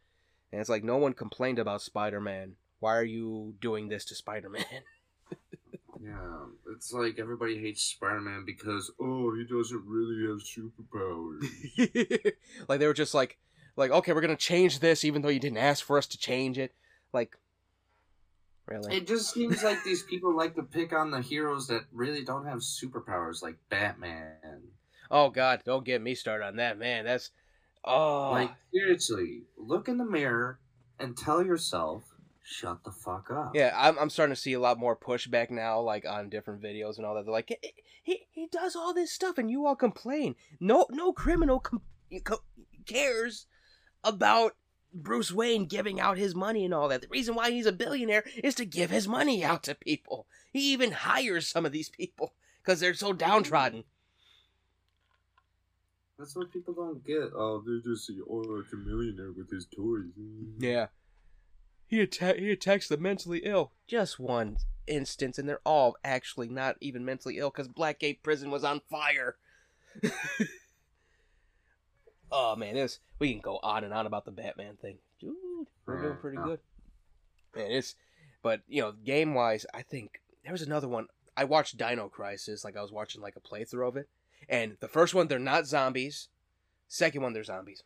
And 0.50 0.61
it's 0.61 0.70
like 0.70 0.84
no 0.84 0.96
one 0.96 1.12
complained 1.12 1.59
about 1.59 1.82
Spider 1.82 2.20
Man. 2.20 2.57
Why 2.78 2.96
are 2.96 3.04
you 3.04 3.57
doing 3.61 3.88
this 3.88 4.04
to 4.07 4.14
Spider 4.14 4.48
Man? 4.48 4.64
Yeah. 6.07 6.46
It's 6.74 6.92
like 6.92 7.18
everybody 7.18 7.59
hates 7.59 7.82
Spider 7.82 8.20
Man 8.20 8.44
because, 8.46 8.92
oh, 9.00 9.34
he 9.34 9.44
doesn't 9.44 9.84
really 9.86 10.28
have 10.28 10.40
superpowers. 10.40 12.32
like 12.68 12.78
they 12.78 12.86
were 12.86 12.94
just 12.94 13.14
like 13.14 13.38
like 13.76 13.90
okay 13.90 14.12
we're 14.12 14.20
gonna 14.20 14.36
change 14.36 14.80
this 14.80 15.04
even 15.04 15.22
though 15.22 15.28
you 15.28 15.40
didn't 15.40 15.59
ask 15.59 15.84
for 15.84 15.98
us 15.98 16.07
to 16.07 16.18
change 16.18 16.59
it 16.59 16.74
like 17.12 17.36
really 18.66 18.96
It 18.96 19.07
just 19.07 19.32
seems 19.32 19.62
like 19.62 19.84
these 19.84 20.02
people 20.02 20.34
like 20.34 20.54
to 20.57 20.62
pick 20.62 20.92
on 20.92 21.11
the 21.11 21.20
heroes 21.20 21.68
that 21.68 21.82
really 21.92 22.24
don't 22.24 22.46
have 22.46 22.59
superpowers, 22.59 23.42
like 23.42 23.57
Batman. 23.68 24.62
oh 25.11 25.30
god 25.30 25.62
don't 25.64 25.84
get 25.84 26.02
me 26.02 26.14
started 26.14 26.46
on 26.46 26.57
that 26.57 26.78
man 26.78 27.04
that's 27.04 27.30
oh 27.84 28.30
Like, 28.32 28.50
seriously, 28.72 29.42
look 29.57 29.88
in 29.88 29.98
the 29.98 30.04
mirror 30.04 30.59
and 30.98 31.16
tell 31.16 31.44
yourself, 31.44 32.04
shut 32.49 32.84
the 32.84 32.92
fuck 32.92 33.28
up. 33.30 33.53
yeah 33.55 33.72
I'm, 33.76 33.99
I'm 33.99 34.11
starting 34.11 34.34
to 34.34 34.40
see 34.40 34.53
a 34.53 34.61
lot 34.61 34.78
more 34.78 34.97
pushback 34.97 35.51
now 35.51 35.80
like 35.80 36.07
on 36.07 36.28
different 36.28 36.62
videos 36.62 36.97
and 36.97 37.05
all 37.05 37.14
that 37.16 37.24
they're 37.24 37.32
like 37.32 37.49
he, 37.61 37.72
he, 38.03 38.26
he 38.30 38.47
does 38.47 38.76
all 38.76 38.94
this 38.94 39.11
stuff 39.12 39.36
and 39.36 39.51
you 39.51 39.66
all 39.66 39.74
complain 39.74 40.36
no 40.61 40.86
no 40.90 41.12
criminal 41.12 41.59
com- 41.59 41.82
co- 42.22 42.44
cares 42.86 43.47
about 44.05 44.55
Bruce 44.94 45.32
Wayne 45.32 45.66
giving 45.66 46.01
out 46.01 46.16
his 46.16 46.34
money 46.34 46.64
and 46.64 46.72
all 46.72 46.88
that. 46.88 47.03
The 47.03 47.09
reason 47.09 47.34
why 47.34 47.51
he's 47.51 47.66
a 47.66 47.72
billionaire 47.72 48.24
is 48.42 48.55
to 48.55 48.64
give 48.64 48.88
his 48.88 49.07
money 49.07 49.44
out 49.44 49.62
to 49.64 49.74
people. 49.74 50.26
He 50.53 50.72
even 50.72 50.92
hires 50.92 51.49
some 51.49 51.66
of 51.66 51.72
these 51.72 51.90
people 51.90 52.32
because 52.62 52.80
they're 52.80 52.94
so 52.94 53.12
downtrodden. 53.12 53.84
That's 56.18 56.34
what 56.34 56.51
people 56.51 56.72
don't 56.72 57.05
get. 57.05 57.30
Oh, 57.34 57.62
they're 57.66 57.80
just 57.80 58.11
oh, 58.30 58.36
like 58.36 58.72
a 58.72 58.76
millionaire 58.76 59.32
with 59.36 59.51
his 59.51 59.66
toys. 59.66 60.05
Yeah. 60.59 60.86
He 61.89 62.01
atta- 62.01 62.39
he 62.39 62.51
attacks 62.51 62.89
the 62.89 62.97
mentally 62.97 63.41
ill. 63.45 63.72
Just 63.87 64.18
one 64.18 64.59
instance, 64.87 65.39
and 65.39 65.49
they're 65.49 65.61
all 65.64 65.97
actually 66.05 66.49
not 66.49 66.76
even 66.80 67.05
mentally 67.05 67.39
ill 67.39 67.51
because 67.51 67.68
Blackgate 67.68 68.22
Prison 68.22 68.51
was 68.51 68.64
on 68.64 68.80
fire. 68.91 69.37
oh 72.32 72.57
man, 72.57 72.74
this 72.74 72.99
we 73.18 73.32
can 73.32 73.41
go 73.41 73.59
on 73.62 73.84
and 73.84 73.95
on 73.95 74.07
about 74.07 74.24
the 74.24 74.30
Batman 74.30 74.76
thing. 74.76 74.99
Dude, 75.20 75.34
we're 75.87 76.03
doing 76.03 76.16
pretty 76.16 76.39
good. 76.39 76.61
Man, 77.55 77.70
it's 77.70 77.95
but 78.43 78.62
you 78.68 78.82
know, 78.82 78.93
game 78.93 79.34
wise, 79.34 79.66
I 79.72 79.82
think 79.82 80.20
there 80.43 80.53
was 80.53 80.62
another 80.62 80.89
one. 80.89 81.07
I 81.37 81.45
watched 81.45 81.76
Dino 81.76 82.09
Crisis, 82.09 82.64
like 82.64 82.76
I 82.76 82.82
was 82.82 82.93
watching 82.93 83.20
like 83.20 83.37
a 83.37 83.41
playthrough 83.41 83.89
of 83.89 83.97
it, 83.97 84.09
and 84.49 84.76
the 84.80 84.89
first 84.89 85.14
one 85.14 85.28
they're 85.28 85.39
not 85.39 85.66
zombies. 85.66 86.28
Second 86.89 87.22
one 87.22 87.32
they're 87.32 87.45
zombies. 87.45 87.82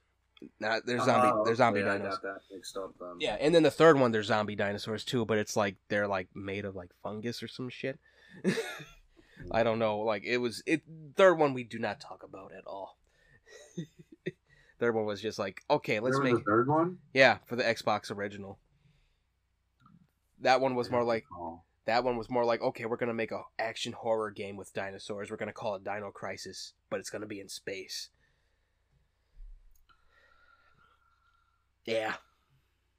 Not 0.59 0.87
they're 0.87 1.01
oh, 1.01 1.05
zombie. 1.05 1.29
Oh, 1.33 1.45
they're 1.45 1.55
zombie 1.55 1.83
I 1.83 1.99
got 1.99 2.23
that 2.23 2.41
mixed 2.51 2.77
up 2.77 2.95
then. 2.99 3.17
Yeah, 3.19 3.37
and 3.41 3.55
then 3.55 3.63
the 3.63 3.71
third 3.71 3.99
one, 3.99 4.11
they're 4.11 4.23
zombie 4.23 4.57
dinosaurs 4.57 5.05
too, 5.05 5.27
but 5.27 5.39
it's 5.39 5.57
like 5.57 5.77
they're 5.89 6.09
like 6.09 6.29
made 6.35 6.65
of 6.65 6.75
like 6.75 6.91
fungus 7.03 7.43
or 7.43 7.49
some 7.49 7.69
shit. 7.69 7.99
I 9.51 9.63
don't 9.63 9.79
know. 9.79 9.99
Like 9.99 10.25
it 10.25 10.39
was 10.39 10.63
it. 10.67 10.83
Third 11.17 11.35
one 11.35 11.53
we 11.53 11.65
do 11.65 11.79
not 11.79 12.01
talk 12.01 12.23
about 12.23 12.53
at 12.57 12.67
all. 12.67 12.99
third 14.79 14.95
one 14.95 15.05
was 15.05 15.21
just 15.21 15.39
like 15.39 15.63
okay, 15.69 16.01
let's 16.01 16.19
make 16.19 16.45
third 16.45 16.69
one. 16.69 16.99
yeah 17.13 17.39
for 17.47 17.57
the 17.57 17.65
Xbox 17.65 18.11
original. 18.11 18.59
That 20.41 20.61
one 20.61 20.75
was 20.75 20.91
more 20.91 21.05
like. 21.05 21.25
That 21.87 22.05
one 22.05 22.19
was 22.19 22.31
more 22.31 22.45
like, 22.45 22.63
okay, 22.63 22.85
we're 22.85 22.99
gonna 22.99 23.15
make 23.15 23.33
a 23.33 23.43
action 23.59 23.93
horror 23.93 24.31
game 24.31 24.57
with 24.57 24.73
dinosaurs. 24.73 25.31
We're 25.31 25.39
gonna 25.39 25.53
call 25.53 25.75
it 25.75 25.85
Dino 25.85 26.11
Crisis, 26.11 26.75
but 26.89 27.01
it's 27.01 27.11
gonna 27.11 27.27
be 27.27 27.41
in 27.41 27.49
space. 27.49 28.11
Yeah. 31.85 32.15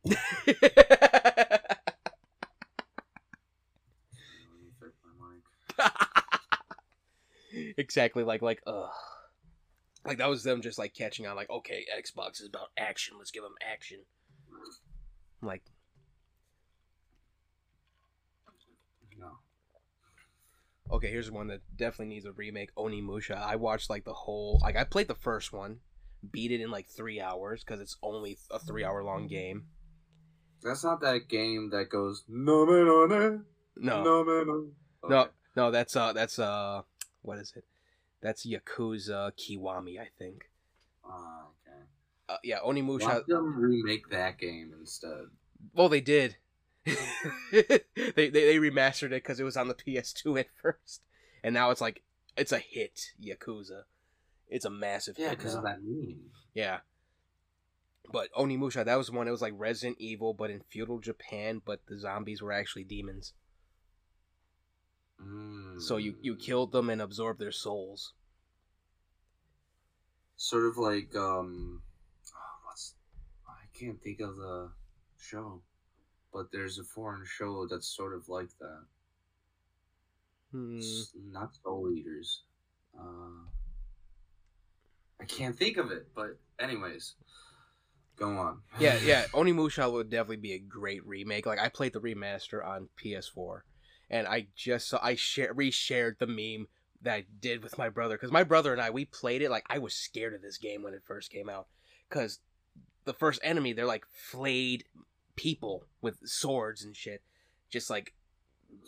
Exactly 7.77 8.23
like 8.23 8.41
like 8.41 8.61
ugh. 8.65 8.89
Like 10.05 10.17
that 10.17 10.29
was 10.29 10.43
them 10.43 10.61
just 10.61 10.79
like 10.79 10.93
catching 10.93 11.27
on 11.27 11.35
like 11.35 11.49
okay, 11.49 11.85
Xbox 11.97 12.41
is 12.41 12.47
about 12.47 12.69
action. 12.77 13.15
Let's 13.17 13.31
give 13.31 13.43
them 13.43 13.55
action. 13.61 13.99
Like 15.41 15.63
No. 19.19 19.37
okay, 20.91 21.09
here's 21.09 21.29
one 21.31 21.47
that 21.47 21.61
definitely 21.75 22.13
needs 22.15 22.25
a 22.25 22.31
remake. 22.31 22.73
Onimusha. 22.75 23.35
I 23.37 23.55
watched 23.55 23.89
like 23.89 24.05
the 24.05 24.13
whole 24.13 24.59
like 24.61 24.75
I 24.75 24.83
played 24.83 25.07
the 25.07 25.15
first 25.15 25.53
one, 25.53 25.79
beat 26.29 26.51
it 26.51 26.61
in 26.61 26.71
like 26.71 26.87
three 26.87 27.19
hours 27.19 27.63
because 27.63 27.81
it's 27.81 27.97
only 28.03 28.37
a 28.51 28.59
three 28.59 28.83
hour 28.83 29.03
long 29.03 29.27
game. 29.27 29.65
That's 30.63 30.83
not 30.83 31.01
that 31.01 31.27
game 31.27 31.69
that 31.71 31.89
goes 31.89 32.23
no 32.27 32.65
man 32.65 32.87
on 32.87 33.11
it. 33.11 33.39
No, 33.75 34.03
No 34.03 34.23
man 34.23 34.49
on 34.49 34.71
no, 35.09 35.27
no. 35.55 35.71
That's 35.71 35.95
uh, 35.95 36.13
that's 36.13 36.37
uh, 36.37 36.81
what 37.21 37.39
is 37.39 37.53
it? 37.55 37.65
That's 38.21 38.45
Yakuza 38.45 39.31
Kiwami, 39.31 39.99
I 39.99 40.09
think. 40.19 40.49
Ah, 41.03 41.45
okay. 41.47 41.79
Uh, 42.29 42.37
yeah, 42.43 42.59
Onimusha. 42.59 43.07
Let 43.07 43.27
them 43.27 43.59
remake 43.59 44.09
that 44.09 44.37
game 44.37 44.73
instead. 44.79 45.25
Well, 45.73 45.89
they 45.89 46.01
did. 46.01 46.37
they, 46.85 47.79
they 48.15 48.29
they 48.29 48.57
remastered 48.57 49.07
it 49.07 49.23
because 49.23 49.39
it 49.39 49.43
was 49.43 49.57
on 49.57 49.67
the 49.67 49.75
PS2 49.75 50.39
at 50.39 50.47
first, 50.61 51.01
and 51.43 51.53
now 51.53 51.71
it's 51.71 51.81
like 51.81 52.03
it's 52.37 52.51
a 52.51 52.59
hit. 52.59 53.11
Yakuza, 53.23 53.83
it's 54.51 54.65
a 54.65 54.69
massive 54.69 55.15
Yeah, 55.17 55.31
because 55.31 55.55
of 55.55 55.63
that 55.63 55.81
meme. 55.81 56.19
Yeah. 56.53 56.79
But 58.11 58.27
Onimusha, 58.33 58.83
that 58.83 58.97
was 58.97 59.09
one. 59.09 59.27
It 59.27 59.31
was 59.31 59.41
like 59.41 59.53
Resident 59.55 59.97
Evil, 59.99 60.33
but 60.33 60.51
in 60.51 60.61
feudal 60.69 60.99
Japan. 60.99 61.61
But 61.65 61.79
the 61.87 61.97
zombies 61.97 62.41
were 62.41 62.51
actually 62.51 62.83
demons. 62.83 63.33
Mm. 65.23 65.81
So 65.81 65.97
you 65.97 66.15
you 66.21 66.35
killed 66.35 66.73
them 66.73 66.89
and 66.89 67.01
absorbed 67.01 67.39
their 67.39 67.51
souls. 67.51 68.13
sort 70.35 70.65
of 70.65 70.77
like 70.77 71.15
um, 71.15 71.81
oh, 72.35 72.59
what's 72.65 72.95
I 73.47 73.65
can't 73.77 74.01
think 74.01 74.19
of 74.19 74.35
the 74.35 74.71
show, 75.17 75.61
but 76.33 76.51
there's 76.51 76.79
a 76.79 76.83
foreign 76.83 77.23
show 77.25 77.67
that's 77.69 77.87
sort 77.87 78.13
of 78.13 78.27
like 78.27 78.49
that. 78.59 78.83
Hmm. 80.51 80.81
Not 81.31 81.55
Soul 81.63 81.91
Eaters. 81.95 82.41
Uh, 82.99 83.47
I 85.21 85.25
can't 85.25 85.57
think 85.57 85.77
of 85.77 85.91
it, 85.91 86.07
but 86.15 86.39
anyways, 86.59 87.15
go 88.17 88.37
on. 88.37 88.61
Yeah, 88.79 88.97
yeah. 89.03 89.25
Onimusha 89.33 89.91
would 89.91 90.09
definitely 90.09 90.37
be 90.37 90.53
a 90.53 90.59
great 90.59 91.05
remake. 91.05 91.45
Like 91.45 91.59
I 91.59 91.69
played 91.69 91.93
the 91.93 92.01
remaster 92.01 92.65
on 92.65 92.89
PS4, 93.03 93.61
and 94.09 94.27
I 94.27 94.47
just 94.55 94.89
saw 94.89 94.99
I 95.01 95.15
share 95.15 95.53
reshared 95.53 96.17
the 96.17 96.27
meme 96.27 96.67
that 97.03 97.13
I 97.13 97.25
did 97.39 97.63
with 97.63 97.77
my 97.77 97.89
brother 97.89 98.15
because 98.15 98.31
my 98.31 98.43
brother 98.43 98.73
and 98.73 98.81
I 98.81 98.89
we 98.89 99.05
played 99.05 99.41
it 99.41 99.49
like 99.49 99.65
I 99.69 99.79
was 99.79 99.93
scared 99.93 100.33
of 100.33 100.41
this 100.41 100.57
game 100.57 100.83
when 100.83 100.93
it 100.93 101.03
first 101.05 101.31
came 101.31 101.49
out 101.49 101.67
because 102.09 102.39
the 103.05 103.13
first 103.13 103.39
enemy 103.43 103.73
they're 103.73 103.85
like 103.85 104.05
flayed 104.11 104.85
people 105.35 105.85
with 106.01 106.19
swords 106.25 106.83
and 106.83 106.95
shit, 106.95 107.21
just 107.69 107.89
like 107.89 108.13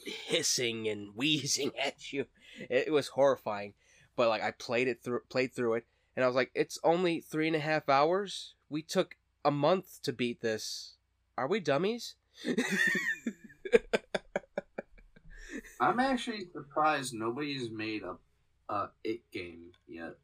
hissing 0.05 0.88
and 0.88 1.09
wheezing 1.15 1.71
at 1.79 2.11
you. 2.11 2.25
It, 2.69 2.88
it 2.88 2.91
was 2.91 3.09
horrifying, 3.09 3.73
but 4.15 4.29
like 4.29 4.41
I 4.41 4.51
played 4.51 4.88
it 4.88 5.03
through 5.03 5.21
played 5.29 5.53
through 5.53 5.75
it, 5.75 5.86
and 6.16 6.24
I 6.24 6.28
was 6.28 6.36
like, 6.36 6.51
it's 6.53 6.78
only 6.84 7.22
three 7.22 7.47
and 7.47 7.55
a 7.55 7.59
half 7.59 7.89
hours. 7.89 8.55
We 8.70 8.82
took 8.82 9.16
a 9.43 9.51
month 9.51 10.01
to 10.03 10.14
beat 10.14 10.41
this. 10.41 10.95
Are 11.38 11.47
we 11.47 11.59
dummies? 11.59 12.16
I'm 15.80 15.99
actually 15.99 16.47
surprised 16.53 17.14
nobody's 17.14 17.70
made 17.70 18.03
a, 18.03 18.16
a 18.74 18.89
it 19.03 19.22
game 19.32 19.72
yet. 19.88 20.16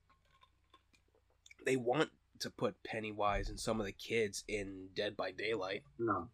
they 1.66 1.76
want 1.76 2.10
to 2.40 2.50
put 2.50 2.82
Pennywise 2.84 3.50
and 3.50 3.60
some 3.60 3.80
of 3.80 3.86
the 3.86 3.92
kids 3.92 4.44
in 4.48 4.88
Dead 4.96 5.18
by 5.18 5.32
Daylight. 5.32 5.84
No. 5.98 6.30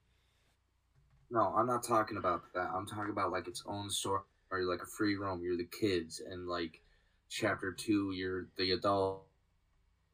No, 1.32 1.54
I'm 1.58 1.66
not 1.66 1.84
talking 1.84 2.18
about 2.18 2.44
that. 2.54 2.70
I'm 2.74 2.86
talking 2.86 3.10
about 3.12 3.32
like 3.32 3.48
its 3.48 3.64
own 3.66 3.90
story, 3.90 4.22
or 4.52 4.62
like 4.64 4.84
a 4.84 4.86
free 4.86 5.16
roam. 5.16 5.42
You're 5.42 5.58
the 5.58 5.66
kids, 5.66 6.22
and 6.30 6.48
like 6.48 6.82
chapter 7.30 7.72
two, 7.72 8.12
you're 8.14 8.46
the 8.58 8.74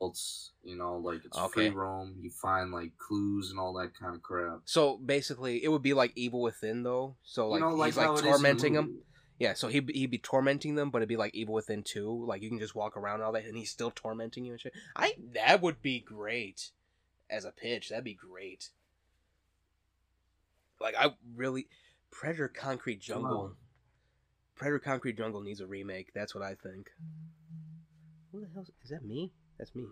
adults. 0.02 0.52
You 0.64 0.76
know, 0.76 0.97
like 0.97 1.26
it's 1.26 1.38
Okay. 1.38 1.70
free 1.70 1.70
roam. 1.70 2.16
You 2.20 2.30
find 2.30 2.72
like 2.72 2.97
clues 2.97 3.49
and 3.49 3.60
all 3.60 3.74
that 3.74 3.97
kind 3.97 4.16
of 4.16 4.22
crap. 4.22 4.62
So 4.66 4.97
basically, 4.97 5.64
it 5.64 5.70
would 5.70 5.82
be 5.82 5.93
like 5.93 6.12
Evil 6.16 6.41
Within, 6.41 6.84
though. 6.84 7.16
So 7.24 7.49
like 7.49 7.62
you 7.62 7.66
know, 7.66 7.84
he's 7.84 7.97
like 7.97 8.14
is 8.14 8.20
in 8.20 8.26
the 8.26 8.32
tormenting 8.32 8.74
them. 8.74 8.99
Yeah, 9.39 9.54
so 9.56 9.70
he'd, 9.70 9.89
he'd 9.89 10.12
be 10.12 10.20
tormenting 10.20 10.76
them, 10.76 10.91
but 10.91 10.99
it'd 10.99 11.10
be 11.10 11.18
like 11.18 11.34
Evil 11.34 11.56
Within 11.56 11.82
too. 11.82 12.26
Like, 12.28 12.43
you 12.43 12.49
can 12.49 12.60
just 12.60 12.76
walk 12.76 12.95
around 12.95 13.24
all 13.24 13.32
that, 13.32 13.45
and 13.45 13.58
he's 13.58 13.72
still 13.72 13.89
tormenting 13.89 14.45
you 14.45 14.52
and 14.52 14.62
shit. 14.62 14.74
I 14.95 15.16
That 15.34 15.64
would 15.64 15.82
be 15.82 15.99
great 15.99 16.70
as 17.28 17.43
a 17.43 17.52
pitch. 17.52 17.89
That'd 17.89 18.04
be 18.04 18.14
great. 18.14 18.70
Like, 20.80 20.93
I 20.95 21.16
really... 21.36 21.68
Predator 22.12 22.49
Concrete 22.49 23.02
Jungle... 23.02 23.56
Predator 24.54 24.78
Concrete 24.78 25.18
Jungle 25.18 25.41
needs 25.41 25.60
a 25.60 25.66
remake. 25.66 26.14
That's 26.14 26.36
what 26.36 26.43
I 26.43 26.54
think. 26.54 26.91
Who 28.32 28.41
the 28.41 28.47
hell... 28.54 28.68
Is 28.84 28.91
that 28.91 29.04
me? 29.04 29.32
That's 29.62 29.76
me. 29.76 29.84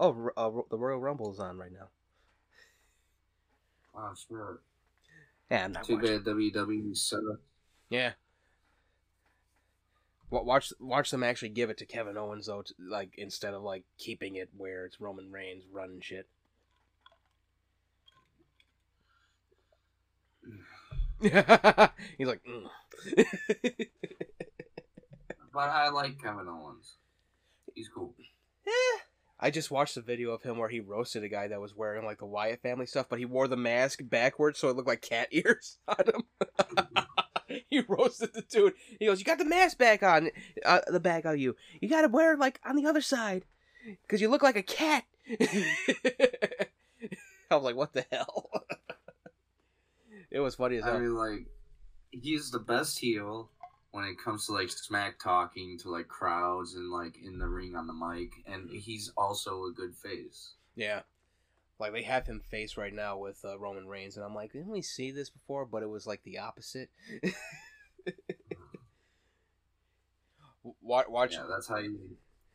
Oh, 0.00 0.28
uh, 0.36 0.50
the 0.68 0.76
Royal 0.76 0.98
Rumble 0.98 1.30
is 1.32 1.38
on 1.38 1.56
right 1.56 1.70
now. 1.70 1.86
Oh, 3.94 4.12
sure. 4.28 4.58
Yeah, 5.52 5.66
I'm 5.66 5.72
not 5.72 5.84
Too 5.84 5.94
watching. 5.94 6.18
bad 6.18 6.24
WWE 6.24 6.96
set 6.98 7.20
up. 7.20 7.38
Yeah. 7.90 8.14
Wa- 10.30 10.42
Watch 10.42 10.72
watch 10.80 11.12
them 11.12 11.22
actually 11.22 11.50
give 11.50 11.70
it 11.70 11.78
to 11.78 11.86
Kevin 11.86 12.16
Owens 12.16 12.46
though, 12.46 12.62
to, 12.62 12.74
like 12.80 13.10
instead 13.16 13.54
of 13.54 13.62
like 13.62 13.84
keeping 13.96 14.34
it 14.34 14.48
where 14.56 14.84
it's 14.84 15.00
Roman 15.00 15.30
Reigns 15.30 15.62
running 15.70 16.00
shit. 16.00 16.26
He's 21.20 22.26
like, 22.26 22.40
mm. 22.44 22.66
But 25.52 25.70
I 25.70 25.88
like 25.88 26.22
Kevin 26.22 26.48
Owens. 26.48 26.96
He's 27.74 27.88
cool. 27.88 28.14
I 29.42 29.50
just 29.50 29.70
watched 29.70 29.94
the 29.94 30.02
video 30.02 30.32
of 30.32 30.42
him 30.42 30.58
where 30.58 30.68
he 30.68 30.80
roasted 30.80 31.24
a 31.24 31.28
guy 31.28 31.48
that 31.48 31.60
was 31.60 31.74
wearing 31.74 32.04
like 32.04 32.18
the 32.18 32.26
Wyatt 32.26 32.60
family 32.60 32.84
stuff, 32.84 33.06
but 33.08 33.18
he 33.18 33.24
wore 33.24 33.48
the 33.48 33.56
mask 33.56 34.00
backwards 34.02 34.58
so 34.58 34.68
it 34.68 34.76
looked 34.76 34.88
like 34.88 35.00
cat 35.00 35.28
ears 35.32 35.78
on 35.88 36.04
him. 36.06 36.24
he 37.70 37.80
roasted 37.88 38.34
the 38.34 38.42
dude. 38.42 38.74
He 38.98 39.06
goes, 39.06 39.18
"You 39.18 39.24
got 39.24 39.38
the 39.38 39.46
mask 39.46 39.78
back 39.78 40.02
on, 40.02 40.30
uh, 40.64 40.80
the 40.88 41.00
back 41.00 41.24
on 41.24 41.38
you. 41.38 41.56
You 41.80 41.88
got 41.88 42.02
to 42.02 42.08
wear 42.08 42.34
it 42.34 42.38
like 42.38 42.60
on 42.64 42.76
the 42.76 42.86
other 42.86 43.00
side, 43.00 43.44
because 44.02 44.20
you 44.20 44.28
look 44.28 44.42
like 44.42 44.56
a 44.56 44.62
cat." 44.62 45.04
I 47.50 47.56
was 47.56 47.64
like, 47.64 47.76
"What 47.76 47.94
the 47.94 48.04
hell?" 48.12 48.50
it 50.30 50.40
was 50.40 50.56
funny 50.56 50.76
as 50.76 50.84
hell. 50.84 50.96
I 50.96 50.98
mean, 50.98 51.14
like, 51.14 51.46
he's 52.10 52.50
the 52.50 52.58
best 52.58 52.98
heel 52.98 53.48
when 53.92 54.04
it 54.04 54.16
comes 54.22 54.46
to 54.46 54.52
like 54.52 54.70
smack 54.70 55.18
talking 55.18 55.78
to 55.78 55.90
like 55.90 56.08
crowds 56.08 56.74
and 56.74 56.90
like 56.90 57.16
in 57.24 57.38
the 57.38 57.48
ring 57.48 57.74
on 57.74 57.86
the 57.86 57.92
mic, 57.92 58.30
and 58.46 58.70
he's 58.70 59.12
also 59.16 59.64
a 59.64 59.72
good 59.72 59.94
face. 59.96 60.54
Yeah. 60.76 61.00
Like 61.78 61.92
they 61.92 62.02
have 62.02 62.26
him 62.26 62.40
face 62.50 62.76
right 62.76 62.92
now 62.92 63.16
with 63.16 63.42
uh, 63.44 63.58
Roman 63.58 63.86
Reigns, 63.86 64.16
and 64.16 64.24
I'm 64.24 64.34
like, 64.34 64.52
didn't 64.52 64.70
we 64.70 64.82
see 64.82 65.10
this 65.10 65.30
before? 65.30 65.64
But 65.64 65.82
it 65.82 65.88
was 65.88 66.06
like 66.06 66.22
the 66.24 66.38
opposite. 66.38 66.90
watch, 70.82 71.06
watch. 71.08 71.32
Yeah, 71.32 71.46
that's 71.50 71.68
how 71.68 71.78
you. 71.78 71.98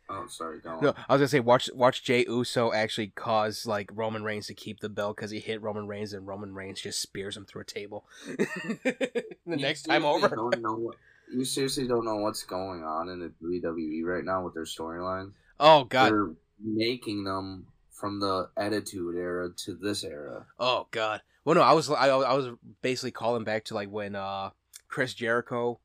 Oh, 0.08 0.28
sorry, 0.28 0.60
go 0.60 0.70
on. 0.70 0.84
No, 0.84 0.94
I 1.10 1.14
was 1.14 1.22
gonna 1.22 1.28
say 1.28 1.40
watch 1.40 1.72
watch 1.74 2.04
Jey 2.04 2.26
Uso 2.28 2.72
actually 2.72 3.08
cause 3.08 3.66
like 3.66 3.90
Roman 3.92 4.24
Reigns 4.24 4.46
to 4.48 4.54
keep 4.54 4.80
the 4.80 4.90
belt 4.90 5.16
because 5.16 5.32
he 5.32 5.40
hit 5.40 5.60
Roman 5.64 5.88
Reigns 5.88 6.14
and 6.14 6.28
Roman 6.28 6.54
Reigns 6.54 6.80
just 6.80 7.02
spears 7.02 7.36
him 7.36 7.46
through 7.46 7.62
a 7.64 7.66
table. 7.66 8.06
the 8.28 9.36
You 9.48 9.56
next 9.56 9.84
time 9.84 10.06
over, 10.06 10.28
Don't 10.28 10.62
know 10.62 10.76
what, 10.76 10.98
you 11.34 11.46
seriously 11.46 11.88
don't 11.88 12.06
know 12.06 12.18
what's 12.18 12.44
going 12.44 12.84
on 12.84 13.10
in 13.10 13.20
the 13.20 13.32
WWE 13.44 14.04
right 14.04 14.24
now 14.24 14.44
with 14.44 14.54
their 14.54 14.64
storylines. 14.66 15.32
oh 15.60 15.84
god, 15.86 16.12
They're 16.12 16.32
making 16.64 17.24
them 17.24 17.68
from 17.92 18.20
the 18.20 18.50
Attitude 18.58 19.16
Era 19.16 19.50
to 19.66 19.76
this 19.76 20.04
era. 20.04 20.46
oh 20.60 20.88
god. 20.92 21.22
Well, 21.44 21.56
no, 21.56 21.62
I 21.62 21.74
was 21.74 21.90
I, 21.90 22.08
I 22.08 22.34
was 22.34 22.48
basically 22.82 23.12
calling 23.12 23.44
back 23.44 23.66
to 23.66 23.74
like 23.76 23.90
when 23.90 24.16
uh 24.16 24.50
Chris 24.88 25.14
Jericho 25.14 25.80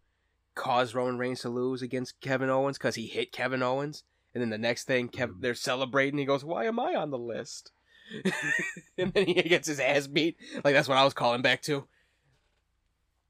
caused 0.54 0.94
Roman 0.94 1.18
Reigns 1.18 1.40
to 1.42 1.48
lose 1.48 1.82
against 1.82 2.20
Kevin 2.20 2.50
Owens 2.50 2.78
because 2.78 2.94
he 2.94 3.06
hit 3.06 3.30
Kevin 3.32 3.62
Owens, 3.62 4.02
and 4.34 4.42
then 4.42 4.50
the 4.50 4.58
next 4.58 4.84
thing 4.84 5.08
Kev- 5.08 5.28
Mhm. 5.36 5.40
they're 5.40 5.54
celebrating. 5.54 6.18
He 6.18 6.24
goes, 6.24 6.44
"Why 6.44 6.64
am 6.66 6.78
I 6.80 6.94
on 6.94 7.10
the 7.10 7.18
list?" 7.18 7.72
and 8.98 9.12
then 9.12 9.26
he 9.26 9.34
gets 9.34 9.68
his 9.68 9.78
ass 9.80 10.06
beat. 10.06 10.36
Like 10.64 10.74
that's 10.74 10.88
what 10.88 10.98
I 10.98 11.04
was 11.04 11.14
calling 11.14 11.42
back 11.42 11.62
to. 11.62 11.86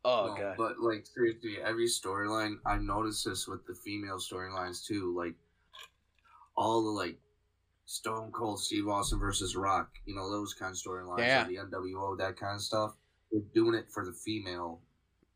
Oh 0.05 0.29
No, 0.35 0.41
god. 0.41 0.55
But 0.57 0.81
like 0.81 1.07
seriously, 1.07 1.59
every 1.63 1.87
storyline 1.87 2.55
I've 2.67 2.83
noticed 2.83 3.25
this 3.25 3.47
with 3.47 3.67
the 3.67 3.75
female 3.75 4.17
storylines 4.19 4.85
too. 4.85 5.15
Like 5.17 5.35
all 6.57 6.83
the 6.83 6.91
like 6.91 7.19
Stone 7.87 8.31
Cold 8.33 8.61
Steve 8.61 8.89
Austin 8.89 9.19
versus 9.19 9.57
Rock, 9.57 9.91
you 10.07 10.15
know 10.15 10.31
those 10.31 10.55
kind 10.55 10.71
of 10.71 10.77
storylines, 10.77 11.19
Yeah. 11.19 11.45
the 11.45 11.57
NWO, 11.57 12.17
that 12.19 12.37
kind 12.37 12.55
of 12.55 12.63
stuff. 12.63 12.95
They're 13.33 13.43
doing 13.55 13.75
it 13.75 13.91
for 13.91 14.05
the 14.05 14.13
female 14.13 14.81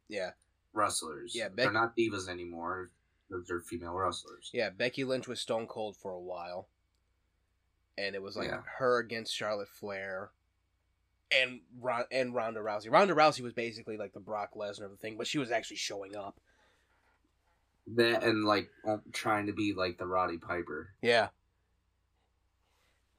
yeah. 0.09 0.31
wrestlers. 0.73 1.33
Yeah, 1.35 1.49
they're 1.55 1.71
not 1.73 1.97
divas 1.97 2.29
anymore. 2.29 2.91
They're, 3.31 3.43
they're 3.47 3.61
female 3.61 3.93
wrestlers. 3.95 4.51
Yeah, 4.53 4.71
Becky 4.71 5.05
Lynch 5.05 5.27
was 5.29 5.41
Stone 5.41 5.67
Cold 5.67 5.97
for 5.97 6.13
a 6.13 6.21
while. 6.21 6.69
And 7.97 8.15
it 8.15 8.23
was 8.23 8.37
like 8.37 8.49
Yeah. 8.49 8.63
her 8.79 8.99
against 8.99 9.35
Charlotte 9.35 9.69
Flair 9.69 10.31
and 11.43 11.61
Ron- 11.81 12.07
and 12.11 12.35
Ronda 12.35 12.61
Rousey. 12.61 12.91
Ronda 12.91 13.15
Rousey 13.15 13.41
was 13.41 13.53
basically 13.53 13.97
like 13.97 14.13
the 14.13 14.21
Brock 14.21 14.51
Lesnar 14.57 14.85
of 14.85 14.91
the 14.91 14.97
thing, 14.97 15.17
but 15.17 15.27
she 15.27 15.39
was 15.39 15.51
actually 15.51 15.77
showing 15.77 16.17
up. 16.17 16.41
That 17.97 18.23
and 18.23 18.45
like 18.45 18.71
trying 19.13 19.47
to 19.47 19.53
be 19.53 19.75
like 19.77 19.99
the 19.99 20.07
Roddy 20.07 20.39
Piper. 20.39 20.91
Yeah. 21.03 21.29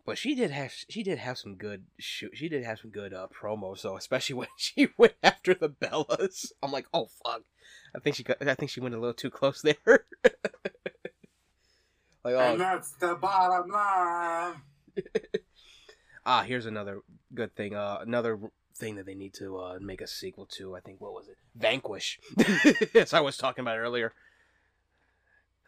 But 0.05 0.19
she 0.19 0.35
did 0.35 0.51
have 0.51 0.71
she 0.89 1.01
did 1.03 1.17
have 1.17 1.37
some 1.37 1.55
good. 1.55 1.85
She 1.97 2.47
did 2.47 2.63
have 2.63 2.79
some 2.79 2.91
good 2.91 3.13
uh, 3.13 3.27
promos 3.27 3.81
though, 3.81 3.97
especially 3.97 4.35
when 4.37 4.47
she 4.57 4.89
went 4.97 5.15
after 5.23 5.53
the 5.53 5.69
Bellas. 5.69 6.51
I'm 6.61 6.71
like, 6.71 6.87
oh 6.93 7.09
fuck! 7.23 7.41
I 7.95 7.99
think 7.99 8.15
she 8.15 8.23
got. 8.23 8.45
I 8.47 8.55
think 8.55 8.71
she 8.71 8.81
went 8.81 8.93
a 8.93 8.99
little 8.99 9.13
too 9.15 9.31
close 9.31 9.61
there. 9.61 9.75
like, 12.23 12.35
oh, 12.35 12.57
that's 12.57 12.91
the 12.93 13.15
bottom 13.15 13.69
line. 13.71 14.61
ah, 16.25 16.43
here's 16.43 16.65
another 16.65 17.01
good 17.33 17.55
thing. 17.55 17.75
Uh, 17.75 17.99
another 18.01 18.39
thing 18.75 18.95
that 18.95 19.05
they 19.05 19.15
need 19.15 19.33
to 19.35 19.57
uh, 19.57 19.77
make 19.81 20.01
a 20.01 20.07
sequel 20.07 20.45
to. 20.57 20.75
I 20.75 20.79
think 20.81 20.99
what 21.01 21.13
was 21.13 21.27
it? 21.27 21.37
Vanquish. 21.55 22.19
As 22.95 23.13
I 23.13 23.21
was 23.21 23.37
talking 23.37 23.61
about 23.63 23.77
earlier. 23.77 24.13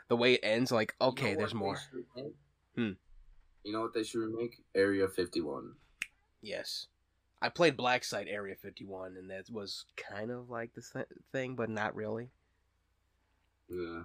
The 0.10 0.16
way 0.16 0.36
it 0.36 0.40
ends, 0.42 0.72
like, 0.72 0.96
okay, 1.02 1.32
You 1.32 1.34
know 1.34 1.40
there's 1.40 1.54
more. 1.54 1.76
they 1.76 1.82
should 2.00 2.06
remake? 2.16 2.36
Hmm. 2.76 2.92
You 3.66 3.74
know 3.74 3.82
what 3.82 3.94
they 3.94 4.04
should 4.04 4.20
remake? 4.20 4.62
Area 4.74 5.06
51. 5.08 5.74
Yes. 6.42 6.88
I 7.42 7.50
played 7.50 7.76
Black 7.76 8.06
Site 8.06 8.28
Area 8.30 8.56
51, 8.56 9.18
and 9.18 9.30
that 9.30 9.50
was 9.52 9.84
kind 9.98 10.32
of 10.32 10.50
like 10.50 10.74
the 10.76 10.82
th- 10.94 11.08
thing, 11.34 11.56
but 11.56 11.70
not 11.70 11.94
really. 11.94 12.30
Yeah. 13.70 14.04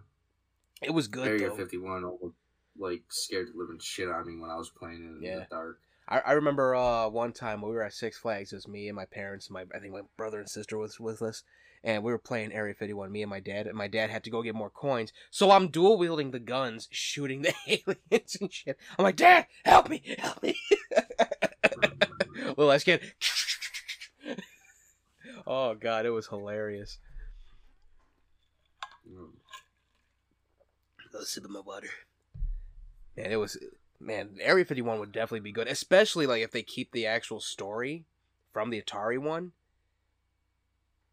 It 0.83 0.91
was 0.93 1.07
good, 1.07 1.29
Area 1.29 1.51
though. 1.51 1.57
51 1.57 2.05
like 2.79 3.03
scared 3.09 3.49
the 3.53 3.59
living 3.59 3.79
shit 3.79 4.09
out 4.09 4.23
of 4.23 4.27
me 4.27 4.37
when 4.41 4.51
I 4.51 4.57
was 4.57 4.71
playing 4.71 5.05
it 5.05 5.19
in 5.19 5.23
Yeah. 5.23 5.39
the 5.41 5.47
dark. 5.51 5.79
I, 6.13 6.19
I 6.27 6.33
remember 6.33 6.75
uh, 6.75 7.09
one 7.09 7.33
time 7.33 7.63
when 7.63 7.71
we 7.71 7.77
were 7.77 7.83
at 7.83 7.95
Six 7.95 8.19
Flags. 8.19 8.53
It 8.53 8.57
was 8.57 8.69
me 8.69 8.87
and 8.89 8.95
my 8.95 9.07
parents. 9.07 9.49
My 9.49 9.65
I 9.75 9.79
think 9.79 9.95
my 9.95 10.03
brother 10.19 10.41
and 10.41 10.49
sister 10.49 10.77
was 10.77 11.01
with 11.01 11.23
us, 11.23 11.43
and 11.83 12.05
we 12.05 12.13
were 12.13 12.19
playing 12.19 12.53
Area 12.53 12.75
51. 12.75 13.11
Me 13.11 13.23
and 13.23 13.31
my 13.31 13.41
dad. 13.41 13.67
And 13.67 13.77
my 13.77 13.89
dad 13.89 14.11
had 14.11 14.23
to 14.25 14.31
go 14.31 14.43
get 14.43 14.55
more 14.55 14.69
coins, 14.69 15.11
so 15.31 15.51
I'm 15.51 15.69
dual 15.69 15.97
wielding 15.97 16.31
the 16.31 16.39
guns, 16.39 16.87
shooting 16.91 17.41
the 17.41 17.55
aliens 17.67 18.37
and 18.39 18.53
shit. 18.53 18.79
I'm 18.99 19.05
like, 19.05 19.17
Dad, 19.17 19.47
help 19.65 19.89
me, 19.89 20.03
help 20.19 20.43
me. 20.43 20.55
Little 22.59 22.73
ass 22.73 22.85
kid. 22.85 23.01
oh 25.47 25.75
god, 25.75 26.05
it 26.05 26.11
was 26.11 26.27
hilarious. 26.27 26.99
Mm. 29.09 29.31
Another 31.11 31.25
sip 31.25 31.45
of 31.45 31.51
my 31.51 31.61
water. 31.61 31.89
Man, 33.17 33.33
it 33.33 33.37
was 33.37 33.57
man. 34.03 34.37
Area 34.41 34.65
Fifty 34.65 34.83
One 34.83 34.99
would 34.99 35.13
definitely 35.13 35.41
be 35.41 35.53
good, 35.53 35.69
especially 35.69 36.27
like 36.27 36.43
if 36.43 36.51
they 36.51 36.63
keep 36.63 36.93
the 36.93 37.07
actual 37.07 37.41
story 37.41 38.05
from 38.53 38.71
the 38.71 38.81
Atari 38.83 39.19
one 39.19 39.53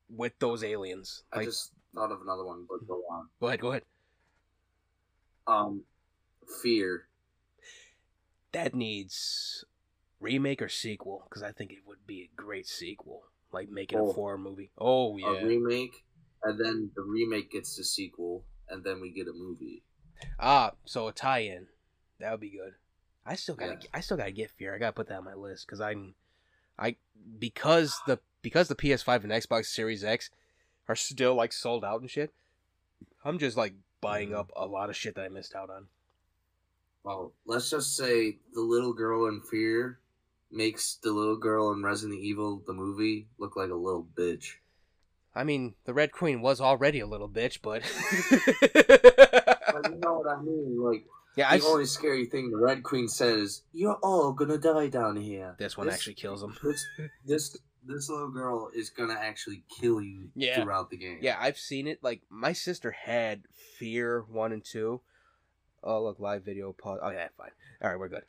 with 0.10 0.34
those 0.40 0.64
aliens. 0.64 1.24
I 1.32 1.44
just 1.46 1.72
thought 1.96 2.12
of 2.12 2.22
another 2.22 2.44
one, 2.46 2.66
but 2.70 2.88
go 2.88 3.02
on. 3.12 3.28
go 3.40 3.48
ahead, 3.48 3.62
go 3.62 3.70
ahead. 3.70 3.84
Um, 5.48 5.84
Fear. 6.62 7.08
That 8.52 8.74
needs 8.74 9.64
remake 10.20 10.62
or 10.62 10.70
sequel 10.70 11.24
because 11.30 11.44
I 11.44 11.52
think 11.52 11.72
it 11.72 11.80
would 11.88 12.06
be 12.08 12.22
a 12.24 12.30
great 12.36 12.68
sequel, 12.68 13.24
like 13.52 13.70
making 13.70 14.00
a 14.00 14.04
Oh. 14.04 14.14
horror 14.14 14.38
movie. 14.38 14.72
Oh 14.78 15.16
A 15.18 15.20
yeah. 15.22 15.44
remake, 15.44 16.04
and 16.44 16.60
then 16.60 16.92
the 16.96 17.04
remake 17.04 17.52
gets 17.52 17.76
the 17.78 17.84
sequel, 17.84 18.44
and 18.68 18.84
then 18.84 19.00
we 19.02 19.12
get 19.12 19.28
a 19.28 19.34
movie. 19.34 19.84
ah, 20.40 20.74
so 20.86 21.08
a 21.08 21.14
tie-in. 21.14 21.68
That 22.20 22.32
would 22.32 22.40
be 22.42 22.50
good. 22.50 22.74
I 23.26 23.36
still 23.36 23.56
gotta, 23.56 23.74
Yeah. 23.74 23.88
I 23.94 24.02
still 24.02 24.18
gotta 24.18 24.32
get 24.32 24.52
Fear. 24.52 24.76
I 24.76 24.78
gotta 24.78 24.94
put 24.94 25.08
that 25.08 25.18
on 25.20 25.26
my 25.26 25.34
list 25.36 25.66
because 25.68 25.82
I'm, 25.82 26.16
I 26.78 26.96
because 27.38 28.00
the 28.08 28.20
because 28.42 28.68
the 28.70 28.76
PS5 28.76 29.24
and 29.24 29.32
Xbox 29.32 29.66
Series 29.66 30.04
X 30.04 30.30
are 30.88 30.96
still 30.96 31.36
like 31.36 31.54
sold 31.54 31.84
out 31.86 32.02
and 32.02 32.10
shit. 32.10 32.34
I'm 33.24 33.38
just 33.38 33.58
like 33.58 33.74
buying 34.02 34.30
Mhm. 34.30 34.40
up 34.40 34.52
a 34.56 34.66
lot 34.66 34.90
of 34.90 34.96
shit 34.96 35.16
that 35.16 35.26
I 35.26 35.30
missed 35.30 35.54
out 35.56 35.70
on. 35.70 35.88
Well, 37.04 37.34
let's 37.46 37.70
just 37.70 37.96
say 37.96 38.40
the 38.54 38.62
little 38.62 38.94
girl 38.94 39.28
in 39.28 39.42
Fear 39.42 40.00
makes 40.52 40.96
the 40.96 41.12
little 41.12 41.38
girl 41.38 41.72
in 41.72 41.84
Resident 41.84 42.20
Evil, 42.20 42.64
the 42.66 42.74
movie, 42.74 43.28
look 43.38 43.56
like 43.56 43.70
a 43.70 43.76
little 43.76 44.08
bitch. 44.16 44.56
I 45.36 45.44
mean, 45.44 45.76
the 45.86 45.94
Red 45.94 46.12
Queen 46.12 46.42
was 46.42 46.60
already 46.60 47.00
a 47.00 47.06
little 47.08 47.30
bitch, 47.30 47.60
but 47.62 47.84
But 49.72 49.92
you 49.92 50.00
know 50.00 50.20
what 50.20 50.28
I 50.28 50.42
mean? 50.42 50.82
Like, 50.82 51.06
yeah, 51.40 51.58
the 51.58 51.64
I 51.66 51.68
only 51.68 51.86
scary 51.86 52.26
thing 52.26 52.52
the 52.52 52.58
Red 52.58 52.84
Queen 52.84 53.08
says, 53.08 53.64
"You're 53.74 54.00
all 54.04 54.32
gonna 54.34 54.58
die 54.58 54.88
down 54.88 55.16
here." 55.16 55.56
this 55.58 55.78
one 55.78 55.90
actually 55.90 56.16
kills 56.16 56.44
him. 56.44 56.56
This 56.64 56.86
this 57.26 57.58
this 57.84 58.10
little 58.10 58.30
girl 58.30 58.70
is 58.76 58.90
gonna 58.90 59.14
actually 59.20 59.64
kill 59.80 60.02
you 60.02 60.30
Yeah. 60.36 60.62
throughout 60.62 60.90
the 60.90 60.98
game. 60.98 61.20
Yeah, 61.22 61.38
I've 61.40 61.58
seen 61.58 61.88
it. 61.88 62.04
Like 62.04 62.22
my 62.30 62.54
sister 62.54 62.92
had 62.92 63.44
Fear 63.78 64.22
one 64.30 64.52
and 64.52 64.64
two. 64.64 65.02
Oh 65.84 66.04
look, 66.04 66.20
live 66.20 66.44
video 66.44 66.74
pause. 66.74 67.00
Oh 67.02 67.10
yeah, 67.10 67.30
fine. 67.38 67.52
All 67.82 67.90
right, 67.90 68.00
we're 68.00 68.10
good. 68.10 68.26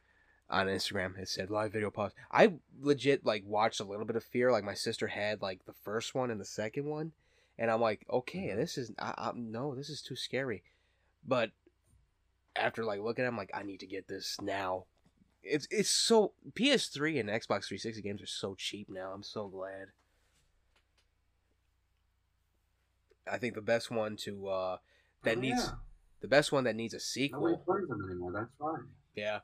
On 0.48 0.66
Instagram, 0.66 1.18
it 1.18 1.28
said 1.28 1.50
live 1.50 1.72
video 1.72 1.90
pause. 1.90 2.12
I 2.30 2.54
legit 2.80 3.24
like 3.26 3.44
watched 3.46 3.80
a 3.80 3.84
little 3.84 4.04
bit 4.06 4.16
of 4.16 4.24
Fear. 4.24 4.52
Like 4.52 4.64
my 4.64 4.74
sister 4.74 5.08
had 5.08 5.42
like 5.42 5.64
the 5.66 5.72
first 5.84 6.14
one 6.14 6.30
and 6.30 6.40
the 6.40 6.44
second 6.44 6.86
one, 6.86 7.12
and 7.58 7.70
I'm 7.70 7.80
like, 7.80 8.06
okay, 8.10 8.48
Mhm. 8.48 8.56
this 8.56 8.78
is 8.78 8.92
I, 8.98 9.14
I, 9.18 9.32
no, 9.34 9.74
this 9.74 9.88
is 9.90 10.00
too 10.02 10.16
scary. 10.16 10.62
But 11.26 11.50
after 12.60 12.84
like 12.84 13.00
looking, 13.00 13.24
at 13.24 13.28
I'm 13.28 13.36
like, 13.36 13.50
I 13.54 13.62
need 13.62 13.80
to 13.80 13.86
get 13.86 14.06
this 14.08 14.36
now. 14.40 14.84
It's 15.42 15.66
it's 15.70 15.88
so 15.90 16.32
PS3 16.52 17.18
and 17.20 17.28
Xbox 17.30 17.64
360 17.66 18.02
games 18.02 18.22
are 18.22 18.26
so 18.26 18.54
cheap 18.54 18.88
now. 18.90 19.12
I'm 19.14 19.22
so 19.22 19.48
glad. 19.48 19.88
I 23.30 23.38
think 23.38 23.54
the 23.54 23.62
best 23.62 23.90
one 23.90 24.16
to 24.18 24.48
uh 24.48 24.76
that 25.22 25.38
Oh, 25.38 25.40
needs 25.40 25.62
yeah. 25.64 25.72
the 26.20 26.28
best 26.28 26.52
one 26.52 26.64
that 26.64 26.76
needs 26.76 26.92
a 26.94 26.96
Nobody 26.98 27.02
sequel. 27.02 27.56
plays 27.64 27.88
them 27.88 28.04
anymore. 28.10 28.32
That's 28.32 28.50
fine. 28.58 28.88
Yeah. 29.14 29.40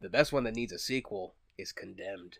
The 0.00 0.08
best 0.10 0.32
one 0.32 0.44
that 0.44 0.54
needs 0.54 0.72
a 0.72 0.78
sequel 0.78 1.34
is 1.56 1.72
Condemned. 1.72 2.38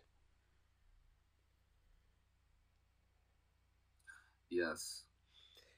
Yes, 4.49 5.03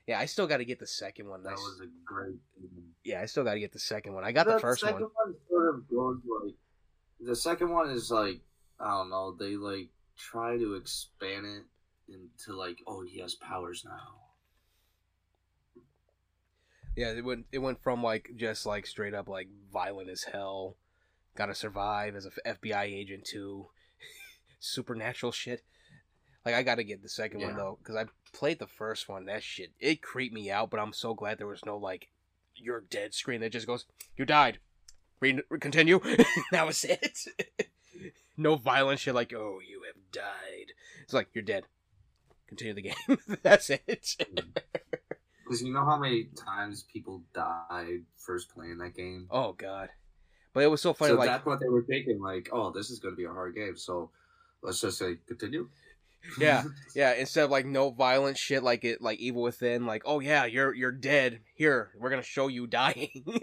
Yeah, 0.07 0.19
I 0.19 0.25
still 0.25 0.45
got 0.45 0.57
to 0.57 0.65
get 0.65 0.79
the 0.79 0.87
second 0.87 1.27
one. 1.27 1.43
that 1.43 1.49
I 1.49 1.53
was 1.53 1.81
a 1.83 1.87
great. 2.05 2.35
Game. 2.59 2.93
yeah, 3.03 3.21
I 3.21 3.25
still 3.25 3.43
got 3.43 3.55
to 3.55 3.59
get 3.59 3.73
the 3.73 3.79
second 3.79 4.13
one. 4.13 4.23
I 4.23 4.31
got 4.31 4.45
the 4.45 4.59
first 4.59 4.81
second 4.81 5.01
one. 5.01 5.11
one 5.25 5.35
sort 5.49 5.75
of 5.75 5.89
goes 5.89 6.19
like 6.43 6.55
the 7.19 7.35
second 7.35 7.71
one 7.71 7.89
is 7.89 8.11
like 8.11 8.39
I 8.79 8.89
don't 8.89 9.09
know. 9.09 9.35
They 9.37 9.55
like 9.55 9.89
try 10.17 10.57
to 10.57 10.75
expand 10.75 11.45
it 11.45 11.63
into 12.13 12.57
like 12.57 12.77
oh 12.87 13.03
he 13.03 13.19
has 13.19 13.35
powers 13.35 13.83
now. 13.85 14.21
Yeah, 16.95 17.11
it 17.11 17.25
went 17.25 17.47
it 17.51 17.59
went 17.59 17.81
from 17.81 18.03
like 18.03 18.29
just 18.35 18.65
like 18.65 18.85
straight 18.85 19.13
up 19.13 19.27
like 19.27 19.47
violent 19.73 20.09
as 20.09 20.23
hell, 20.31 20.77
got 21.35 21.47
to 21.47 21.55
survive 21.55 22.15
as 22.15 22.25
a 22.27 22.31
FBI 22.47 22.83
agent 22.83 23.25
to 23.31 23.67
supernatural 24.59 25.31
shit. 25.31 25.63
Like 26.45 26.55
I 26.55 26.63
got 26.63 26.75
to 26.75 26.83
get 26.83 27.01
the 27.01 27.09
second 27.09 27.41
one 27.41 27.55
though 27.55 27.79
cuz 27.83 27.95
I 27.95 28.05
played 28.33 28.59
the 28.59 28.67
first 28.67 29.09
one. 29.09 29.25
That 29.25 29.43
shit 29.43 29.73
it 29.79 30.01
creeped 30.01 30.33
me 30.33 30.51
out, 30.51 30.69
but 30.69 30.79
I'm 30.79 30.93
so 30.93 31.13
glad 31.13 31.37
there 31.37 31.47
was 31.47 31.65
no 31.65 31.77
like 31.77 32.09
you're 32.55 32.81
dead 32.81 33.13
screen 33.13 33.41
that 33.41 33.51
just 33.51 33.67
goes 33.67 33.85
you 34.15 34.25
died. 34.25 34.59
Re- 35.19 35.41
continue. 35.59 35.99
that 36.51 36.65
was 36.65 36.83
it. 36.83 37.19
no 38.37 38.55
violent 38.55 38.99
shit 38.99 39.15
like 39.15 39.33
oh 39.33 39.59
you 39.67 39.81
have 39.87 40.11
died. 40.11 40.73
It's 41.03 41.13
like 41.13 41.29
you're 41.33 41.43
dead. 41.43 41.65
Continue 42.47 42.75
the 42.75 42.81
game. 42.81 43.37
That's 43.43 43.69
it. 43.69 43.83
Mm. 44.19 44.55
Because 45.43 45.61
you 45.61 45.73
know 45.73 45.85
how 45.85 45.97
many 45.97 46.29
times 46.35 46.83
people 46.91 47.23
died 47.33 48.03
first 48.17 48.49
playing 48.49 48.77
that 48.79 48.95
game. 48.95 49.27
oh 49.31 49.53
god. 49.53 49.89
But 50.53 50.63
it 50.63 50.67
was 50.67 50.81
so 50.81 50.93
funny 50.93 51.11
so 51.11 51.17
like 51.17 51.27
that's 51.27 51.45
what 51.45 51.59
they 51.59 51.67
were 51.67 51.83
thinking. 51.83 52.21
Like, 52.21 52.49
oh, 52.53 52.71
this 52.71 52.89
is 52.89 52.99
going 52.99 53.13
to 53.13 53.17
be 53.17 53.25
a 53.25 53.29
hard 53.29 53.55
game. 53.55 53.75
So 53.75 54.11
let's 54.63 54.79
just 54.79 54.97
say 54.97 55.17
continue. 55.27 55.69
Yeah. 56.39 56.63
Yeah, 56.95 57.11
instead 57.11 57.43
of 57.43 57.51
like 57.51 57.65
no 57.65 57.89
violent 57.89 58.37
shit 58.37 58.63
like 58.63 58.85
it 58.85 59.01
like 59.01 59.19
Evil 59.19 59.41
Within, 59.41 59.85
like, 59.85 60.03
oh 60.05 60.21
yeah, 60.21 60.45
you're 60.45 60.73
you're 60.73 60.93
dead. 60.93 61.41
Here, 61.53 61.91
we're 61.99 62.09
gonna 62.09 62.23
show 62.23 62.47
you 62.47 62.67
dying. 62.67 63.41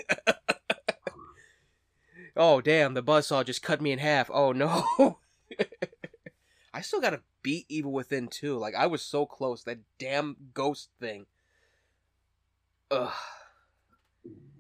oh 2.37 2.62
damn, 2.62 2.95
the 2.95 3.03
buzzsaw 3.03 3.45
just 3.45 3.62
cut 3.62 3.83
me 3.83 3.93
in 3.93 3.99
half. 3.99 4.30
Oh 4.33 4.53
no. 4.53 4.87
I 6.72 6.80
still 6.80 7.03
gotta 7.03 7.20
beat 7.43 7.66
Evil 7.68 7.93
Within 7.93 8.26
too. 8.28 8.57
Like 8.57 8.74
I 8.74 8.87
was 8.87 9.03
so 9.03 9.26
close. 9.26 9.64
That 9.64 9.80
damn 9.99 10.35
ghost 10.55 10.89
thing. 10.99 11.26
Ugh. 12.91 13.12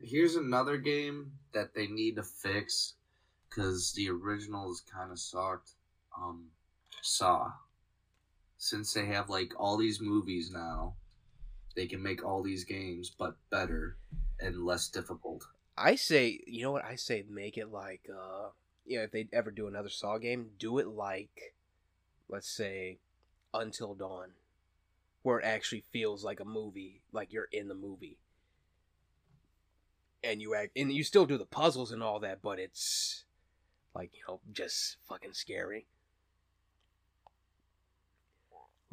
Here's 0.02 0.36
another 0.36 0.76
game 0.76 1.32
that 1.54 1.74
they 1.74 1.86
need 1.86 2.16
to 2.16 2.22
fix 2.22 2.92
because 3.48 3.94
the 3.94 4.10
originals 4.10 4.82
kind 4.92 5.10
of 5.10 5.18
sucked. 5.18 5.70
Um, 6.14 6.48
Saw. 7.00 7.52
Since 8.62 8.92
they 8.92 9.06
have 9.06 9.28
like 9.28 9.54
all 9.58 9.76
these 9.76 10.00
movies 10.00 10.52
now, 10.52 10.94
they 11.74 11.88
can 11.88 12.00
make 12.00 12.24
all 12.24 12.44
these 12.44 12.62
games 12.62 13.10
but 13.10 13.34
better 13.50 13.96
and 14.38 14.64
less 14.64 14.86
difficult. 14.86 15.48
I 15.76 15.96
say, 15.96 16.38
you 16.46 16.62
know 16.62 16.70
what? 16.70 16.84
I 16.84 16.94
say 16.94 17.24
make 17.28 17.58
it 17.58 17.72
like, 17.72 18.02
uh, 18.08 18.50
you 18.86 18.98
know, 18.98 19.02
if 19.02 19.10
they 19.10 19.26
ever 19.32 19.50
do 19.50 19.66
another 19.66 19.88
Saw 19.88 20.16
game, 20.18 20.50
do 20.60 20.78
it 20.78 20.86
like, 20.86 21.54
let's 22.28 22.48
say, 22.48 23.00
Until 23.52 23.94
Dawn, 23.94 24.28
where 25.24 25.40
it 25.40 25.44
actually 25.44 25.82
feels 25.90 26.22
like 26.22 26.38
a 26.38 26.44
movie, 26.44 27.02
like 27.10 27.32
you're 27.32 27.48
in 27.50 27.66
the 27.66 27.74
movie, 27.74 28.18
and 30.22 30.40
you 30.40 30.54
act, 30.54 30.70
and 30.76 30.92
you 30.92 31.02
still 31.02 31.26
do 31.26 31.36
the 31.36 31.44
puzzles 31.46 31.90
and 31.90 32.00
all 32.00 32.20
that, 32.20 32.40
but 32.42 32.60
it's 32.60 33.24
like 33.92 34.12
you 34.14 34.22
know 34.28 34.38
just 34.52 34.98
fucking 35.08 35.32
scary. 35.32 35.88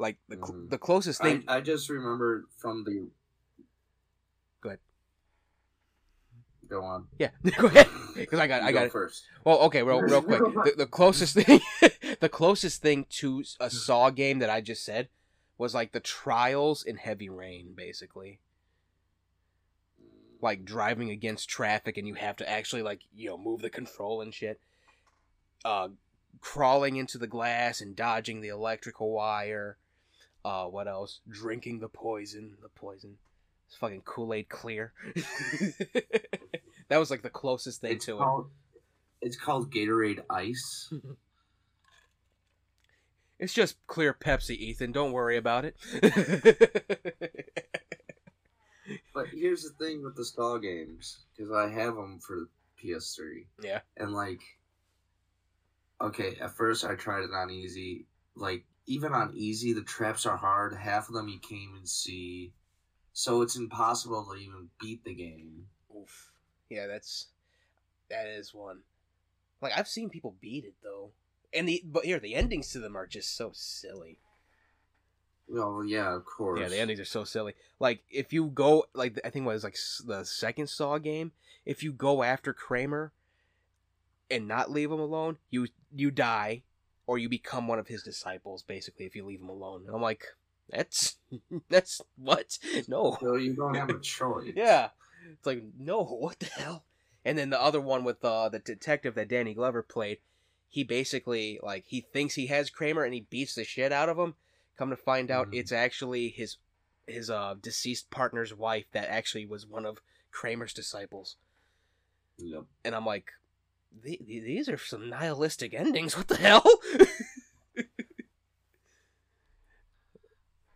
Like 0.00 0.16
the 0.30 0.36
cl- 0.36 0.52
Mhm. 0.54 0.70
the 0.70 0.78
closest 0.78 1.20
thing. 1.20 1.44
I, 1.46 1.58
I 1.58 1.60
just 1.60 1.90
remember 1.90 2.46
from 2.56 2.84
the. 2.84 3.10
Go 4.62 4.70
ahead. 4.70 4.78
Go 6.68 6.82
on. 6.82 7.08
yeah, 7.18 7.28
go 7.58 7.66
ahead, 7.66 7.86
because 8.16 8.38
I 8.40 8.46
got 8.46 8.62
You 8.62 8.68
I 8.68 8.72
go 8.72 8.78
got 8.78 8.86
it. 8.86 8.92
first. 8.92 9.24
Well, 9.44 9.58
okay, 9.66 9.82
real, 9.82 10.00
real 10.00 10.22
quick. 10.22 10.40
The, 10.64 10.72
the 10.78 10.86
closest 10.86 11.34
thing, 11.34 11.60
the 12.20 12.30
closest 12.30 12.80
thing 12.80 13.04
to 13.20 13.44
a 13.60 13.68
Saw 13.68 14.08
game 14.08 14.38
that 14.38 14.48
I 14.48 14.62
just 14.62 14.84
said 14.86 15.10
was 15.58 15.74
like 15.74 15.92
the 15.92 16.00
Trials 16.00 16.82
in 16.82 16.96
Heavy 16.96 17.28
Rain, 17.28 17.74
basically. 17.76 18.40
Like 20.40 20.64
driving 20.64 21.10
against 21.10 21.50
traffic, 21.50 21.98
and 21.98 22.08
you 22.08 22.14
have 22.14 22.36
to 22.38 22.48
actually 22.48 22.80
like 22.80 23.02
you 23.14 23.28
know 23.28 23.36
move 23.36 23.60
the 23.60 23.68
control 23.68 24.22
and 24.22 24.32
shit. 24.32 24.60
Uh, 25.62 25.88
crawling 26.40 26.96
into 26.96 27.18
the 27.18 27.26
glass 27.26 27.82
and 27.82 27.94
dodging 27.94 28.40
the 28.40 28.48
electrical 28.48 29.12
wire. 29.12 29.76
Uh, 30.44 30.64
what 30.66 30.88
else? 30.88 31.20
Drinking 31.28 31.80
the 31.80 31.88
poison. 31.88 32.56
The 32.62 32.68
poison. 32.68 33.16
It's 33.68 33.76
fucking 33.76 34.02
Kool 34.02 34.34
Aid 34.34 34.48
clear. 34.48 34.92
that 36.88 36.96
was 36.98 37.10
like 37.10 37.22
the 37.22 37.30
closest 37.30 37.80
thing 37.82 37.92
It's 37.92 38.06
to 38.06 38.18
it. 38.20 38.44
it's 39.22 39.36
called 39.36 39.72
Gatorade 39.72 40.20
Ice. 40.30 40.92
It's 43.42 43.54
just 43.54 43.76
clear 43.86 44.12
Pepsi, 44.12 44.50
Ethan. 44.54 44.92
Don't 44.92 45.12
worry 45.12 45.38
about 45.38 45.64
it. 45.64 45.74
But 49.14 49.28
here's 49.28 49.62
the 49.62 49.70
thing 49.84 50.02
with 50.02 50.16
the 50.16 50.24
Saw 50.24 50.58
games, 50.58 51.20
because 51.36 51.52
I 51.52 51.68
have 51.68 51.94
them 51.94 52.20
for 52.20 52.48
PS3. 52.82 53.46
yeah. 53.62 53.80
And 53.96 54.12
like, 54.12 54.40
okay, 56.00 56.36
at 56.40 56.56
first 56.56 56.84
I 56.84 56.94
tried 56.96 57.22
it 57.24 57.30
on 57.34 57.50
easy. 57.50 58.06
Like, 58.36 58.64
even 58.90 59.12
on 59.12 59.32
easy, 59.36 59.72
the 59.72 59.82
traps 59.82 60.26
are 60.26 60.36
hard. 60.36 60.74
Half 60.74 61.08
of 61.08 61.14
them 61.14 61.28
you 61.28 61.38
can't 61.38 61.62
even 61.70 61.86
see. 61.86 62.52
So 63.12 63.40
it's 63.40 63.54
impossible 63.54 64.24
to 64.24 64.34
even 64.40 64.68
beat 64.80 65.04
the 65.04 65.14
game. 65.14 65.66
Oof. 65.96 66.32
Yeah, 66.68 66.88
that's 66.88 67.28
that 68.10 68.26
is 68.26 68.52
one. 68.52 68.80
Like 69.62 69.72
I've 69.76 69.86
seen 69.86 70.10
people 70.10 70.34
beat 70.40 70.64
it 70.64 70.74
though, 70.82 71.10
and 71.54 71.68
the 71.68 71.82
but 71.84 72.04
here 72.04 72.18
the 72.18 72.34
endings 72.34 72.72
to 72.72 72.80
them 72.80 72.96
are 72.96 73.06
just 73.06 73.36
so 73.36 73.52
silly. 73.54 74.18
Well, 75.48 75.84
yeah, 75.84 76.14
of 76.14 76.24
course. 76.24 76.60
Yeah, 76.60 76.68
the 76.68 76.80
endings 76.80 77.00
are 77.00 77.04
so 77.04 77.22
silly. 77.22 77.54
Like 77.78 78.02
if 78.10 78.32
you 78.32 78.46
go 78.46 78.86
like 78.92 79.20
I 79.24 79.30
think 79.30 79.46
what 79.46 79.52
was 79.52 79.64
like 79.64 79.78
the 80.04 80.24
second 80.24 80.68
Saw 80.68 80.98
game, 80.98 81.30
if 81.64 81.84
you 81.84 81.92
go 81.92 82.24
after 82.24 82.52
Kramer 82.52 83.12
and 84.28 84.48
not 84.48 84.72
leave 84.72 84.90
him 84.90 85.00
alone, 85.00 85.38
you 85.48 85.68
you 85.94 86.10
die 86.10 86.64
or 87.10 87.18
you 87.18 87.28
become 87.28 87.66
one 87.66 87.80
of 87.80 87.88
his 87.88 88.04
disciples 88.04 88.62
basically 88.62 89.04
if 89.04 89.16
you 89.16 89.26
leave 89.26 89.40
him 89.40 89.48
alone. 89.48 89.82
And 89.84 89.96
I'm 89.96 90.00
like 90.00 90.22
that's 90.68 91.16
that's 91.68 92.00
what? 92.16 92.56
No. 92.86 93.16
So 93.20 93.34
you 93.34 93.54
don't 93.56 93.74
have 93.74 93.90
a 93.90 93.98
choice. 94.16 94.52
Yeah. 94.54 94.90
It's 95.32 95.44
like, 95.44 95.64
no, 95.76 96.04
what 96.04 96.38
the 96.38 96.46
hell? 96.46 96.84
And 97.24 97.36
then 97.36 97.50
the 97.50 97.60
other 97.60 97.80
one 97.80 98.04
with 98.04 98.24
uh, 98.24 98.48
the 98.48 98.60
detective 98.60 99.16
that 99.16 99.28
Danny 99.28 99.54
Glover 99.54 99.82
played, 99.82 100.18
he 100.68 100.84
basically, 100.84 101.58
like, 101.62 101.84
he 101.88 102.00
thinks 102.00 102.34
he 102.36 102.46
has 102.46 102.70
Kramer 102.70 103.02
and 103.02 103.12
he 103.12 103.26
beats 103.28 103.56
the 103.56 103.64
shit 103.64 103.90
out 103.92 104.08
of 104.08 104.16
him. 104.16 104.34
Come 104.78 104.90
to 104.90 104.96
find 104.96 105.30
out, 105.32 105.48
Mhm. 105.50 105.56
it's 105.58 105.72
actually 105.72 106.28
his 106.28 106.58
his 107.08 107.28
uh, 107.28 107.56
deceased 107.60 108.08
partner's 108.10 108.54
wife 108.54 108.86
that 108.92 109.08
actually 109.08 109.46
was 109.46 109.66
one 109.66 109.84
of 109.84 109.98
Kramer's 110.30 110.72
disciples. 110.72 111.36
Yep. 112.38 112.62
And 112.84 112.94
I'm 112.94 113.04
like, 113.04 113.32
"The- 113.92 114.20
the- 114.24 114.40
these 114.40 114.68
are 114.68 114.78
some 114.78 115.08
nihilistic 115.08 115.74
endings. 115.74 116.16
What 116.16 116.28
the 116.28 116.36
hell? 116.36 116.64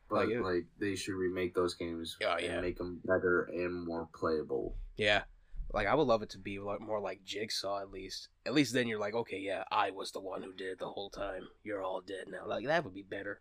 But 0.09 0.29
Like, 0.29 0.37
uh, 0.37 0.43
like, 0.43 0.67
they 0.79 0.95
should 0.95 1.15
remake 1.15 1.55
those 1.55 1.75
games 1.75 2.17
Oh, 2.23 2.37
yeah. 2.39 2.53
and 2.53 2.63
make 2.63 2.77
them 2.79 3.01
better 3.05 3.45
and 3.53 3.85
more 3.87 4.09
playable. 4.15 4.77
yeah. 4.97 5.25
Like, 5.73 5.89
I 5.89 5.95
would 5.97 6.07
love 6.07 6.23
it 6.23 6.31
to 6.31 6.39
be 6.39 6.57
more 6.59 7.01
like 7.01 7.25
Jigsaw, 7.25 7.81
at 7.81 7.91
least. 7.91 8.29
At 8.47 8.55
least 8.55 8.75
then 8.75 8.87
you're 8.87 9.01
like, 9.01 9.15
okay, 9.15 9.39
yeah, 9.41 9.65
I 9.73 9.91
was 9.91 10.13
the 10.13 10.21
one 10.21 10.43
who 10.45 10.53
did 10.53 10.69
it 10.69 10.79
the 10.79 10.87
whole 10.91 11.11
time. 11.11 11.49
You're 11.65 11.83
all 11.83 12.01
dead 12.01 12.27
now. 12.29 12.47
Like, 12.47 12.67
that 12.67 12.85
would 12.85 12.95
be 12.95 13.03
better. 13.03 13.41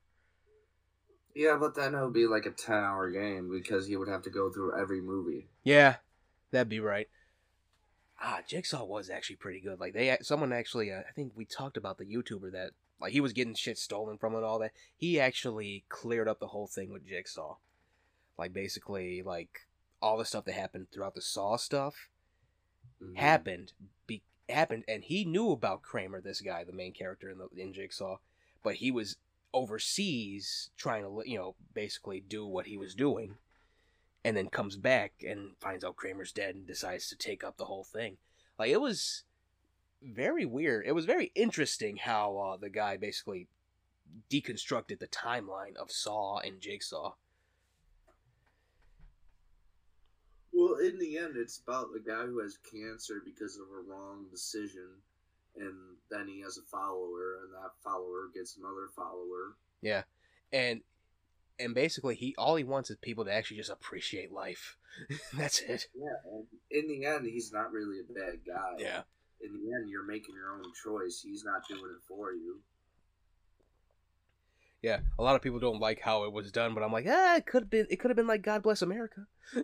Yeah, 1.35 1.57
but 1.59 1.75
then 1.75 1.93
it 1.93 2.01
would 2.03 2.13
be 2.13 2.25
like 2.25 2.47
a 2.47 2.51
ten-hour 2.51 3.11
game 3.11 3.51
because 3.51 3.87
you 3.87 3.99
would 3.99 4.07
have 4.07 4.23
to 4.23 4.31
go 4.31 4.51
through 4.51 4.79
every 4.81 4.99
movie. 4.99 5.47
Yeah, 5.63 5.97
that'd 6.49 6.69
be 6.69 6.79
right. 6.79 7.07
Ah, 8.25 8.39
Jigsaw 8.47 8.85
was 8.85 9.09
actually 9.09 9.35
pretty 9.35 9.59
good. 9.59 9.81
Like 9.81 9.93
they, 9.93 10.17
someone 10.21 10.53
actually, 10.53 10.91
uh, 10.93 11.01
I 11.07 11.11
think 11.11 11.33
we 11.35 11.43
talked 11.43 11.75
about 11.75 11.97
the 11.97 12.05
YouTuber 12.05 12.53
that, 12.53 12.71
like, 13.01 13.11
he 13.11 13.19
was 13.19 13.33
getting 13.33 13.53
shit 13.53 13.77
stolen 13.77 14.17
from 14.17 14.33
and 14.33 14.45
all 14.45 14.59
that. 14.59 14.71
He 14.95 15.19
actually 15.19 15.83
cleared 15.89 16.29
up 16.29 16.39
the 16.39 16.47
whole 16.47 16.67
thing 16.67 16.89
with 16.89 17.05
Jigsaw. 17.05 17.57
Like 18.37 18.53
basically, 18.53 19.21
like 19.21 19.67
all 20.01 20.17
the 20.17 20.25
stuff 20.25 20.45
that 20.45 20.53
happened 20.53 20.87
throughout 20.91 21.15
the 21.15 21.21
Saw 21.21 21.57
stuff 21.57 22.09
Mhm. 23.01 23.17
happened, 23.17 23.73
be 24.07 24.23
happened, 24.47 24.85
and 24.87 25.03
he 25.03 25.25
knew 25.25 25.51
about 25.51 25.81
Kramer, 25.81 26.21
this 26.21 26.39
guy, 26.41 26.63
the 26.63 26.71
main 26.71 26.93
character 26.93 27.29
in 27.29 27.37
the 27.37 27.49
in 27.57 27.73
Jigsaw, 27.73 28.19
but 28.63 28.75
he 28.75 28.89
was 28.89 29.17
overseas 29.53 30.71
trying 30.77 31.03
to, 31.03 31.29
you 31.29 31.37
know, 31.37 31.55
basically 31.73 32.21
do 32.21 32.45
what 32.45 32.67
he 32.67 32.77
was 32.77 32.95
doing 32.95 33.37
and 34.25 34.37
then 34.37 34.47
comes 34.47 34.75
back 34.75 35.23
and 35.27 35.51
finds 35.59 35.83
out 35.83 35.95
Kramer's 35.95 36.31
dead 36.31 36.55
and 36.55 36.65
decides 36.65 37.09
to 37.09 37.15
take 37.15 37.43
up 37.43 37.57
the 37.57 37.65
whole 37.65 37.83
thing. 37.83 38.17
Like 38.57 38.69
it 38.69 38.81
was 38.81 39.23
very 40.01 40.45
weird. 40.45 40.85
It 40.85 40.93
was 40.93 41.05
very 41.05 41.31
interesting 41.35 41.97
how 41.97 42.37
uh, 42.37 42.57
the 42.57 42.69
guy 42.69 42.97
basically 42.97 43.47
deconstructed 44.29 44.99
the 44.99 45.07
timeline 45.07 45.75
of 45.75 45.91
Saw 45.91 46.39
and 46.39 46.59
Jigsaw. 46.59 47.13
Well, 50.53 50.75
in 50.75 50.99
the 50.99 51.17
end, 51.17 51.35
it's 51.35 51.59
about 51.59 51.87
the 51.93 51.99
guy 51.99 52.25
who 52.25 52.39
has 52.39 52.57
cancer 52.57 53.21
because 53.25 53.57
of 53.57 53.63
a 53.63 53.89
wrong 53.89 54.25
decision, 54.29 54.87
and 55.57 55.73
then 56.11 56.27
he 56.27 56.41
has 56.41 56.57
a 56.57 56.61
follower, 56.61 57.39
and 57.43 57.53
that 57.53 57.71
follower 57.83 58.29
gets 58.33 58.57
another 58.57 58.87
follower. 58.95 59.55
Yeah, 59.81 60.03
and 60.51 60.81
and 61.59 61.73
basically 61.73 62.15
he 62.15 62.35
all 62.37 62.55
he 62.55 62.63
wants 62.63 62.89
is 62.89 62.97
people 62.97 63.25
to 63.25 63.33
actually 63.33 63.57
just 63.57 63.69
appreciate 63.69 64.31
life. 64.31 64.77
That's 65.33 65.59
it. 65.61 65.87
Yeah, 65.95 66.31
and 66.31 66.45
in 66.69 66.87
the 66.87 67.05
end, 67.05 67.25
he's 67.25 67.51
not 67.51 67.71
really 67.71 67.99
a 67.99 68.13
bad 68.13 68.39
guy. 68.45 68.73
Yeah. 68.77 69.01
In 69.41 69.51
the 69.53 69.73
end, 69.73 69.89
you're 69.89 70.05
making 70.05 70.35
your 70.35 70.53
own 70.53 70.63
choice. 70.83 71.21
He's 71.21 71.43
not 71.43 71.67
doing 71.67 71.81
it 71.81 72.03
for 72.07 72.31
you. 72.31 72.59
Yeah, 74.81 74.99
a 75.17 75.23
lot 75.23 75.35
of 75.35 75.41
people 75.41 75.59
don't 75.59 75.79
like 75.79 76.01
how 76.01 76.25
it 76.25 76.33
was 76.33 76.51
done, 76.51 76.73
but 76.73 76.83
I'm 76.83 76.91
like, 76.91 77.05
ah, 77.07 77.37
it 77.37 77.45
could 77.45 77.63
have 77.63 77.69
been. 77.69 77.87
It 77.89 77.97
could 77.97 78.09
have 78.09 78.17
been 78.17 78.27
like 78.27 78.41
God 78.41 78.63
Bless 78.63 78.81
America. 78.81 79.27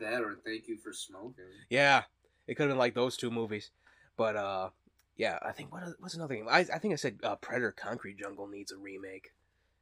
That 0.00 0.22
or 0.22 0.36
thank 0.44 0.68
you 0.68 0.76
for 0.76 0.92
smoking. 0.92 1.44
Yeah, 1.70 2.04
it 2.46 2.54
could 2.54 2.64
have 2.64 2.70
been 2.70 2.78
like 2.78 2.94
those 2.94 3.16
two 3.16 3.30
movies, 3.30 3.70
but 4.16 4.36
uh, 4.36 4.70
yeah, 5.16 5.38
I 5.42 5.52
think 5.52 5.72
what 5.72 5.82
what's 5.98 6.14
another 6.14 6.34
thing? 6.34 6.46
I 6.48 6.60
I 6.60 6.78
think 6.78 6.92
I 6.92 6.96
said 6.96 7.18
uh, 7.22 7.36
Predator: 7.36 7.72
Concrete 7.72 8.18
Jungle 8.18 8.46
needs 8.46 8.70
a 8.70 8.76
remake 8.76 9.32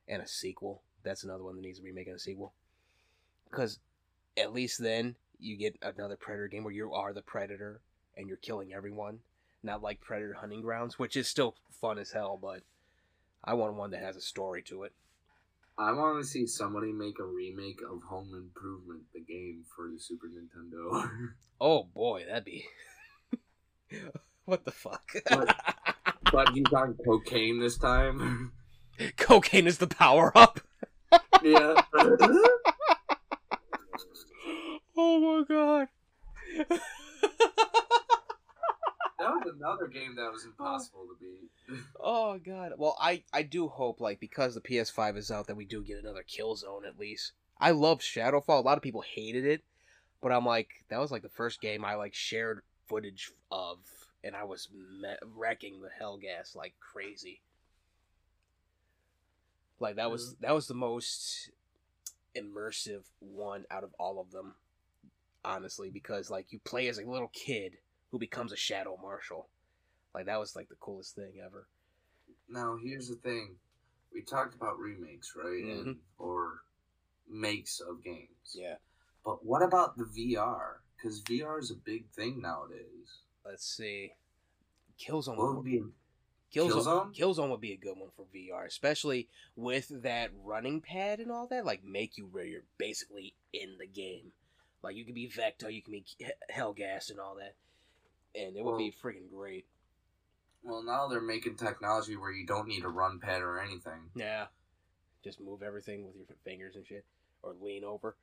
and 0.08 0.22
a 0.22 0.26
sequel. 0.28 0.82
That's 1.02 1.24
another 1.24 1.44
one 1.44 1.56
that 1.56 1.62
needs 1.62 1.78
a 1.78 1.82
remake 1.82 2.06
and 2.08 2.16
a 2.16 2.20
sequel, 2.20 2.52
because 3.50 3.78
at 4.36 4.52
least 4.52 4.82
then 4.82 5.14
you 5.38 5.56
get 5.56 5.76
another 5.82 6.16
Predator 6.16 6.48
game 6.48 6.64
where 6.64 6.72
you 6.72 6.92
are 6.92 7.12
the 7.12 7.22
Predator 7.22 7.80
and 8.16 8.26
you're 8.28 8.36
killing 8.38 8.72
everyone, 8.72 9.18
not 9.62 9.82
like 9.82 10.00
Predator 10.00 10.34
Hunting 10.34 10.62
Grounds, 10.62 10.98
which 10.98 11.16
is 11.16 11.28
still 11.28 11.54
fun 11.80 11.98
as 11.98 12.10
hell, 12.12 12.38
but 12.40 12.62
I 13.44 13.54
want 13.54 13.74
one 13.74 13.90
that 13.92 14.02
has 14.02 14.16
a 14.16 14.20
story 14.20 14.62
to 14.64 14.82
it. 14.84 14.92
I 15.78 15.92
want 15.92 16.22
to 16.22 16.26
see 16.28 16.46
somebody 16.46 16.90
make 16.90 17.18
a 17.18 17.24
remake 17.24 17.80
of 17.82 18.02
Home 18.04 18.32
Improvement, 18.34 19.02
the 19.12 19.20
game 19.20 19.62
for 19.76 19.88
the 19.92 19.98
Super 19.98 20.26
Nintendo. 20.28 21.08
Oh 21.58 21.84
boy, 21.84 22.24
that'd 22.28 22.44
be 22.44 22.66
what 24.44 24.64
the 24.64 24.70
fuck. 24.72 25.02
But- 25.30 25.56
but 26.32 26.48
he's 26.50 26.64
on 26.74 26.96
cocaine 27.04 27.60
this 27.60 27.78
time. 27.78 28.52
Cocaine 29.16 29.66
is 29.66 29.78
the 29.78 29.86
power 29.86 30.32
up. 30.36 30.60
yeah. 31.42 31.82
Oh 34.98 35.20
my 35.20 35.44
god. 35.54 35.88
That 39.18 39.30
was 39.30 39.54
another 39.56 39.86
game 39.88 40.14
that 40.16 40.30
was 40.30 40.44
impossible 40.44 41.06
to 41.06 41.16
beat. 41.20 41.80
Oh 42.00 42.38
god. 42.38 42.72
Well, 42.76 42.96
I 43.00 43.22
I 43.32 43.42
do 43.42 43.68
hope 43.68 44.00
like 44.00 44.20
because 44.20 44.54
the 44.54 44.60
PS5 44.60 45.16
is 45.16 45.30
out 45.30 45.46
that 45.46 45.56
we 45.56 45.64
do 45.64 45.82
get 45.82 45.98
another 45.98 46.22
Killzone 46.22 46.86
at 46.86 46.98
least. 46.98 47.32
I 47.58 47.70
love 47.70 48.00
Shadowfall. 48.00 48.58
A 48.58 48.62
lot 48.62 48.76
of 48.76 48.82
people 48.82 49.02
hated 49.02 49.44
it, 49.46 49.62
but 50.22 50.32
I'm 50.32 50.44
like 50.44 50.84
that 50.88 50.98
was 50.98 51.10
like 51.10 51.22
the 51.22 51.28
first 51.28 51.60
game 51.60 51.84
I 51.84 51.94
like 51.94 52.14
shared 52.14 52.60
footage 52.88 53.32
of, 53.50 53.78
and 54.22 54.36
I 54.36 54.44
was 54.44 54.68
me- 54.72 55.08
wrecking 55.34 55.80
the 55.80 55.90
Helghast 56.00 56.54
like 56.54 56.74
crazy. 56.80 57.40
Like 59.80 59.96
that 59.96 60.10
was 60.10 60.34
mm-hmm. 60.34 60.46
that 60.46 60.54
was 60.54 60.66
the 60.66 60.74
most 60.74 61.50
immersive 62.36 63.04
one 63.20 63.64
out 63.70 63.84
of 63.84 63.90
all 63.98 64.20
of 64.20 64.30
them, 64.30 64.54
honestly, 65.44 65.90
because 65.90 66.30
like 66.30 66.52
you 66.52 66.58
play 66.60 66.88
as 66.88 66.98
a 66.98 67.04
little 67.04 67.30
kid 67.32 67.76
who 68.10 68.18
becomes 68.18 68.52
a 68.52 68.56
shadow 68.56 68.98
marshal. 69.00 69.48
Like 70.14 70.26
that 70.26 70.40
was 70.40 70.56
like 70.56 70.68
the 70.68 70.76
coolest 70.76 71.14
thing 71.14 71.34
ever. 71.44 71.66
Now, 72.48 72.78
here's 72.82 73.08
the 73.08 73.16
thing. 73.16 73.56
We 74.14 74.22
talked 74.22 74.54
about 74.54 74.78
remakes, 74.78 75.34
right? 75.36 75.64
Mm-hmm. 75.64 75.88
And, 75.88 75.96
or 76.18 76.62
makes 77.28 77.80
of 77.80 78.02
games. 78.02 78.54
Yeah. 78.54 78.76
But 79.24 79.44
what 79.44 79.62
about 79.62 79.96
the 79.96 80.04
VR? 80.04 80.76
Because 80.96 81.20
VR 81.22 81.60
is 81.60 81.70
a 81.70 81.74
big 81.74 82.08
thing 82.10 82.40
nowadays. 82.40 83.20
Let's 83.44 83.66
see. 83.76 84.12
Killzone 84.98 85.36
What 85.36 85.56
would 85.56 85.64
be 85.64 85.82
Killzone, 86.54 86.70
Killzone? 86.70 87.16
Killzone 87.16 87.50
would 87.50 87.60
be 87.60 87.72
a 87.72 87.76
good 87.76 87.96
one 87.96 88.10
for 88.16 88.24
VR, 88.34 88.66
especially 88.66 89.28
with 89.56 90.02
that 90.02 90.30
running 90.44 90.80
pad 90.80 91.20
and 91.20 91.30
all 91.30 91.46
that. 91.48 91.66
Like, 91.66 91.84
make 91.84 92.16
you 92.16 92.28
where 92.30 92.44
you're 92.44 92.62
basically 92.78 93.34
in 93.52 93.76
the 93.78 93.86
game. 93.86 94.32
Like, 94.82 94.96
you 94.96 95.04
can 95.04 95.14
be 95.14 95.28
Vekta, 95.28 95.72
you 95.72 95.82
can 95.82 95.92
be 95.92 96.04
Helghast 96.54 97.10
and 97.10 97.18
all 97.18 97.36
that, 97.36 97.54
and 98.40 98.56
it 98.56 98.64
would 98.64 98.78
be 98.78 98.92
freaking 98.92 99.30
great. 99.30 99.66
Well, 100.62 100.82
now 100.82 101.08
they're 101.08 101.20
making 101.20 101.56
technology 101.56 102.16
where 102.16 102.32
you 102.32 102.46
don't 102.46 102.68
need 102.68 102.84
a 102.84 102.88
run 102.88 103.18
pad 103.20 103.42
or 103.42 103.60
anything. 103.60 104.10
Yeah, 104.14 104.46
just 105.24 105.40
move 105.40 105.62
everything 105.62 106.06
with 106.06 106.16
your 106.16 106.26
fingers 106.44 106.76
and 106.76 106.86
shit, 106.86 107.04
or 107.42 107.54
lean 107.60 107.84
over. 107.84 108.16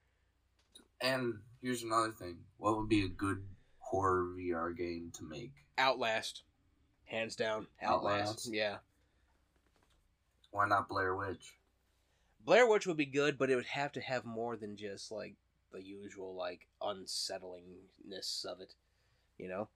And 1.02 1.40
here's 1.62 1.84
another 1.84 2.12
thing. 2.12 2.38
What 2.58 2.78
would 2.78 2.88
be 2.88 3.04
a 3.04 3.10
good 3.10 3.44
horror 3.80 4.26
VR 4.38 4.76
game 4.76 5.12
to 5.18 5.24
make? 5.24 5.52
Outlast, 5.78 6.44
hands 7.06 7.36
down. 7.36 7.68
Outlast. 7.82 8.50
Yeah. 8.52 8.78
Why 10.52 10.68
not 10.68 10.88
Blair 10.90 11.16
Witch? 11.16 11.54
Blair 12.46 12.68
Witch 12.68 12.86
would 12.86 12.98
be 12.98 13.06
good, 13.06 13.38
but 13.38 13.50
it 13.50 13.56
would 13.56 13.66
have 13.66 13.92
to 13.94 14.02
have 14.02 14.26
more 14.26 14.56
than 14.56 14.76
just 14.76 15.12
like 15.12 15.36
the 15.72 15.82
usual 15.82 16.36
like 16.36 16.68
unsettlingness 16.82 18.46
of 18.46 18.60
it, 18.62 18.74
you 19.38 19.48
know. 19.48 19.70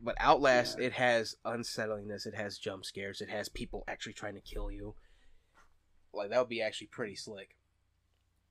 But 0.00 0.16
Outlast, 0.20 0.78
Yeah. 0.78 0.86
it 0.86 0.92
has 0.94 1.36
unsettlingness. 1.46 2.26
It 2.26 2.34
has 2.34 2.58
jump 2.58 2.84
scares. 2.84 3.20
It 3.20 3.30
has 3.30 3.48
people 3.48 3.84
actually 3.88 4.12
trying 4.12 4.34
to 4.34 4.40
kill 4.40 4.70
you. 4.70 4.94
Like 6.12 6.30
that 6.30 6.38
would 6.40 6.48
be 6.48 6.60
actually 6.62 6.88
pretty 6.88 7.16
slick. 7.16 7.56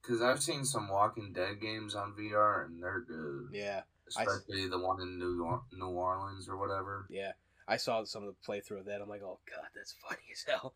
Because 0.01 0.21
I've 0.21 0.41
seen 0.41 0.65
some 0.65 0.89
Walking 0.89 1.31
Dead 1.31 1.61
games 1.61 1.95
on 1.95 2.13
VR 2.13 2.65
and 2.65 2.81
they're 2.81 3.01
good. 3.01 3.49
Yeah, 3.53 3.83
I 4.17 4.23
Especially 4.23 4.67
the 4.67 4.79
one 4.79 5.01
in 5.01 5.17
New, 5.17 5.43
Or- 5.45 5.63
New 5.71 5.87
Orleans 5.87 6.47
or 6.49 6.57
whatever. 6.57 7.05
yeah. 7.09 7.31
I 7.65 7.77
saw 7.77 8.03
some 8.03 8.23
of 8.23 8.29
the 8.35 8.51
playthrough 8.51 8.79
of 8.81 8.85
that. 8.87 9.01
I'm 9.01 9.07
like, 9.07 9.21
oh 9.23 9.39
god, 9.49 9.67
that's 9.73 9.95
funny 10.07 10.21
as 10.33 10.43
hell. 10.47 10.73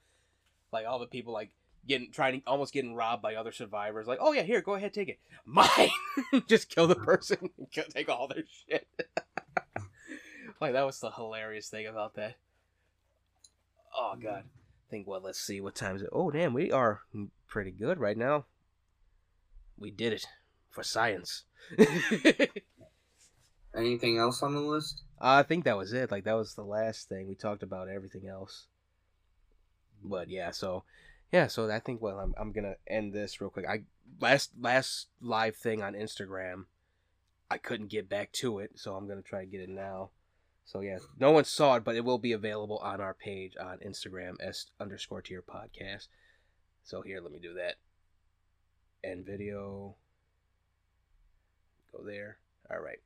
Like 0.71 0.86
all 0.88 0.99
the 0.99 1.05
people 1.07 1.34
like 1.34 1.51
getting 1.86 2.11
trying 2.11 2.39
to 2.41 2.47
almost 2.47 2.73
getting 2.73 2.95
robbed 2.95 3.21
by 3.21 3.36
other 3.36 3.51
survivors. 3.51 4.07
Like, 4.07 4.19
oh 4.21 4.32
yeah, 4.32 4.43
here, 4.43 4.61
go 4.61 4.75
ahead, 4.75 4.93
take 4.93 5.09
it. 5.09 5.19
Mine. 5.45 5.67
Just 6.47 6.69
kill 6.69 6.88
the 6.88 6.95
person. 6.95 7.49
take 7.89 8.07
all 8.09 8.28
their 8.30 8.43
shit. 8.69 8.88
like 10.61 10.73
that 10.73 10.86
was 10.86 10.99
the 11.01 11.11
hilarious 11.11 11.67
thing 11.69 11.88
about 11.88 12.15
that. 12.15 12.36
Oh 13.93 14.15
god. 14.21 14.43
think 14.89 15.07
well, 15.07 15.19
Let's 15.21 15.39
see 15.39 15.59
what 15.59 15.75
time 15.75 15.97
is 15.97 16.03
it. 16.03 16.09
Oh 16.13 16.32
damn, 16.32 16.53
we 16.53 16.71
are 16.71 17.01
pretty 17.47 17.71
good 17.71 17.99
right 17.99 18.17
now. 18.17 18.45
We 19.78 19.91
did 19.91 20.13
it 20.13 20.25
for 20.69 20.84
science. 20.84 21.43
Anything 23.78 24.17
else 24.17 24.41
on 24.41 24.55
the 24.55 24.61
list? 24.61 25.03
I 25.19 25.43
think 25.43 25.65
that 25.65 25.78
was 25.78 25.93
it. 25.93 26.11
Like 26.11 26.23
that 26.23 26.36
was 26.36 26.55
the 26.55 26.63
last 26.63 27.09
thing 27.09 27.28
we 27.28 27.36
talked 27.36 27.63
about. 27.63 27.89
Everything 27.89 28.28
else, 28.28 28.65
but 30.03 30.30
yeah. 30.30 30.51
So 30.51 30.84
yeah. 31.32 31.47
So 31.47 31.69
I 31.69 31.80
think 31.80 32.01
well, 32.01 32.19
I'm 32.19 32.34
I'm 32.38 32.51
gonna 32.51 32.75
end 32.88 33.13
this 33.13 33.39
real 33.39 33.49
quick. 33.49 33.65
I 33.67 33.84
last 34.19 34.51
last 34.59 35.07
live 35.21 35.55
thing 35.55 35.82
on 35.84 35.93
Instagram, 35.93 36.65
I 37.49 37.57
couldn't 37.57 37.88
get 37.91 38.09
back 38.09 38.32
to 38.34 38.59
it, 38.59 38.71
so 38.75 38.95
I'm 38.95 39.07
gonna 39.07 39.21
try 39.21 39.41
to 39.41 39.51
get 39.51 39.61
it 39.61 39.69
now. 39.69 40.09
So 40.65 40.82
yeah, 40.82 40.97
no 41.17 41.32
one 41.32 41.45
saw 41.45 41.75
it, 41.75 41.84
but 41.84 41.95
it 41.95 42.03
will 42.03 42.17
be 42.17 42.34
available 42.34 42.80
on 42.80 42.99
our 42.99 43.13
page 43.13 43.53
on 43.59 43.78
Instagram 43.80 44.36
s 44.41 44.67
underscore 44.80 45.21
tier 45.21 45.41
podcast. 45.41 46.07
So 46.84 47.01
here, 47.01 47.21
let 47.21 47.32
me 47.32 47.39
do 47.39 47.53
that. 47.53 47.75
End 49.03 49.25
video. 49.25 49.95
Go 51.91 52.03
there. 52.03 52.38
All 52.69 52.80
right. 52.80 52.99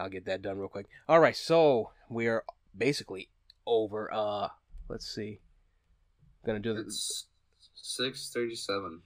I'll 0.00 0.08
get 0.08 0.24
that 0.26 0.42
done 0.42 0.58
real 0.58 0.68
quick. 0.68 0.86
All 1.08 1.20
right, 1.20 1.36
so 1.36 1.90
we're 2.08 2.44
basically 2.76 3.28
over. 3.66 4.12
Uh, 4.12 4.48
let's 4.88 5.06
see. 5.06 5.40
Gonna 6.44 6.58
do 6.58 6.74
the 6.74 6.92
six 7.74 8.30
thirty-seven. 8.32 9.02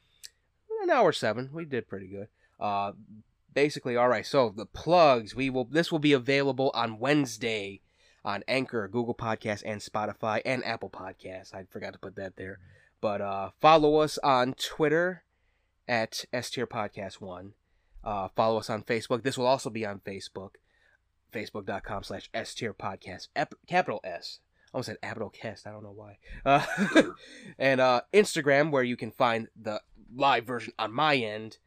an 0.82 0.90
hour 0.90 1.12
seven. 1.12 1.50
We 1.52 1.64
did 1.64 1.88
pretty 1.88 2.06
good. 2.06 2.28
Uh, 2.60 2.92
basically, 3.52 3.96
all 3.96 4.08
right. 4.08 4.26
So 4.26 4.52
the 4.54 4.66
plugs. 4.66 5.34
We 5.34 5.50
will. 5.50 5.64
This 5.64 5.90
will 5.90 5.98
be 5.98 6.12
available 6.12 6.70
on 6.74 6.98
Wednesday 6.98 7.80
on 8.24 8.42
Anchor, 8.48 8.88
Google 8.88 9.14
Podcasts, 9.14 9.62
and 9.66 9.80
Spotify, 9.80 10.40
and 10.44 10.64
Apple 10.64 10.90
Podcasts. 10.90 11.54
I 11.54 11.64
forgot 11.68 11.92
to 11.92 11.98
put 11.98 12.16
that 12.16 12.36
there. 12.36 12.58
But 13.00 13.20
uh, 13.20 13.50
follow 13.60 13.96
us 13.96 14.18
on 14.18 14.54
Twitter 14.54 15.24
at 15.86 16.24
S 16.32 16.50
Tier 16.50 16.66
Podcast 16.66 17.20
One. 17.20 17.52
Uh, 18.02 18.28
follow 18.34 18.58
us 18.58 18.70
on 18.70 18.82
Facebook. 18.82 19.22
This 19.22 19.36
will 19.36 19.46
also 19.46 19.70
be 19.70 19.84
on 19.84 20.00
Facebook. 20.00 20.52
Facebook.com 21.34 22.04
slash 22.04 22.30
S 22.32 22.54
Tier 22.54 22.72
Podcast. 22.72 23.28
Ep- 23.36 23.54
capital 23.66 24.00
S. 24.04 24.40
I 24.72 24.76
almost 24.76 24.86
said 24.86 25.32
Cast. 25.32 25.66
I 25.66 25.70
don't 25.70 25.82
know 25.84 25.94
why. 25.94 26.18
Uh, 26.44 26.64
and 27.58 27.80
uh, 27.80 28.02
Instagram, 28.12 28.70
where 28.70 28.82
you 28.82 28.96
can 28.96 29.12
find 29.12 29.48
the 29.60 29.80
live 30.14 30.46
version 30.46 30.72
on 30.78 30.92
my 30.92 31.16
end, 31.16 31.58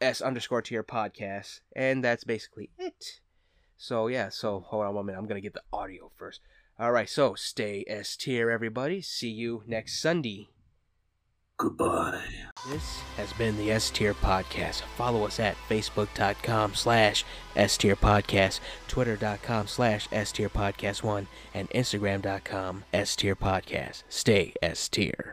S 0.00 0.20
underscore 0.20 0.62
tier 0.62 0.82
podcast. 0.82 1.60
And 1.74 2.04
that's 2.04 2.24
basically 2.24 2.70
it. 2.78 3.20
So, 3.76 4.06
yeah, 4.06 4.28
so 4.28 4.60
hold 4.60 4.84
on 4.84 4.94
one 4.94 5.06
minute. 5.06 5.18
I'm 5.18 5.26
going 5.26 5.40
to 5.40 5.46
get 5.46 5.54
the 5.54 5.62
audio 5.72 6.10
first. 6.16 6.40
All 6.78 6.92
right, 6.92 7.08
so 7.08 7.34
stay 7.34 7.84
S 7.86 8.16
tier, 8.16 8.50
everybody. 8.50 9.00
See 9.00 9.30
you 9.30 9.62
next 9.66 10.00
Sunday. 10.00 10.48
Goodbye. 11.56 12.20
This 12.68 13.00
has 13.16 13.32
been 13.34 13.56
the 13.56 13.70
S 13.70 13.90
Tier 13.90 14.14
Podcast. 14.14 14.82
Follow 14.96 15.24
us 15.24 15.38
at 15.38 15.56
facebook.com 15.68 16.74
slash 16.74 17.24
S 17.54 17.76
Tier 17.76 17.96
Podcast, 17.96 18.60
twitter.com 18.88 19.66
slash 19.66 20.08
S 20.10 20.32
Tier 20.32 20.48
Podcast 20.48 21.02
1, 21.02 21.28
and 21.54 21.70
instagram.com 21.70 22.84
S 22.92 23.14
Tier 23.16 23.36
Podcast. 23.36 24.02
Stay 24.08 24.54
S 24.62 24.88
Tier. 24.88 25.32